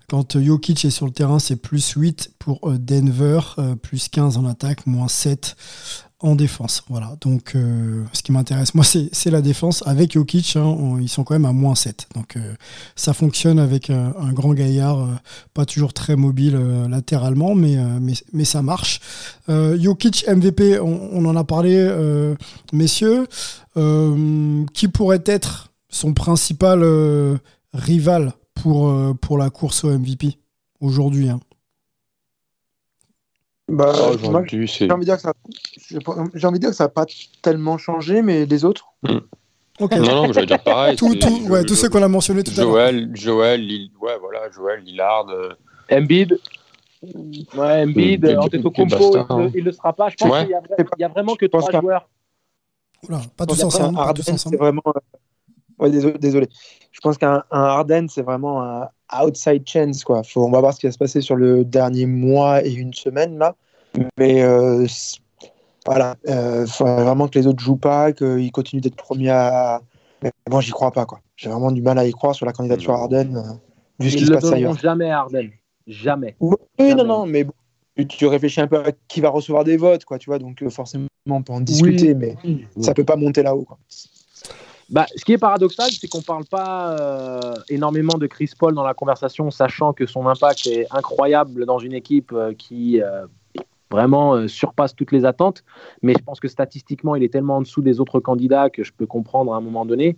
Quand 0.09 0.39
Jokic 0.39 0.85
est 0.85 0.91
sur 0.91 1.07
le 1.07 1.13
terrain, 1.13 1.39
c'est 1.39 1.57
plus 1.57 1.93
8 1.97 2.33
pour 2.39 2.71
Denver, 2.71 3.41
plus 3.83 4.09
15 4.09 4.37
en 4.37 4.47
attaque, 4.47 4.87
moins 4.87 5.09
7 5.09 5.57
en 6.21 6.35
défense. 6.35 6.83
Voilà. 6.89 7.17
Donc, 7.21 7.53
euh, 7.55 8.05
ce 8.13 8.23
qui 8.23 8.33
m'intéresse, 8.33 8.75
moi, 8.75 8.85
c'est 8.85 9.31
la 9.31 9.43
défense. 9.43 9.83
Avec 9.87 10.13
Jokic, 10.13 10.57
hein, 10.57 10.99
ils 11.01 11.09
sont 11.09 11.25
quand 11.25 11.35
même 11.35 11.45
à 11.45 11.53
moins 11.53 11.75
7. 11.75 12.09
Donc, 12.15 12.37
euh, 12.37 12.55
ça 12.95 13.13
fonctionne 13.13 13.59
avec 13.59 13.91
un, 13.91 14.15
un 14.19 14.33
grand 14.33 14.55
gaillard, 14.55 15.01
euh, 15.01 15.15
pas 15.53 15.67
toujours 15.67 15.93
très 15.93 16.17
mobile 16.17 16.57
euh, 16.57 16.89
latéralement, 16.89 17.55
mais, 17.55 17.77
euh, 17.77 18.45
ça 18.45 18.63
marche. 18.63 19.01
Euh, 19.49 19.79
Jokic 19.79 20.27
MVP, 20.29 20.81
on, 20.81 21.25
en 21.25 21.37
a 21.37 21.45
parlé, 21.45 21.77
euh, 21.77 22.35
messieurs. 22.73 23.27
Euh, 23.77 24.65
qui 24.73 24.89
pourrait 24.89 25.23
être 25.27 25.71
son 25.91 26.15
principal 26.15 26.83
euh, 26.83 27.37
rival 27.75 28.33
pour, 28.55 28.89
euh, 28.89 29.13
pour 29.13 29.37
la 29.37 29.51
course 29.51 29.85
au 29.85 29.91
MVP 29.91 30.39
aujourd'hui 30.81 31.29
hein? 31.29 31.41
Bah, 33.69 33.93
Aujourd'hui, 34.13 34.69
c'est. 34.69 34.87
j'ai 34.87 34.93
envie 34.93 35.01
de 35.01 35.05
dire 35.07 35.17
que 35.17 35.23
ça, 35.23 35.33
j'ai 35.91 35.99
pas- 35.99 36.13
envie 36.15 36.31
de 36.33 36.59
dire 36.59 36.71
que 36.71 36.77
ça 36.77 36.85
n'a 36.85 36.89
pas 36.89 37.05
tellement 37.43 37.79
changé, 37.79 38.23
mais 38.23 38.47
les 38.47 38.65
autres. 38.65 38.87
Ok. 39.81 39.93
Non, 39.93 39.99
non, 40.15 40.27
mais 40.29 40.33
j'allais 40.33 40.47
dire 40.47 40.63
pareil. 40.63 40.97
Tout, 40.97 41.15
tout, 41.17 41.41
je- 41.45 41.51
ouais, 41.51 41.63
je- 41.63 41.67
tous 41.67 41.75
ceux 41.75 41.89
qu'on 41.89 42.03
a 42.03 42.09
mentionnés 42.09 42.45
tout 42.45 42.53
à 42.53 42.61
l'heure. 42.63 42.71
Joël, 42.71 43.11
Joël, 43.15 43.61
Lil- 43.61 43.91
ouais, 44.01 44.17
voilà, 44.21 44.49
Joël, 44.53 44.81
Lillard. 44.85 45.27
euh, 45.31 45.51
Embiid. 45.91 46.39
Ouais, 47.57 47.83
Embiid, 47.83 48.25
et- 48.25 48.37
Antetokounmpo, 48.37 49.17
il, 49.17 49.27
hein. 49.29 49.51
le- 49.55 49.73
sera 49.73 49.93
pas. 49.93 50.09
Je 50.11 50.17
pense 50.17 50.31
Ouais. 50.31 50.43
qu'il 50.45 50.51
y, 50.51 50.55
a 50.55 50.61
vra- 50.61 50.87
il 50.97 51.01
y 51.01 51.05
a 51.05 51.09
vraiment 51.09 51.35
que 51.35 51.47
trois 51.47 51.71
joueurs. 51.81 52.09
Oula, 53.09 53.21
pas 53.37 53.47
tous 53.47 53.63
ensemble. 53.65 53.97
Pas 53.97 54.13
tous 54.15 54.29
ensemble. 54.31 54.55
c'est 54.57 54.63
vraiment. 54.63 54.83
euh, 54.87 54.93
Ouais, 55.79 55.91
désolé, 55.91 56.17
désolé. 56.19 56.49
Je 56.91 57.01
pense 57.01 57.19
qu'un 57.19 57.45
un 57.51 57.61
Harden, 57.61 58.07
c'est 58.09 58.23
vraiment 58.23 58.63
un 58.63 58.89
outside 59.23 59.69
chance. 59.69 60.03
Quoi. 60.05 60.23
Faut, 60.23 60.43
on 60.47 60.51
va 60.51 60.61
voir 60.61 60.73
ce 60.73 60.81
qui 60.81 60.87
va 60.87 60.93
se 60.93 60.97
passer 60.97 61.21
sur 61.21 61.37
le 61.37 61.67
dernier 61.67 62.07
mois 62.07 62.65
et 62.65 62.73
une 62.73 62.95
semaine 62.95 63.37
là. 63.39 63.55
Mais 64.19 64.43
euh, 64.43 64.87
voilà, 65.85 66.17
euh, 66.29 66.67
faut 66.67 66.85
vraiment 66.85 67.29
que 67.29 67.39
les 67.39 67.47
autres 67.47 67.63
jouent 67.63 67.77
pas, 67.77 68.13
qu'ils 68.13 68.53
continuent 68.53 68.81
d'être 68.81 68.97
premiers 68.97 69.31
à. 69.31 69.81
Mais 70.23 70.31
bon, 70.51 70.61
j'y 70.61 70.71
crois 70.71 70.93
pas. 70.93 71.07
quoi. 71.07 71.21
J'ai 71.37 71.51
vraiment 71.51 71.71
du 71.71 71.83
mal 71.83 71.99
à 71.99 72.07
y 72.07 72.13
croire 72.13 72.35
sur 72.35 72.47
la 72.47 72.53
candidature 72.53 72.93
Non. 72.93 73.03
Harden, 73.03 73.37
euh, 73.37 73.43
vu 74.01 74.11
ce 74.11 74.17
qui 74.17 74.27
se 74.27 74.33
passe 74.33 74.51
ailleurs. 74.53 74.79
jamais 74.79 75.11
à 75.11 75.21
Harden. 75.21 75.51
Jamais. 75.87 76.37
Oui, 76.41 76.57
Jamais. 76.79 76.95
non, 76.95 77.05
non, 77.05 77.27
mais 77.27 77.45
bon, 77.45 77.53
tu, 78.05 78.27
réfléchis 78.27 78.61
un 78.61 78.67
peu 78.67 78.79
à 78.79 78.93
qui 79.09 79.21
va 79.21 79.31
recevoir 79.31 79.65
des 79.65 79.77
votes, 79.77 80.05
quoi, 80.05 80.19
tu 80.19 80.29
vois. 80.29 80.39
Donc 80.39 80.63
euh, 80.63 80.71
forcément, 80.71 81.07
on 81.29 81.43
peut 81.43 81.53
en 81.53 81.61
discuter, 81.61 82.15
mais 82.15 82.37
ça 82.81 82.93
peut 82.93 83.05
pas 83.05 83.17
monter 83.17 83.43
là-haut. 83.43 83.67
Bah, 84.89 85.07
ce 85.17 85.25
qui 85.25 85.33
est 85.33 85.39
paradoxal, 85.39 85.91
c'est 85.91 86.07
qu'on 86.07 86.23
parle 86.23 86.45
pas 86.45 86.97
euh, 87.01 87.55
énormément 87.69 88.19
de 88.19 88.27
Chris 88.29 88.51
Paul 88.57 88.75
dans 88.75 88.85
la 88.85 88.95
conversation, 88.95 89.51
sachant 89.51 89.93
que 89.93 90.07
son 90.07 90.27
impact 90.29 90.67
est 90.67 90.87
incroyable 90.93 91.67
dans 91.67 91.79
une 91.79 91.93
équipe 91.93 92.33
euh, 92.33 92.53
qui 92.55 93.01
vraiment 93.91 94.49
surpasse 94.49 94.95
toutes 94.95 95.13
les 95.13 95.25
attentes. 95.25 95.65
Mais 96.03 96.15
je 96.19 96.23
pense 96.23 96.41
que 96.41 96.49
statistiquement, 96.49 97.15
il 97.15 97.23
est 97.23 97.33
tellement 97.33 97.57
en 97.57 97.63
dessous 97.63 97.83
des 97.83 98.01
autres 98.01 98.21
candidats 98.21 98.71
que 98.71 98.83
je 98.83 98.93
peux 98.93 99.07
comprendre 99.07 99.55
à 99.55 99.57
un 99.57 99.61
moment 99.61 99.87
donné. 99.87 100.17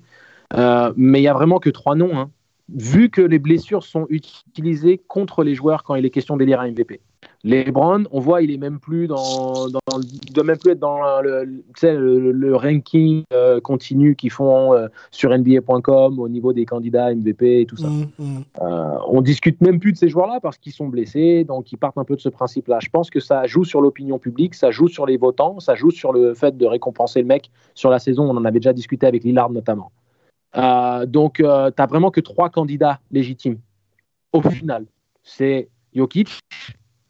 mais 0.55 1.21
il 1.21 1.23
y 1.23 1.29
a 1.29 1.35
vraiment 1.35 1.59
que 1.59 1.71
trois 1.71 1.95
noms. 1.95 2.16
Hein 2.16 2.31
vu 2.69 3.09
que 3.11 3.23
les 3.23 3.39
blessures 3.39 3.83
sont 3.83 4.07
utilisées 4.11 4.99
contre 5.09 5.43
les 5.43 5.55
joueurs 5.55 5.85
quand 5.85 5.95
il 5.95 6.05
est 6.05 6.11
question 6.11 6.37
d'élire 6.37 6.61
un 6.61 6.71
MVP. 6.71 7.01
LeBron, 7.45 8.05
on 8.11 8.20
voit, 8.20 8.43
il 8.43 8.51
est 8.51 8.57
même 8.57 8.80
plus 8.80 9.07
dans, 9.07 9.68
dans 9.68 9.78
doit 10.32 10.45
même 10.45 10.59
plus 10.59 10.72
être 10.72 10.80
dans 10.80 11.20
le, 11.22 11.45
le, 12.32 12.57
ranking 12.57 13.22
euh, 13.32 13.61
continu 13.61 14.16
qu'ils 14.16 14.30
font 14.30 14.74
euh, 14.74 14.89
sur 15.11 15.36
NBA.com 15.36 16.18
au 16.18 16.28
niveau 16.28 16.53
des 16.53 16.64
candidats 16.64 17.14
MVP 17.14 17.61
et 17.61 17.66
tout 17.66 17.76
ça. 17.76 17.89
Mmh. 17.89 18.09
Euh, 18.61 18.99
on 19.07 19.20
discute 19.20 19.61
même 19.61 19.78
plus 19.78 19.93
de 19.93 19.97
ces 19.97 20.09
joueurs-là 20.09 20.41
parce 20.41 20.59
qu'ils 20.59 20.72
sont 20.72 20.89
blessés, 20.89 21.45
donc 21.45 21.70
ils 21.72 21.76
partent 21.76 21.99
un 21.99 22.05
peu 22.05 22.16
de 22.16 22.20
ce 22.20 22.28
principe-là. 22.28 22.78
Je 22.80 22.89
pense 22.89 23.11
que 23.11 23.20
ça 23.20 23.47
joue 23.47 23.64
sur 23.64 23.80
l'opinion 23.80 24.18
publique, 24.18 24.55
ça 24.55 24.70
joue 24.70 24.89
sur 24.89 25.07
les 25.07 25.16
votants, 25.16 25.61
ça 25.61 25.74
joue 25.74 25.91
sur 25.91 26.12
le 26.12 26.34
fait 26.34 26.57
de 26.57 26.66
récompenser 26.66 27.20
le 27.20 27.26
mec 27.26 27.51
sur 27.74 27.91
la 27.91 27.99
saison. 27.99 28.28
On 28.28 28.36
en 28.36 28.45
avait 28.45 28.61
déjà 28.61 28.72
discuté 28.72 29.07
avec 29.07 29.24
Lillard 29.24 29.51
notamment. 29.51 29.93
Donc, 31.07 31.34
tu 31.34 31.43
n'as 31.43 31.86
vraiment 31.86 32.11
que 32.11 32.20
trois 32.20 32.49
candidats 32.49 33.01
légitimes 33.11 33.59
au 34.32 34.41
final. 34.43 34.86
C'est 35.22 35.68
Jokic, 35.95 36.41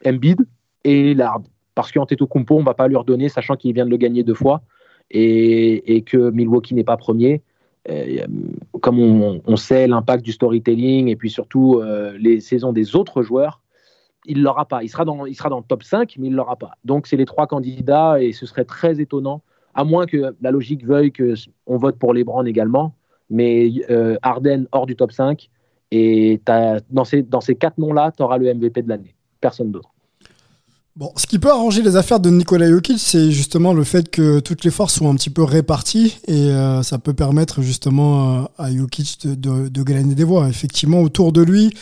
Embiid 0.06 0.46
et 0.84 1.02
Lillard. 1.02 1.40
Parce 1.74 1.92
qu'Antetokounmpo, 1.92 2.56
on 2.56 2.60
ne 2.60 2.64
va 2.64 2.74
pas 2.74 2.88
lui 2.88 2.96
redonner, 2.96 3.28
sachant 3.28 3.56
qu'il 3.56 3.72
vient 3.72 3.84
de 3.84 3.90
le 3.90 3.96
gagner 3.96 4.22
deux 4.22 4.34
fois 4.34 4.62
et, 5.10 6.02
que 6.06 6.30
Milwaukee 6.30 6.74
n'est 6.74 6.84
pas 6.84 6.96
premier. 6.96 7.42
Euh, 7.88 8.26
comme 8.80 8.98
on, 8.98 9.56
sait 9.56 9.86
l'impact 9.86 10.24
du 10.24 10.32
storytelling 10.32 11.08
et 11.08 11.16
puis 11.16 11.30
surtout 11.30 11.80
les 12.18 12.40
saisons 12.40 12.72
des 12.72 12.96
autres 12.96 13.22
joueurs, 13.22 13.60
il 14.26 14.38
ne 14.38 14.42
l'aura 14.42 14.66
pas. 14.66 14.82
Il 14.82 14.88
sera, 14.88 15.04
dans, 15.04 15.24
il 15.24 15.34
sera 15.34 15.48
dans 15.48 15.58
le 15.58 15.64
top 15.64 15.84
5, 15.84 16.16
mais 16.18 16.26
il 16.26 16.32
ne 16.32 16.36
l'aura 16.36 16.56
pas. 16.56 16.72
Donc, 16.84 17.06
c'est 17.06 17.16
les 17.16 17.24
trois 17.24 17.46
candidats 17.46 18.20
et 18.20 18.32
ce 18.32 18.44
serait 18.44 18.64
très 18.64 19.00
étonnant, 19.00 19.42
à 19.74 19.84
moins 19.84 20.06
que 20.06 20.34
la 20.40 20.50
logique 20.50 20.84
veuille 20.84 21.12
qu'on 21.12 21.76
vote 21.76 21.96
pour 21.96 22.12
les 22.12 22.24
Browns 22.24 22.48
également 22.48 22.94
mais 23.30 23.70
euh, 23.90 24.16
Arden 24.22 24.66
hors 24.72 24.86
du 24.86 24.96
top 24.96 25.12
5. 25.12 25.50
Et 25.90 26.40
dans 26.46 27.04
ces, 27.04 27.22
dans 27.22 27.40
ces 27.40 27.54
quatre 27.54 27.78
noms-là, 27.78 28.12
tu 28.14 28.22
auras 28.22 28.36
le 28.36 28.52
MVP 28.52 28.82
de 28.82 28.88
l'année. 28.88 29.14
Personne 29.40 29.72
d'autre. 29.72 29.97
Bon, 30.98 31.12
ce 31.14 31.28
qui 31.28 31.38
peut 31.38 31.52
arranger 31.52 31.80
les 31.80 31.94
affaires 31.94 32.18
de 32.18 32.28
Nikola 32.28 32.68
Jokic, 32.68 32.98
c'est 32.98 33.30
justement 33.30 33.72
le 33.72 33.84
fait 33.84 34.10
que 34.10 34.40
toutes 34.40 34.64
les 34.64 34.72
forces 34.72 34.94
sont 34.94 35.08
un 35.08 35.14
petit 35.14 35.30
peu 35.30 35.44
réparties 35.44 36.18
et 36.26 36.50
euh, 36.50 36.82
ça 36.82 36.98
peut 36.98 37.14
permettre 37.14 37.62
justement 37.62 38.40
euh, 38.40 38.44
à 38.58 38.74
Jokic 38.74 39.20
de, 39.22 39.36
de, 39.36 39.68
de, 39.68 39.82
gagner 39.84 40.16
des 40.16 40.24
voix. 40.24 40.48
Effectivement, 40.48 41.00
autour 41.00 41.30
de 41.30 41.40
lui, 41.40 41.72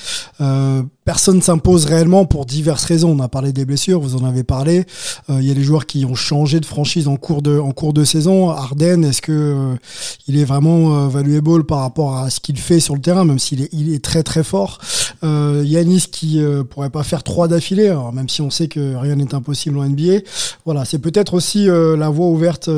euh, 0.43 0.83
personne 1.05 1.41
s'impose 1.41 1.87
réellement 1.87 2.27
pour 2.27 2.45
diverses 2.47 2.85
raisons. 2.85 3.17
On 3.19 3.23
a 3.23 3.29
parlé 3.29 3.53
des 3.53 3.65
blessures, 3.65 4.01
vous 4.01 4.17
en 4.17 4.25
avez 4.25 4.45
parlé. 4.45 4.85
Euh, 5.31 5.39
il 5.41 5.47
y 5.47 5.51
a 5.51 5.55
des 5.55 5.63
joueurs 5.63 5.87
qui 5.87 6.05
ont 6.05 6.15
changé 6.15 6.61
de 6.61 6.67
franchise 6.67 7.09
en 7.09 7.17
cours 7.17 7.43
de, 7.43 7.59
en 7.59 7.71
cours 7.71 7.93
de 7.93 8.05
saison. 8.05 8.51
Arden, 8.51 9.03
est-ce 9.05 9.23
que 9.23 9.33
euh, 9.33 9.75
il 10.27 10.37
est 10.39 10.45
vraiment 10.45 11.09
valuable 11.09 11.65
par 11.65 11.79
rapport 11.79 12.17
à 12.17 12.29
ce 12.29 12.41
qu'il 12.41 12.59
fait 12.59 12.81
sur 12.81 12.95
le 12.95 13.01
terrain, 13.01 13.25
même 13.25 13.39
s'il 13.39 13.63
est, 13.63 13.69
il 13.73 13.95
est 13.95 14.05
très 14.05 14.23
très 14.23 14.45
fort? 14.45 14.79
Yanis 15.23 16.07
qui 16.11 16.41
pourrait 16.71 16.91
pas 16.91 17.03
faire 17.03 17.23
trois 17.23 17.49
d'affilée, 17.49 17.97
même 18.13 18.29
si 18.29 18.43
on 18.43 18.51
sait 18.51 18.69
que 18.69 18.95
rien 19.07 19.17
n'est 19.17 19.35
impossible 19.35 19.79
en 19.79 19.85
NBA. 19.85 20.21
Voilà, 20.65 20.85
c'est 20.85 20.99
peut-être 20.99 21.35
aussi 21.35 21.67
la 21.67 22.09
voie 22.09 22.27
ouverte 22.27 22.69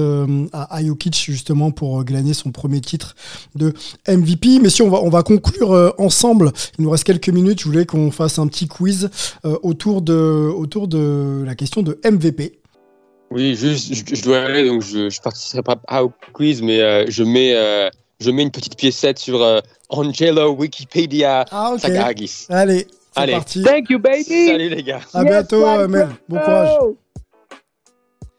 à, 0.53 0.77
à 0.77 0.85
Jokic 0.85 1.17
justement 1.27 1.71
pour 1.71 2.05
gagner 2.05 2.35
son 2.35 2.51
premier 2.51 2.81
titre 2.81 3.17
de 3.55 3.73
MVP. 4.09 4.61
Mais 4.61 4.71
si 4.71 4.83
on 4.83 4.89
va, 4.89 4.99
on 5.03 5.11
va 5.11 5.23
conclure 5.23 5.95
ensemble, 5.99 6.53
il 6.79 6.85
nous 6.85 6.91
reste 6.91 7.05
quelques 7.05 7.29
minutes. 7.29 7.61
Je 7.61 7.65
voulais 7.65 7.87
qu'on 7.87 8.11
fasse 8.11 8.39
un 8.39 8.47
petit 8.47 8.69
quiz 8.69 9.11
euh, 9.45 9.57
autour, 9.63 10.03
de, 10.03 10.15
autour 10.15 10.89
de 10.89 11.43
la 11.45 11.55
question 11.55 11.83
de 11.83 11.99
MVP. 12.05 12.59
Oui, 13.31 13.55
juste, 13.55 13.93
je, 13.93 14.23
dois 14.23 14.41
aller, 14.41 14.67
donc 14.67 14.83
je 14.83 14.99
ne 14.99 15.23
participerai 15.23 15.63
pas 15.63 16.03
au 16.03 16.13
quiz, 16.33 16.63
mais 16.63 16.81
euh, 16.81 17.05
je, 17.09 17.23
mets, 17.23 17.55
euh, 17.55 17.91
je 18.21 18.31
mets 18.31 18.43
une 18.43 18.51
petite 18.51 18.77
piécette 18.77 19.19
sur 19.19 19.63
Angelo 19.91 20.53
Wikipedia 20.53 21.45
ah, 21.51 21.77
Allez, 22.49 22.87
c'est 23.17 23.31
parti. 23.31 23.63
Thank 23.63 23.91
you, 23.91 23.99
baby. 23.99 24.25
Salut 24.25 24.69
les 24.69 24.83
gars. 24.83 25.01
À 25.15 25.25
bientôt, 25.25 25.89
Mel. 25.89 26.09
Bon 26.29 26.39
courage. 26.39 26.79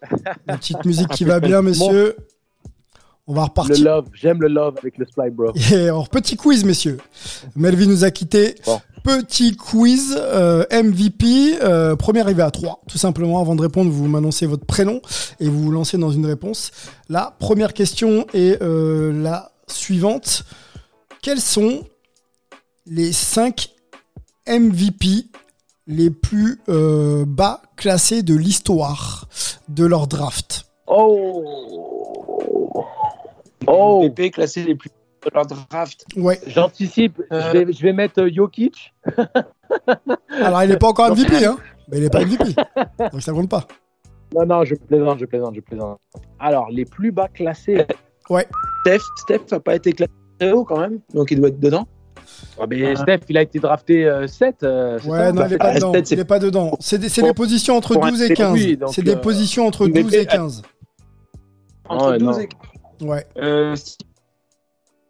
La 0.47 0.57
petite 0.57 0.85
musique 0.85 1.09
qui 1.09 1.25
va 1.25 1.39
bien, 1.39 1.61
messieurs. 1.61 2.15
On 3.27 3.33
va 3.33 3.43
repartir. 3.43 3.77
Le 3.77 3.83
love, 3.83 4.05
j'aime 4.13 4.41
le 4.41 4.47
love 4.47 4.75
avec 4.79 4.97
le 4.97 5.05
Spy 5.05 5.29
Bro. 5.31 5.53
alors, 5.71 6.09
petit 6.09 6.35
quiz, 6.35 6.65
messieurs. 6.65 6.97
Melvin 7.55 7.85
nous 7.85 8.03
a 8.03 8.09
quittés. 8.09 8.55
Petit 9.03 9.55
quiz 9.55 10.15
euh, 10.17 10.65
MVP, 10.71 11.59
euh, 11.61 11.95
premier 11.95 12.21
arrivé 12.21 12.41
à 12.41 12.49
3. 12.49 12.81
Tout 12.87 12.97
simplement, 12.97 13.39
avant 13.39 13.55
de 13.55 13.61
répondre, 13.61 13.91
vous 13.91 14.07
m'annoncez 14.07 14.47
votre 14.47 14.65
prénom 14.65 14.99
et 15.39 15.47
vous 15.47 15.61
vous 15.61 15.71
lancez 15.71 15.99
dans 15.99 16.09
une 16.09 16.25
réponse. 16.25 16.71
La 17.07 17.35
première 17.39 17.73
question 17.73 18.25
est 18.33 18.61
euh, 18.63 19.13
la 19.13 19.51
suivante. 19.67 20.43
Quels 21.21 21.39
sont 21.39 21.83
les 22.87 23.13
5 23.13 23.69
MVP 24.49 25.27
les 25.87 26.09
plus 26.11 26.59
bas 26.67 27.61
classés 27.75 28.23
de 28.23 28.35
l'histoire 28.35 29.27
de 29.67 29.85
leur 29.85 30.07
draft 30.07 30.65
Oh 30.87 32.83
Oh 33.67 34.03
MVP 34.03 34.31
classé 34.31 34.63
les 34.63 34.75
plus 34.75 34.89
leur 35.33 35.45
draft. 35.45 36.05
Ouais. 36.15 36.39
J'anticipe, 36.47 37.21
je, 37.31 37.81
vais, 37.81 37.93
mettre 37.93 38.21
euh, 38.21 38.29
Jokic. 38.33 38.93
Alors, 40.29 40.63
il 40.63 40.69
n'est 40.69 40.77
pas 40.77 40.87
encore 40.87 41.11
MVP, 41.11 41.45
hein 41.45 41.57
Mais 41.89 41.97
il 41.97 42.03
n'est 42.03 42.09
pas 42.09 42.25
MVP. 42.25 42.55
Donc, 43.11 43.21
ça 43.21 43.31
compte 43.31 43.49
pas. 43.49 43.67
Non, 44.33 44.45
non, 44.45 44.63
je 44.63 44.75
plaisante, 44.75 45.19
je 45.19 45.25
plaisante, 45.25 45.55
je 45.55 45.61
plaisante. 45.61 45.99
Alors, 46.39 46.69
les 46.69 46.85
plus 46.85 47.11
bas 47.11 47.27
classés. 47.27 47.85
Ouais. 48.29 48.47
Steph, 48.81 49.01
Steph 49.17 49.51
n'a 49.51 49.59
pas 49.59 49.75
été 49.75 49.91
classé 49.91 50.11
haut 50.53 50.63
quand 50.63 50.79
même, 50.79 50.99
donc 51.13 51.31
il 51.31 51.39
doit 51.39 51.49
être 51.49 51.59
dedans. 51.59 51.85
Ah, 52.59 52.65
mais 52.67 52.95
Steph, 52.95 53.21
il 53.29 53.37
a 53.37 53.41
été 53.41 53.59
drafté 53.59 54.09
7. 54.27 54.63
Euh, 54.63 54.99
euh, 55.05 55.09
ouais, 55.09 55.31
non, 55.31 55.45
il 55.45 55.51
n'est 55.51 55.57
pas, 55.57 55.73
dedans. 55.73 55.93
Il 55.93 56.19
est 56.19 56.25
pas 56.25 56.39
dedans. 56.39 56.77
C'est 56.79 56.97
des, 56.97 57.33
positions 57.33 57.77
entre 57.77 57.95
12 57.95 58.21
et 58.23 58.33
15. 58.33 58.59
C'est 58.91 59.03
des 59.03 59.15
positions 59.15 59.67
entre 59.67 59.87
12 59.87 60.15
et 60.15 60.25
15. 60.25 60.61
Entre 61.87 62.17
12 62.17 62.39
et 62.39 62.47
15. 62.47 63.07
Ouais. 63.07 63.25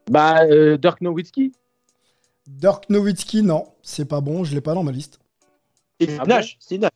Bah, 0.10 0.44
euh, 0.46 0.78
Dirk 0.78 1.02
Nowitzki. 1.02 1.54
Dirk 2.48 2.90
Nowitzki, 2.90 3.44
non, 3.44 3.66
c'est 3.84 4.06
pas 4.06 4.22
bon, 4.22 4.44
je 4.44 4.56
l'ai 4.56 4.62
pas 4.62 4.74
dans 4.74 4.84
ma 4.84 4.92
liste. 4.92 5.20
Steve 6.02 6.18
ah 6.20 6.26
Nash, 6.26 6.58
Steve 6.60 6.82
Nash. 6.82 6.92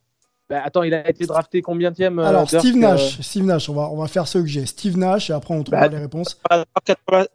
Bah, 0.50 0.62
attends, 0.66 0.84
il 0.84 0.94
a 0.94 1.08
été 1.08 1.26
drafté 1.26 1.62
combien 1.62 1.92
de 1.92 2.04
euh, 2.04 2.20
Alors, 2.20 2.50
Steve 2.50 2.76
Nash, 2.76 3.20
euh 3.20 3.24
Steve 3.24 3.46
Nash, 3.46 3.70
on 3.70 3.74
va, 3.74 3.90
on 3.90 3.98
va 3.98 4.08
faire 4.08 4.28
ce 4.28 4.40
que 4.40 4.48
j'ai. 4.48 4.66
Steve 4.66 4.98
Nash, 4.98 5.30
et 5.30 5.34
après 5.34 5.54
on 5.54 5.64
trouvera 5.64 5.88
bah, 5.88 5.96
les 5.96 6.02
réponses. 6.02 6.40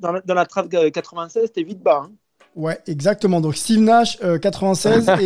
Dans 0.00 0.12
la, 0.12 0.20
dans 0.20 0.34
la 0.34 0.46
96, 0.46 1.44
c'était 1.46 1.62
vite 1.62 1.80
bas. 1.80 2.06
Hein. 2.06 2.12
Ouais, 2.58 2.76
exactement. 2.88 3.40
Donc, 3.40 3.56
Steve 3.56 3.78
Nash, 3.78 4.18
96, 4.18 5.08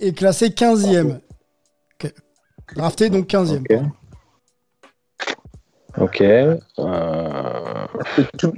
est, 0.00 0.16
classé 0.16 0.48
15e. 0.50 1.18
Drafté 2.76 3.10
donc 3.10 3.28
15e. 3.28 3.90
Ok. 6.00 6.20
Euh... 6.22 6.58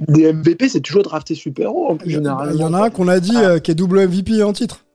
Des 0.07 0.31
MVP, 0.31 0.69
c'est 0.69 0.79
toujours 0.79 1.03
drafté 1.03 1.33
super 1.35 1.75
haut 1.75 1.87
en 1.89 1.97
plus. 1.97 2.13
Il 2.13 2.23
y 2.23 2.63
en 2.63 2.73
a 2.73 2.85
un 2.85 2.89
qu'on 2.91 3.07
a 3.07 3.19
dit 3.19 3.35
euh, 3.35 3.59
qui 3.59 3.71
est 3.71 3.75
double 3.75 4.07
MVP 4.07 4.43
en 4.43 4.53
titre. 4.53 4.85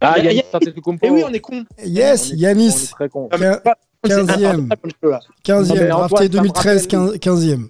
Ah, 0.00 0.18
Yanis 0.18 0.42
Et 1.02 1.10
oui, 1.10 1.22
on 1.24 1.32
est 1.32 1.40
con. 1.40 1.64
Yes, 1.84 2.30
Yanis. 2.30 2.90
15e. 4.04 4.68
15e, 5.44 5.88
drafté 5.88 6.28
2013, 6.28 6.88
15e. 6.88 7.68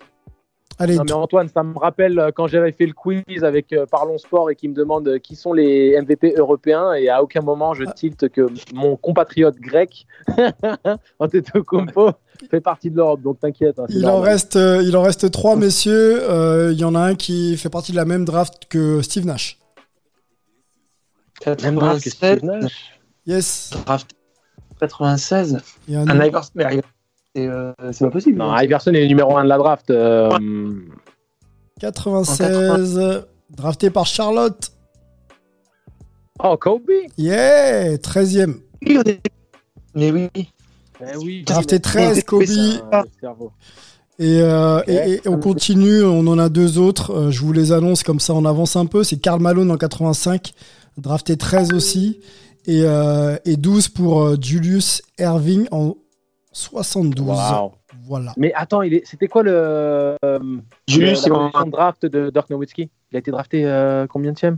Allez, 0.78 0.96
non, 0.96 1.04
mais 1.04 1.12
Antoine, 1.12 1.48
ça 1.48 1.62
me 1.62 1.78
rappelle 1.78 2.18
euh, 2.18 2.30
quand 2.34 2.46
j'avais 2.46 2.72
fait 2.72 2.86
le 2.86 2.92
quiz 2.92 3.42
avec 3.42 3.72
euh, 3.72 3.86
Parlons 3.86 4.18
Sport 4.18 4.50
et 4.50 4.56
qui 4.56 4.68
me 4.68 4.74
demande 4.74 5.08
euh, 5.08 5.18
qui 5.18 5.34
sont 5.34 5.54
les 5.54 5.98
MVP 6.00 6.34
européens 6.36 6.92
et 6.92 7.08
à 7.08 7.22
aucun 7.22 7.40
moment 7.40 7.72
je 7.72 7.84
ah. 7.86 7.92
tilte 7.92 8.28
que 8.28 8.46
mon 8.74 8.96
compatriote 8.96 9.56
grec, 9.56 10.06
Antetokounmpo, 11.18 12.10
fait 12.50 12.60
partie 12.60 12.90
de 12.90 12.96
l'Europe, 12.96 13.22
donc 13.22 13.40
t'inquiète. 13.40 13.78
Hein, 13.78 13.86
il, 13.88 14.06
en 14.06 14.20
reste, 14.20 14.56
il 14.56 14.94
en 14.96 15.02
reste 15.02 15.30
trois, 15.30 15.56
messieurs. 15.56 16.22
Il 16.70 16.78
y 16.78 16.84
en 16.84 16.94
a 16.94 17.00
un 17.00 17.14
qui 17.14 17.56
fait 17.56 17.70
partie 17.70 17.92
de 17.92 17.96
la 17.96 18.04
même 18.04 18.24
draft 18.26 18.66
que 18.68 19.00
Steve 19.00 19.24
Nash. 19.24 19.58
Même 21.46 21.76
draft 21.76 22.04
que 22.04 22.10
Steve 22.10 22.44
Nash 22.44 22.96
Yes. 23.26 23.70
Draft 23.84 24.10
96. 24.78 25.58
Il 25.88 25.94
y 25.94 25.96
a 25.96 26.00
un, 26.00 26.08
un 26.08 26.20
euh, 26.20 26.80
c'est 27.92 28.04
pas 28.04 28.10
possible. 28.10 28.38
Non, 28.38 28.56
Iverson 28.56 28.92
est 28.94 29.06
numéro 29.06 29.36
1 29.36 29.44
de 29.44 29.48
la 29.48 29.58
draft. 29.58 29.90
96, 31.80 32.98
euh, 32.98 33.20
drafté 33.50 33.90
par 33.90 34.06
Charlotte. 34.06 34.70
Oh, 36.42 36.56
Kobe 36.56 36.90
Yeah 37.18 37.96
13e. 37.98 38.56
oui, 38.86 38.98
on 38.98 39.02
est- 39.02 39.20
mais 39.94 40.10
oui. 40.10 40.28
Eh 41.00 41.16
oui. 41.18 41.44
Drafté 41.44 41.80
13, 41.80 42.24
Kobe. 42.24 42.42
Et, 44.18 44.40
euh, 44.40 44.80
et- 44.86 45.20
et 45.24 45.28
on 45.28 45.38
continue, 45.38 46.02
on 46.02 46.26
en 46.26 46.38
a 46.38 46.48
deux 46.48 46.78
autres. 46.78 47.10
euh, 47.12 47.30
je 47.30 47.40
vous 47.42 47.52
les 47.52 47.72
annonce 47.72 48.02
comme 48.02 48.20
ça, 48.20 48.32
on 48.32 48.46
avance 48.46 48.76
un 48.76 48.86
peu. 48.86 49.04
C'est 49.04 49.18
Karl 49.18 49.40
Malone 49.40 49.70
en 49.70 49.76
85, 49.76 50.52
drafté 50.96 51.36
13 51.36 51.72
aussi. 51.74 52.20
Et, 52.66 52.82
euh, 52.84 53.36
et 53.44 53.56
12 53.58 53.88
pour 53.88 54.22
euh, 54.22 54.36
Julius 54.40 55.02
Erving 55.18 55.68
en 55.70 55.96
72. 56.56 57.26
Waouh. 57.26 57.72
Voilà. 58.06 58.32
Mais 58.38 58.52
attends, 58.54 58.80
c'était 59.04 59.28
quoi 59.28 59.42
le. 59.42 59.52
euh, 60.24 60.38
Julius, 60.88 61.26
la 61.28 61.50
draft 61.66 62.06
de 62.06 62.30
Dirk 62.30 62.48
Nowitzki? 62.48 62.90
Il 63.12 63.16
a 63.16 63.18
été 63.18 63.30
drafté 63.30 63.66
euh, 63.66 64.06
combien 64.06 64.32
de 64.32 64.38
Ouais, 64.40 64.56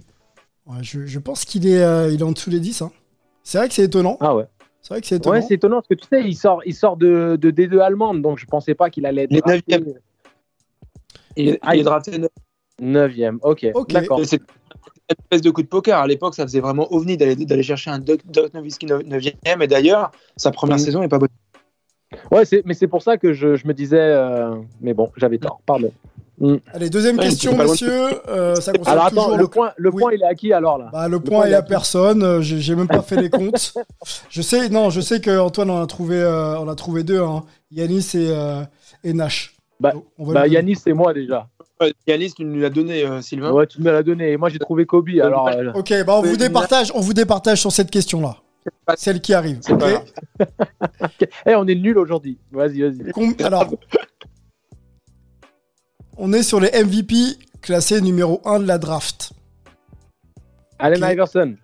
je, 0.83 1.07
je 1.07 1.19
pense 1.19 1.45
qu'il 1.45 1.67
est, 1.67 1.83
euh, 1.83 2.11
il 2.13 2.21
est 2.21 2.25
en 2.25 2.31
dessous 2.33 2.51
des 2.51 2.61
10. 2.61 2.83
hein. 2.83 2.93
C'est 3.43 3.59
vrai 3.59 3.69
que 3.69 3.75
c'est 3.75 3.83
étonnant. 3.85 4.17
Ah 4.21 4.37
ouais. 4.37 4.45
C'est 4.81 4.95
vrai 4.95 5.01
que 5.01 5.07
c'est 5.09 5.17
étonnant. 5.17 5.35
Ouais, 5.37 5.43
c'est 5.43 5.55
étonnant 5.55 5.77
parce 5.77 5.89
que 5.89 5.95
tu 5.95 6.07
sais, 6.11 6.23
il 6.25 6.35
sort, 6.37 6.61
il 6.67 6.75
sort 6.75 6.97
de, 6.97 7.37
de 7.41 7.51
D2 7.51 7.81
allemande, 7.81 8.23
donc 8.23 8.39
je 8.39 8.47
pensais 8.47 8.75
pas 8.75 8.91
qu'il 8.91 9.05
allait 9.05 9.25
être. 9.25 9.33
Il 9.33 9.39
est 9.39 9.41
drafté. 9.41 9.79
neuvième. 9.79 9.99
Il 11.37 11.49
est, 11.49 11.59
Ah, 11.63 11.75
il 11.75 11.81
est 11.81 11.85
drafté 11.85 12.19
neuf. 12.19 12.31
Neuvième, 12.81 13.39
ok. 13.43 13.67
Ok. 13.75 13.93
D'accord. 13.93 14.21
C'est 14.25 14.37
une 14.37 15.17
espèce 15.19 15.41
de 15.43 15.51
coup 15.51 15.63
de 15.63 15.67
poker. 15.69 15.99
À 15.99 16.07
l'époque, 16.07 16.35
ça 16.37 16.45
faisait 16.45 16.61
vraiment 16.61 16.87
ovni 16.93 17.17
d'aller 17.17 17.35
d'aller 17.35 17.63
chercher 17.65 17.91
un 17.91 17.99
Doc, 17.99 18.21
Doc 18.27 18.55
Nowitzki 18.55 18.87
9e. 18.87 19.63
Et 19.63 19.67
d'ailleurs, 19.67 20.13
sa 20.37 20.51
première 20.53 20.77
Mm. 20.77 20.81
saison 20.81 21.03
est 21.03 21.09
pas 21.09 21.19
bonne. 21.19 21.29
Ouais, 22.33 22.43
mais 22.65 22.75
c'est 22.75 22.87
pour 22.89 23.03
ça 23.03 23.17
que 23.19 23.33
je, 23.33 23.57
je 23.57 23.67
me 23.67 23.75
disais. 23.75 23.99
euh, 24.01 24.55
Mais 24.81 24.95
bon, 24.95 25.11
j'avais 25.17 25.39
tort, 25.39 25.61
pardon. 25.67 25.91
Allez, 26.73 26.89
deuxième 26.89 27.17
Ouais, 27.19 27.25
question, 27.25 27.57
messieurs. 27.57 28.11
Euh, 28.29 28.55
ça 28.55 28.73
concerne 28.73 28.97
Alors 28.97 29.07
attends, 29.07 29.25
toujours 29.25 29.39
le 29.39 29.49
point, 29.49 29.73
le 29.77 29.91
Oui. 29.93 30.01
point, 30.03 30.13
il 30.13 30.23
est 30.23 30.27
à 30.27 30.35
qui 30.37 30.53
alors 30.53 30.79
là 30.79 30.89
Bah, 30.93 31.07
le, 31.09 31.15
Le 31.15 31.21
point 31.21 31.41
point, 31.41 31.49
est 31.49 31.55
à 31.55 31.63
personne. 31.63 32.23
Euh, 32.23 32.41
J'ai 32.41 32.77
même 32.77 32.87
pas 32.87 33.03
fait 33.03 33.21
les 33.21 33.29
comptes. 33.29 33.75
Je 34.31 34.41
sais, 34.43 34.69
non, 34.69 34.89
je 34.89 35.01
sais 35.01 35.21
que 35.21 35.37
Antoine 35.39 35.69
en 35.71 35.83
a 35.83 35.87
trouvé, 35.87 36.17
euh, 36.23 36.57
on 36.61 36.69
a 36.69 36.75
trouvé 36.77 37.03
deux. 37.03 37.21
Hein. 37.21 37.43
Yanis 37.73 38.11
et, 38.15 38.29
euh, 38.31 38.63
et 39.03 39.13
Nash. 39.13 39.57
Bah- 39.81 39.95
Bah, 40.17 40.47
Yanis, 40.47 40.77
c'est 40.77 40.93
moi 40.93 41.13
déjà. 41.13 41.49
Ouais, 41.81 41.93
Yanis, 42.07 42.33
tu 42.35 42.45
nous 42.45 42.61
l'as 42.61 42.71
donné, 42.71 43.05
euh, 43.05 43.21
Sylvain. 43.21 43.51
Ouais, 43.53 43.67
tu 43.67 43.81
me 43.83 43.91
l'as 43.91 44.03
donné. 44.05 44.31
Et 44.33 44.37
moi, 44.37 44.49
j'ai 44.49 44.59
trouvé 44.61 44.87
Kobe. 44.87 45.09
Alors, 45.21 45.49
euh, 45.49 45.73
Ok, 45.75 45.93
bah 46.07 46.15
on 46.19 46.23
vous 46.23 46.37
départage, 46.37 46.91
on 46.95 47.01
vous 47.01 47.15
départage 47.15 47.61
sur 47.61 47.73
cette 47.73 47.91
question-là. 47.91 48.37
Pas- 48.87 48.97
Celle 48.97 49.21
qui 49.21 49.35
arrive. 49.35 49.59
C'est 49.63 49.77
grave. 49.77 50.05
eh, 51.47 51.55
on 51.55 51.67
est 51.67 51.75
nul 51.75 51.99
aujourd'hui. 51.99 52.39
Vas-y, 52.53 52.81
vas-y. 52.83 53.13
Com- 53.13 53.35
Alors, 53.41 53.67
on 56.17 56.33
est 56.33 56.43
sur 56.43 56.61
les 56.61 56.71
MVP 56.73 57.15
classés 57.61 58.01
numéro 58.01 58.41
1 58.45 58.61
de 58.61 58.67
la 58.67 58.79
draft. 58.79 59.33
Allen 60.79 61.03
Ok. 61.03 61.11
Iverson. 61.13 61.57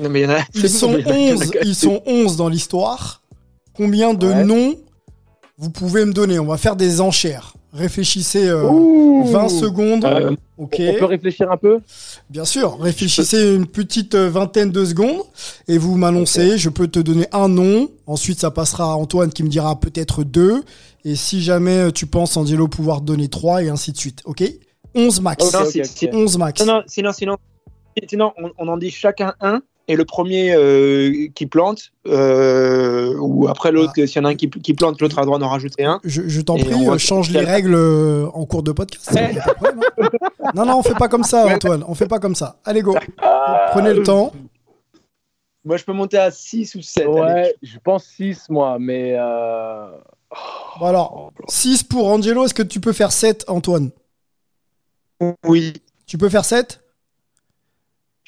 Non, 0.00 0.08
mais 0.10 0.20
il 0.20 0.22
y 0.24 0.26
en 0.26 0.30
a. 0.36 0.40
Ils 0.54 0.70
sont 0.70 0.96
il 0.96 1.00
y 1.00 1.04
en 1.04 1.10
a- 1.10 1.16
il 1.16 1.28
y 1.28 1.32
en 1.32 1.34
a 1.34 1.34
11, 1.42 1.50
quatre. 1.50 1.66
ils 1.66 1.74
sont 1.74 2.02
11 2.06 2.36
dans 2.36 2.48
l'histoire. 2.48 3.22
Combien 3.74 4.14
de 4.14 4.26
Ouais. 4.28 4.44
noms 4.44 4.76
vous 5.56 5.70
pouvez 5.70 6.04
me 6.04 6.12
donner? 6.12 6.38
On 6.38 6.46
va 6.46 6.56
faire 6.56 6.76
des 6.76 7.00
enchères. 7.00 7.54
Réfléchissez 7.72 8.48
euh, 8.48 8.68
Ouh. 8.68 9.24
20 9.26 9.48
secondes. 9.48 10.04
Euh, 10.04 10.34
ok. 10.56 10.76
On 10.80 10.94
peut 10.98 11.04
réfléchir 11.04 11.50
un 11.50 11.56
peu 11.56 11.80
Bien 12.30 12.44
sûr, 12.44 12.78
réfléchissez 12.80 13.54
une 13.54 13.66
petite 13.66 14.14
euh, 14.14 14.30
vingtaine 14.30 14.70
de 14.70 14.84
secondes 14.84 15.22
et 15.68 15.76
vous 15.76 15.96
m'annoncez, 15.96 16.56
je 16.58 16.70
peux 16.70 16.88
te 16.88 16.98
donner 16.98 17.26
un 17.32 17.48
nom, 17.48 17.90
ensuite 18.06 18.40
ça 18.40 18.50
passera 18.50 18.84
à 18.92 18.96
Antoine 18.96 19.30
qui 19.30 19.42
me 19.42 19.48
dira 19.48 19.78
peut-être 19.78 20.24
deux, 20.24 20.62
et 21.04 21.14
si 21.14 21.42
jamais 21.42 21.76
euh, 21.76 21.90
tu 21.90 22.06
penses 22.06 22.36
Angelo 22.38 22.68
pouvoir 22.68 23.02
donner 23.02 23.28
trois 23.28 23.62
et 23.62 23.68
ainsi 23.68 23.92
de 23.92 23.98
suite, 23.98 24.22
ok? 24.24 24.44
11 24.94 25.20
max. 25.20 25.44
Ok, 25.44 25.52
Non, 25.52 25.60
ok, 25.60 25.66
c'est- 25.70 25.80
ok. 25.82 25.86
c'est- 25.94 26.14
11 26.14 26.38
max. 26.38 26.64
Non, 26.66 26.74
non, 26.76 26.82
sinon, 26.86 27.12
sinon, 27.12 27.36
sinon 28.08 28.32
on, 28.38 28.50
on 28.58 28.68
en 28.68 28.78
dit 28.78 28.90
chacun 28.90 29.34
un. 29.40 29.60
Et 29.90 29.96
le 29.96 30.04
premier 30.04 30.52
euh, 30.54 31.28
qui 31.34 31.46
plante, 31.46 31.92
euh, 32.06 33.14
ou 33.18 33.48
après 33.48 33.72
l'autre, 33.72 33.92
Ah. 33.96 34.06
s'il 34.06 34.16
y 34.16 34.18
en 34.20 34.24
a 34.26 34.28
un 34.30 34.34
qui, 34.34 34.50
qui 34.50 34.74
plante, 34.74 35.00
l'autre 35.00 35.16
a 35.18 35.22
le 35.22 35.26
droit 35.26 35.38
d'en 35.38 35.48
rajouter 35.48 35.84
un. 35.84 35.98
Je, 36.04 36.22
je 36.28 36.40
t'en 36.42 36.56
prie, 36.56 36.74
on 36.74 36.92
euh, 36.92 36.98
change 36.98 37.30
les 37.30 37.40
règles 37.40 37.74
en 37.74 38.44
cours 38.44 38.62
de 38.62 38.72
podcast. 38.72 39.08
problème, 39.08 39.80
hein. 39.98 40.08
non, 40.54 40.66
non, 40.66 40.78
on 40.78 40.82
fait 40.82 40.94
pas 40.94 41.08
comme 41.08 41.24
ça, 41.24 41.46
Antoine. 41.46 41.82
On 41.88 41.94
fait 41.94 42.06
pas 42.06 42.18
comme 42.18 42.34
ça. 42.34 42.56
Allez, 42.66 42.82
go. 42.82 42.94
Prenez 43.72 43.94
le 43.94 44.02
temps. 44.02 44.32
Moi, 45.64 45.76
je 45.78 45.84
peux 45.84 45.92
monter 45.92 46.18
à 46.18 46.30
6 46.30 46.74
ou 46.76 46.82
7. 46.82 47.06
Ouais, 47.08 47.54
je 47.62 47.78
pense 47.82 48.04
6 48.04 48.48
moi, 48.50 48.76
mais. 48.78 49.16
euh, 49.18 49.88
Bon, 50.78 50.86
alors, 50.86 51.32
6 51.48 51.82
pour 51.84 52.08
Angelo. 52.08 52.44
Est-ce 52.44 52.52
que 52.54 52.62
tu 52.62 52.80
peux 52.80 52.92
faire 52.92 53.12
7, 53.12 53.44
Antoine? 53.48 53.90
Oui, 55.44 55.72
Tu 56.06 56.16
peux 56.18 56.28
faire 56.28 56.44
7 56.44 56.80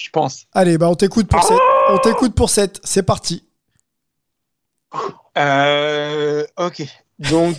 je 0.05 0.11
pense. 0.11 0.47
Allez, 0.53 0.79
bah 0.79 0.89
on 0.89 0.95
t'écoute 0.95 1.29
pour 1.29 1.43
7. 1.43 1.57
On 1.91 1.99
t'écoute 1.99 2.35
pour 2.35 2.49
7. 2.51 2.81
C'est 2.85 3.03
parti. 3.03 3.45
Euh, 5.39 6.45
ok. 6.59 6.83
Donc, 7.31 7.57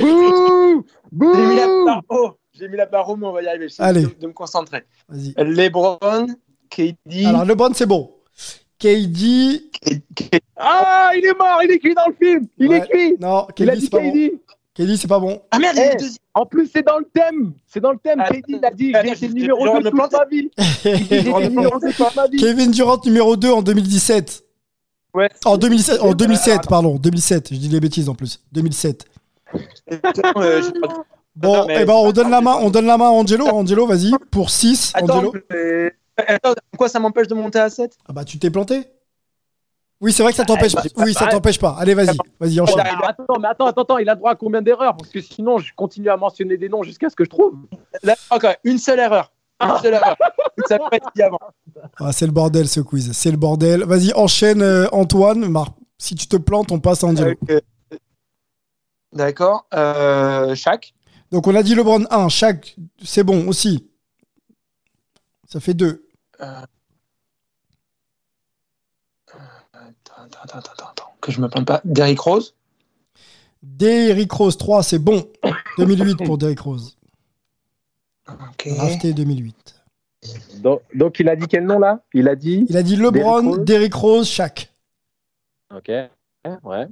Bouh 0.00 0.84
Bouh 1.12 1.34
j'ai 1.34 1.46
mis 1.46 1.56
la 1.56 1.66
barre 1.84 2.02
haut. 2.10 2.30
J'ai 2.52 2.68
mis 2.68 2.76
la 2.76 2.86
barre 2.86 3.08
haut, 3.08 3.16
mais 3.16 3.26
on 3.26 3.32
va 3.32 3.42
y 3.42 3.48
arriver. 3.48 3.66
Allez. 3.78 4.02
de, 4.02 4.14
de 4.20 4.26
me 4.26 4.32
concentrer. 4.32 4.84
Vas-y. 5.08 5.34
LeBron, 5.38 6.26
KD. 6.70 7.24
Alors, 7.26 7.44
LeBron, 7.44 7.72
c'est 7.74 7.86
bon. 7.86 8.12
KD. 8.78 9.70
K- 10.14 10.40
Ah, 10.56 11.10
il 11.16 11.24
est 11.24 11.38
mort, 11.38 11.60
il 11.64 11.70
est 11.72 11.78
cuit 11.78 11.94
dans 11.94 12.06
le 12.08 12.14
film 12.14 12.46
Il 12.58 12.68
Ouais. 12.68 12.76
est 12.78 12.88
cuit 12.88 13.16
Non, 13.20 13.46
Il 13.58 13.68
a 13.70 13.72
KD, 13.72 13.78
dit 13.78 13.84
c'est 13.86 13.90
pas 13.90 14.00
bon. 14.00 14.12
KD 14.74 14.86
KD, 14.86 14.96
c'est 14.96 15.08
pas 15.08 15.18
bon. 15.18 15.42
Ah 15.50 15.58
merde, 15.58 15.76
il 15.76 15.80
est 15.82 15.86
Eh. 15.86 15.92
le 15.92 15.98
deuxième. 15.98 16.16
En 16.34 16.46
plus, 16.46 16.70
c'est 16.72 16.82
dans 16.86 16.98
le 16.98 17.04
thème 17.12 17.52
C'est 17.66 17.80
dans 17.80 17.92
le 17.92 17.98
thème 17.98 18.20
Attends, 18.20 18.34
KD, 18.34 18.44
il 18.48 18.64
a 18.64 18.70
dit 18.70 18.92
j'ai 19.04 19.12
été 19.26 19.28
numéro 19.28 19.60
je- 19.66 19.70
je 19.70 19.72
2 19.72 19.78
me 19.78 19.82
toute 19.90 19.94
plante. 19.94 20.12
ma 20.12 20.24
vie 20.24 20.50
J'ai 20.82 20.92
été 21.18 21.48
numéro 21.50 21.78
2 21.78 21.92
toute 21.92 22.16
ma 22.16 22.26
vie 22.26 22.36
Kevin 22.38 22.70
Durant, 22.70 22.98
numéro 23.04 23.36
2 23.36 23.50
en 23.50 23.62
2017. 23.62 24.44
Ouais. 25.14 25.28
En 25.44 25.58
2007, 25.58 26.00
en 26.00 26.12
2007, 26.14 26.68
pardon. 26.68 26.96
2007. 26.96 27.48
Je 27.52 27.58
dis 27.58 27.68
des 27.68 27.80
bêtises 27.80 28.08
en 28.08 28.14
plus. 28.14 28.40
2007. 28.52 29.04
Euh, 30.36 30.62
Bon, 31.36 31.66
mais- 31.66 31.78
eh 31.82 31.84
ben, 31.86 31.94
on 31.94 32.12
donne 32.12 32.30
la 32.30 32.40
main, 32.42 32.56
on 32.60 32.68
donne 32.70 32.84
la 32.86 32.96
main 32.98 33.06
à 33.06 33.10
Angelo. 33.10 33.46
Angelo, 33.46 33.86
vas-y. 33.86 34.10
Pour 34.30 34.50
6. 34.50 34.92
Attends, 34.94 35.16
Angelo. 35.18 35.32
attends, 36.16 36.54
pourquoi 36.70 36.88
ça 36.88 36.98
m'empêche 36.98 37.26
de 37.28 37.34
monter 37.34 37.58
à 37.58 37.68
7 37.70 37.92
Ah 38.06 38.12
bah, 38.12 38.24
tu 38.24 38.38
t'es 38.38 38.50
planté? 38.50 38.84
Oui, 40.02 40.12
c'est 40.12 40.22
vrai 40.24 40.32
que 40.32 40.36
ça 40.36 40.44
t'empêche 40.44 40.74
bah, 40.74 40.82
pas. 40.94 41.04
Oui, 41.04 41.14
ça 41.14 41.26
bah, 41.26 41.30
t'empêche 41.30 41.58
pas. 41.60 41.76
Allez, 41.78 41.94
vas-y. 41.94 42.16
Vas-y, 42.40 42.58
Oh, 42.60 42.64
enchaîne. 42.64 42.76
mais 42.78 43.06
attends, 43.06 43.38
mais 43.40 43.48
attends, 43.48 43.66
attends, 43.66 43.82
attends, 43.82 43.98
il 43.98 44.08
a 44.10 44.16
droit 44.16 44.32
à 44.32 44.34
combien 44.34 44.60
d'erreurs? 44.60 44.96
Parce 44.96 45.10
que 45.10 45.20
sinon, 45.20 45.58
je 45.58 45.72
continue 45.76 46.10
à 46.10 46.16
mentionner 46.16 46.56
des 46.58 46.68
noms 46.68 46.82
jusqu'à 46.82 47.08
ce 47.08 47.14
que 47.16 47.24
je 47.24 47.30
trouve. 47.30 47.54
Là, 48.02 48.16
ok, 48.34 48.46
une 48.64 48.78
seule 48.78 48.98
erreur. 48.98 49.32
Une 49.62 49.78
seule 49.80 49.94
erreur. 49.94 50.16
Ça 50.66 50.78
peut 50.78 50.84
être 50.96 51.08
dit 51.14 51.22
avant. 51.22 51.38
Ah, 51.98 52.12
c'est 52.12 52.26
le 52.26 52.32
bordel, 52.32 52.66
ce 52.68 52.80
quiz. 52.80 53.12
C'est 53.12 53.30
le 53.30 53.36
bordel. 53.36 53.84
Vas-y, 53.84 54.12
enchaîne, 54.14 54.60
euh, 54.60 54.88
Antoine. 54.90 55.48
Mar- 55.48 55.74
Si 55.98 56.16
tu 56.16 56.26
te 56.26 56.36
plantes, 56.36 56.72
on 56.72 56.80
passe 56.80 57.04
Angelo. 57.04 57.34
Euh, 57.48 57.60
D'accord. 59.12 59.66
Euh. 59.74 60.54
Donc, 61.30 61.46
on 61.46 61.54
a 61.54 61.62
dit 61.62 61.74
LeBron 61.76 62.04
1. 62.10 62.28
Chaque, 62.28 62.76
c'est 63.04 63.22
bon 63.22 63.46
aussi. 63.46 63.88
Ça 65.46 65.60
fait 65.60 65.74
2. 65.74 66.06
Euh, 66.40 66.44
Attends, 70.42 70.58
attends, 70.58 70.88
attends, 70.90 71.12
que 71.20 71.30
je 71.30 71.40
me 71.40 71.48
plante 71.48 71.66
pas. 71.66 71.80
Derrick 71.84 72.18
Rose? 72.18 72.54
Derrick 73.62 74.32
Rose 74.32 74.56
3, 74.58 74.82
c'est 74.82 74.98
bon. 74.98 75.30
2008 75.78 76.24
pour 76.24 76.36
Derrick 76.36 76.58
Rose. 76.60 76.98
Ok. 78.28 78.68
Drafté 78.76 79.12
2008. 79.12 79.84
Donc, 80.58 80.80
donc, 80.94 81.20
il 81.20 81.28
a 81.28 81.36
dit 81.36 81.46
quel 81.46 81.64
nom 81.64 81.78
là? 81.78 82.00
Il 82.12 82.28
a 82.28 82.34
dit 82.34 82.66
Il 82.68 82.76
a 82.76 82.82
dit 82.82 82.96
Derrick 82.96 83.14
LeBron, 83.14 83.50
Rose. 83.50 83.58
Derrick 83.60 83.94
Rose, 83.94 84.28
Shaq. 84.28 84.72
Ok. 85.74 85.88
Ouais. 85.88 86.88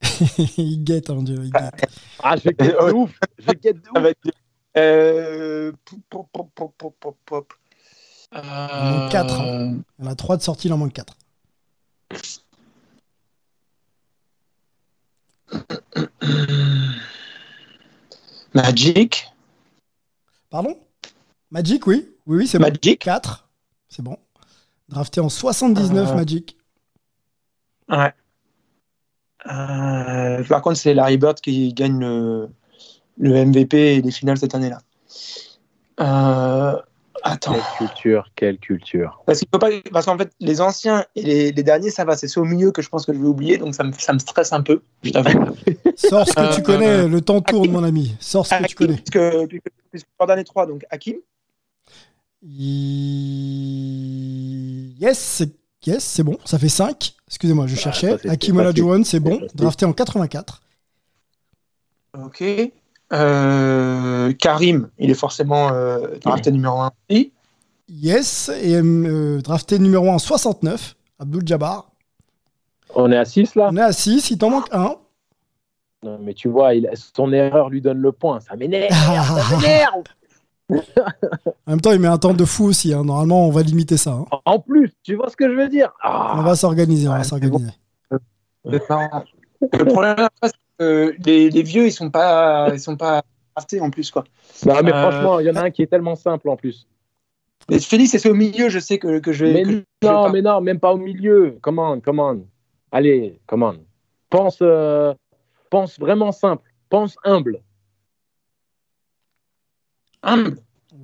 il 0.56 0.82
guette, 0.82 1.10
Angelo. 1.10 1.42
Il 1.42 1.50
guette. 1.50 1.84
Ah, 2.22 2.36
je 2.36 2.42
vais 2.44 2.56
get 2.58 2.72
de 2.72 2.92
ouf 2.92 3.12
Je 3.38 3.52
get 3.62 3.74
de 3.74 3.80
ouf. 3.98 4.32
Euh, 4.76 5.72
pop, 6.10 6.26
pop, 6.32 6.48
pop, 6.54 6.72
pop, 6.76 6.94
pop, 6.98 7.16
pop. 7.26 7.52
Il 8.32 8.38
en 8.38 8.98
manque 8.98 9.12
quatre, 9.12 9.40
Euh, 9.40 9.74
Il 9.98 10.04
y 10.04 10.08
en 10.08 10.10
a 10.10 10.14
3 10.14 10.36
de 10.36 10.42
sortie, 10.42 10.68
il 10.68 10.72
en 10.72 10.78
manque 10.78 10.92
4. 10.92 11.16
Magic. 18.54 19.30
Pardon? 20.50 20.76
Magic, 21.50 21.86
oui. 21.86 22.08
Oui, 22.26 22.38
oui, 22.38 22.46
c'est 22.46 22.58
bon. 22.58 22.68
Magic. 22.68 22.98
4. 23.00 23.48
C'est 23.88 24.02
bon. 24.02 24.16
Drafté 24.88 25.20
en 25.20 25.28
79, 25.28 26.10
Euh, 26.10 26.14
Magic. 26.14 26.56
Ouais. 27.88 28.12
Euh, 29.50 30.44
par 30.44 30.62
contre, 30.62 30.76
c'est 30.78 30.94
Larry 30.94 31.16
Bird 31.16 31.40
qui 31.40 31.72
gagne 31.72 31.98
le, 32.00 32.48
le 33.18 33.44
MVP 33.44 33.96
et 33.96 34.02
les 34.02 34.10
finales 34.10 34.38
cette 34.38 34.54
année-là. 34.54 34.82
Euh, 36.00 36.80
attends. 37.22 37.52
Quelle 37.52 37.88
culture, 37.88 38.30
quelle 38.36 38.58
culture. 38.58 39.22
Parce 39.26 39.38
qu'il 39.40 39.48
pas, 39.48 39.58
parce 39.92 40.06
qu'en 40.06 40.16
fait, 40.18 40.30
les 40.40 40.60
anciens 40.60 41.04
et 41.16 41.22
les, 41.22 41.52
les 41.52 41.62
derniers, 41.62 41.90
ça 41.90 42.04
va. 42.04 42.16
C'est 42.16 42.28
ceux 42.28 42.40
au 42.40 42.44
milieu 42.44 42.70
que 42.72 42.82
je 42.82 42.88
pense 42.88 43.04
que 43.06 43.12
je 43.12 43.18
vais 43.18 43.26
oublier, 43.26 43.58
donc 43.58 43.74
ça 43.74 43.84
me, 43.84 43.92
ça 43.92 44.12
me 44.12 44.18
stresse 44.18 44.52
un 44.52 44.62
peu. 44.62 44.82
Je 45.02 45.10
t'avoue. 45.10 45.28
Sors 45.96 46.26
ce 46.28 46.32
que 46.34 46.54
tu 46.54 46.60
Euh, 46.60 46.64
connais. 46.64 47.08
Le 47.08 47.20
temps 47.20 47.40
tourne, 47.40 47.70
mon 47.70 47.82
ami. 47.84 48.14
Sors 48.20 48.46
ce 48.46 48.54
que 48.54 48.66
tu 48.66 48.74
connais. 48.74 48.96
puisque, 48.96 49.46
puisque, 49.48 49.68
puisque 49.90 50.06
Jordan 50.18 50.38
est 50.38 50.44
3, 50.44 50.66
donc 50.66 50.84
Hakim. 50.90 51.16
Yes, 55.00 55.18
c'est 55.18 55.50
Yes, 55.86 56.02
c'est 56.04 56.24
bon. 56.24 56.36
Ça 56.44 56.58
fait 56.58 56.68
5. 56.68 57.14
Excusez-moi, 57.28 57.66
je 57.68 57.76
cherchais. 57.76 58.10
ça, 58.10 58.18
c'est- 58.20 58.28
Hakim 58.28 58.56
c'est 58.56 58.60
Olajuwon, 58.60 59.04
c'est 59.04 59.20
bon. 59.20 59.40
Drafté 59.54 59.86
en 59.86 59.92
84. 59.92 60.60
Ok. 62.20 62.42
Euh, 63.12 64.32
Karim, 64.34 64.88
il 64.98 65.10
est 65.10 65.14
forcément 65.14 65.70
euh, 65.72 66.16
drafté 66.22 66.50
numéro 66.52 66.78
1. 66.80 66.90
Et 67.08 67.32
Yes. 67.88 68.50
Et 68.62 68.76
euh, 68.76 69.40
drafté 69.40 69.78
numéro 69.78 70.08
1 70.10 70.14
en 70.14 70.18
69. 70.18 70.94
Abdul 71.18 71.42
Jabbar. 71.46 71.90
On 72.94 73.10
est 73.10 73.16
à 73.16 73.24
6 73.24 73.54
là? 73.54 73.68
On 73.72 73.76
est 73.76 73.80
à 73.82 73.92
6. 73.92 74.30
Il 74.30 74.38
t'en 74.38 74.50
manque 74.50 74.68
un. 74.72 74.96
Non, 76.02 76.18
mais 76.20 76.34
tu 76.34 76.48
vois, 76.48 76.74
il, 76.74 76.88
son 77.14 77.32
erreur 77.32 77.70
lui 77.70 77.80
donne 77.80 77.98
le 77.98 78.12
point. 78.12 78.40
Ça 78.40 78.56
m'énerve. 78.56 78.92
Ça 78.92 79.56
m'énerve. 79.56 80.02
En 81.66 81.70
même 81.72 81.80
temps, 81.80 81.92
il 81.92 81.98
met 81.98 82.08
un 82.08 82.18
temps 82.18 82.34
de 82.34 82.44
fou 82.44 82.64
aussi. 82.66 82.92
hein. 82.92 83.02
Normalement, 83.02 83.46
on 83.46 83.50
va 83.50 83.62
limiter 83.62 83.96
ça. 83.96 84.10
hein. 84.12 84.26
En 84.44 84.58
plus, 84.58 84.92
tu 85.02 85.14
vois 85.14 85.30
ce 85.30 85.36
que 85.36 85.48
je 85.50 85.54
veux 85.56 85.68
dire? 85.68 85.90
Ah, 86.02 86.34
On 86.38 86.42
va 86.42 86.54
s'organiser. 86.56 87.08
On 87.08 87.12
va 87.12 87.24
s'organiser. 87.24 87.70
Le 88.60 89.84
problème, 89.86 90.28
que 90.78 91.14
les, 91.24 91.50
les 91.50 91.62
vieux, 91.62 91.86
ils 91.86 91.92
sont 91.92 92.10
pas, 92.10 92.70
ils 92.72 92.80
sont 92.80 92.96
pas 92.96 93.22
draftés 93.54 93.80
en 93.80 93.90
plus, 93.90 94.10
quoi. 94.10 94.24
Non, 94.66 94.82
mais 94.82 94.92
Euh, 94.92 95.02
franchement, 95.10 95.40
il 95.40 95.46
y 95.46 95.50
en 95.50 95.56
a 95.56 95.62
un 95.64 95.70
qui 95.70 95.82
est 95.82 95.86
tellement 95.86 96.14
simple 96.16 96.48
en 96.48 96.56
plus. 96.56 96.86
Mais 97.70 97.78
Félix, 97.80 98.10
c'est 98.16 98.28
au 98.28 98.34
milieu, 98.34 98.68
je 98.68 98.78
sais 98.78 98.98
que, 98.98 99.18
que 99.18 99.32
je 99.32 99.44
vais. 99.44 99.52
Mais 99.52 99.62
que 99.64 99.68
je 99.70 99.76
vais 99.76 99.84
non, 100.02 100.24
pas. 100.24 100.32
mais 100.32 100.42
non, 100.42 100.60
même 100.60 100.80
pas 100.80 100.92
au 100.92 100.96
milieu. 100.96 101.58
Comment, 101.60 102.00
comment 102.00 102.34
Allez, 102.92 103.38
comment 103.46 103.74
Pense, 104.30 104.58
euh, 104.62 105.12
pense 105.70 105.98
vraiment 105.98 106.32
simple. 106.32 106.62
Pense 106.88 107.16
humble. 107.24 107.60
Humble. 110.22 110.58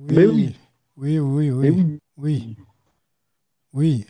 Mais 0.09 0.25
oui. 0.25 0.55
Oui, 0.97 1.19
oui, 1.19 1.51
oui. 1.51 1.69
Mais 1.69 1.69
Oui. 1.71 1.85
oui. 1.85 1.99
Oui. 2.17 2.55
Oui. 3.73 4.05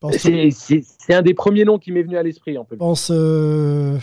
Pense, 0.00 0.16
C'est 0.18 1.14
un 1.14 1.22
des 1.22 1.34
premiers 1.34 1.64
noms 1.64 1.78
qui 1.78 1.90
m'est 1.90 2.02
venu 2.02 2.16
à 2.16 2.22
l'esprit. 2.22 2.56
On 2.56 2.64
pense 2.64 3.10
euh, 3.12 3.98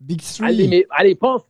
Big 0.00 0.22
Three. 0.22 0.46
Allez, 0.46 0.68
mais 0.68 0.86
allez, 0.90 1.14
pense, 1.14 1.42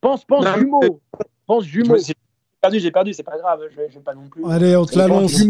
pense, 0.00 0.24
pense 0.24 0.44
Non, 0.44 0.54
jumeau. 0.56 1.00
Pense 1.46 1.64
jumeau. 1.64 1.94
me 1.94 1.98
suis 1.98 2.14
perdu, 2.60 2.80
j'ai 2.80 2.90
perdu, 2.90 3.12
c'est 3.12 3.22
pas 3.22 3.38
grave, 3.38 3.60
je 3.70 3.76
vais, 3.76 3.88
je 3.88 3.94
vais 3.94 4.04
pas 4.04 4.14
non 4.14 4.28
plus. 4.28 4.44
Allez, 4.48 4.76
on 4.76 4.84
te 4.84 4.98
l'annonce. 4.98 5.44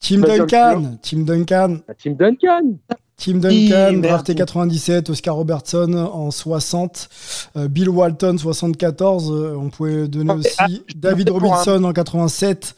Tim 0.00 0.20
Vas-y, 0.20 0.38
Duncan. 0.38 0.98
Tim 1.02 1.18
Duncan. 1.20 1.78
Team 1.96 2.14
Duncan. 2.14 2.78
Tim 3.16 3.34
Duncan, 3.34 3.92
merde. 3.92 4.02
drafté 4.02 4.34
97, 4.34 5.08
Oscar 5.08 5.36
Robertson 5.36 5.94
en 5.94 6.30
60, 6.30 7.08
euh, 7.56 7.68
Bill 7.68 7.88
Walton 7.88 8.36
74, 8.36 9.30
euh, 9.30 9.56
on 9.56 9.70
pouvait 9.70 10.08
donner 10.08 10.32
Ah, 10.32 10.36
aussi 10.36 10.56
ah, 10.58 10.66
David 10.96 11.30
Robinson 11.30 11.84
en 11.84 11.92
87 11.92 12.74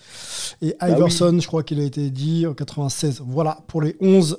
et 0.63 0.77
Bah 0.81 0.89
Iverson, 0.91 1.39
je 1.41 1.47
crois 1.47 1.63
qu'il 1.63 1.81
a 1.81 1.85
été 1.85 2.11
dit 2.11 2.47
en 2.47 2.55
96. 2.55 3.23
Voilà 3.27 3.59
pour 3.67 3.83
les 3.83 3.97
11 4.01 4.39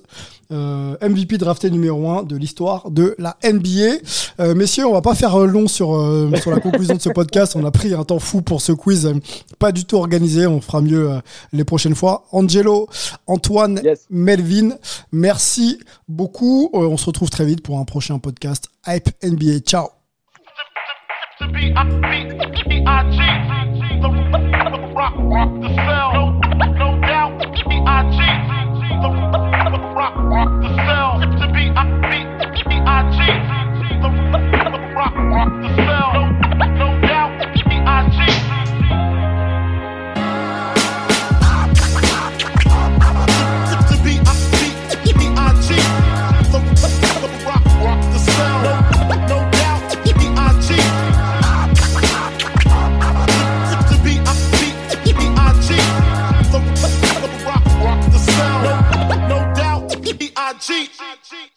euh, 0.51 0.95
MVP 1.01 1.37
draftés 1.37 1.69
numéro 1.69 2.09
1 2.09 2.23
de 2.23 2.35
l'histoire 2.37 2.89
de 2.89 3.15
la 3.19 3.37
NBA. 3.43 3.97
Euh, 4.39 4.55
messieurs, 4.55 4.85
on 4.87 4.93
va 4.93 5.01
pas 5.01 5.15
faire 5.15 5.35
euh, 5.35 5.45
long 5.45 5.67
sur, 5.67 5.95
euh, 5.95 6.31
sur 6.41 6.51
la 6.51 6.59
conclusion 6.59 6.95
de 6.95 7.01
ce 7.01 7.09
podcast. 7.09 7.55
On 7.55 7.65
a 7.65 7.71
pris 7.71 7.93
un 7.93 8.03
temps 8.03 8.19
fou 8.19 8.41
pour 8.41 8.61
ce 8.61 8.71
quiz, 8.71 9.05
euh, 9.07 9.15
pas 9.59 9.71
du 9.71 9.85
tout 9.85 9.97
organisé. 9.97 10.47
On 10.47 10.61
fera 10.61 10.81
mieux 10.81 11.11
euh, 11.11 11.19
les 11.51 11.63
prochaines 11.65 11.95
fois. 11.95 12.25
Angelo, 12.31 12.87
Antoine, 13.27 13.81
Yes. 13.83 14.05
Melvin, 14.09 14.75
merci 15.11 15.79
beaucoup. 16.07 16.69
Euh, 16.73 16.79
on 16.87 16.97
se 16.97 17.05
retrouve 17.05 17.29
très 17.29 17.45
vite 17.45 17.61
pour 17.61 17.79
un 17.79 17.85
prochain 17.85 18.19
podcast 18.19 18.69
Hype 18.87 19.09
NBA. 19.23 19.59
Ciao. 19.65 19.87
Rock 25.15 25.15
rock 25.19 25.61
the 25.61 25.73
cell 25.75 26.26
cheat. 60.59 60.91
I 60.99 61.15
cheat. 61.23 61.56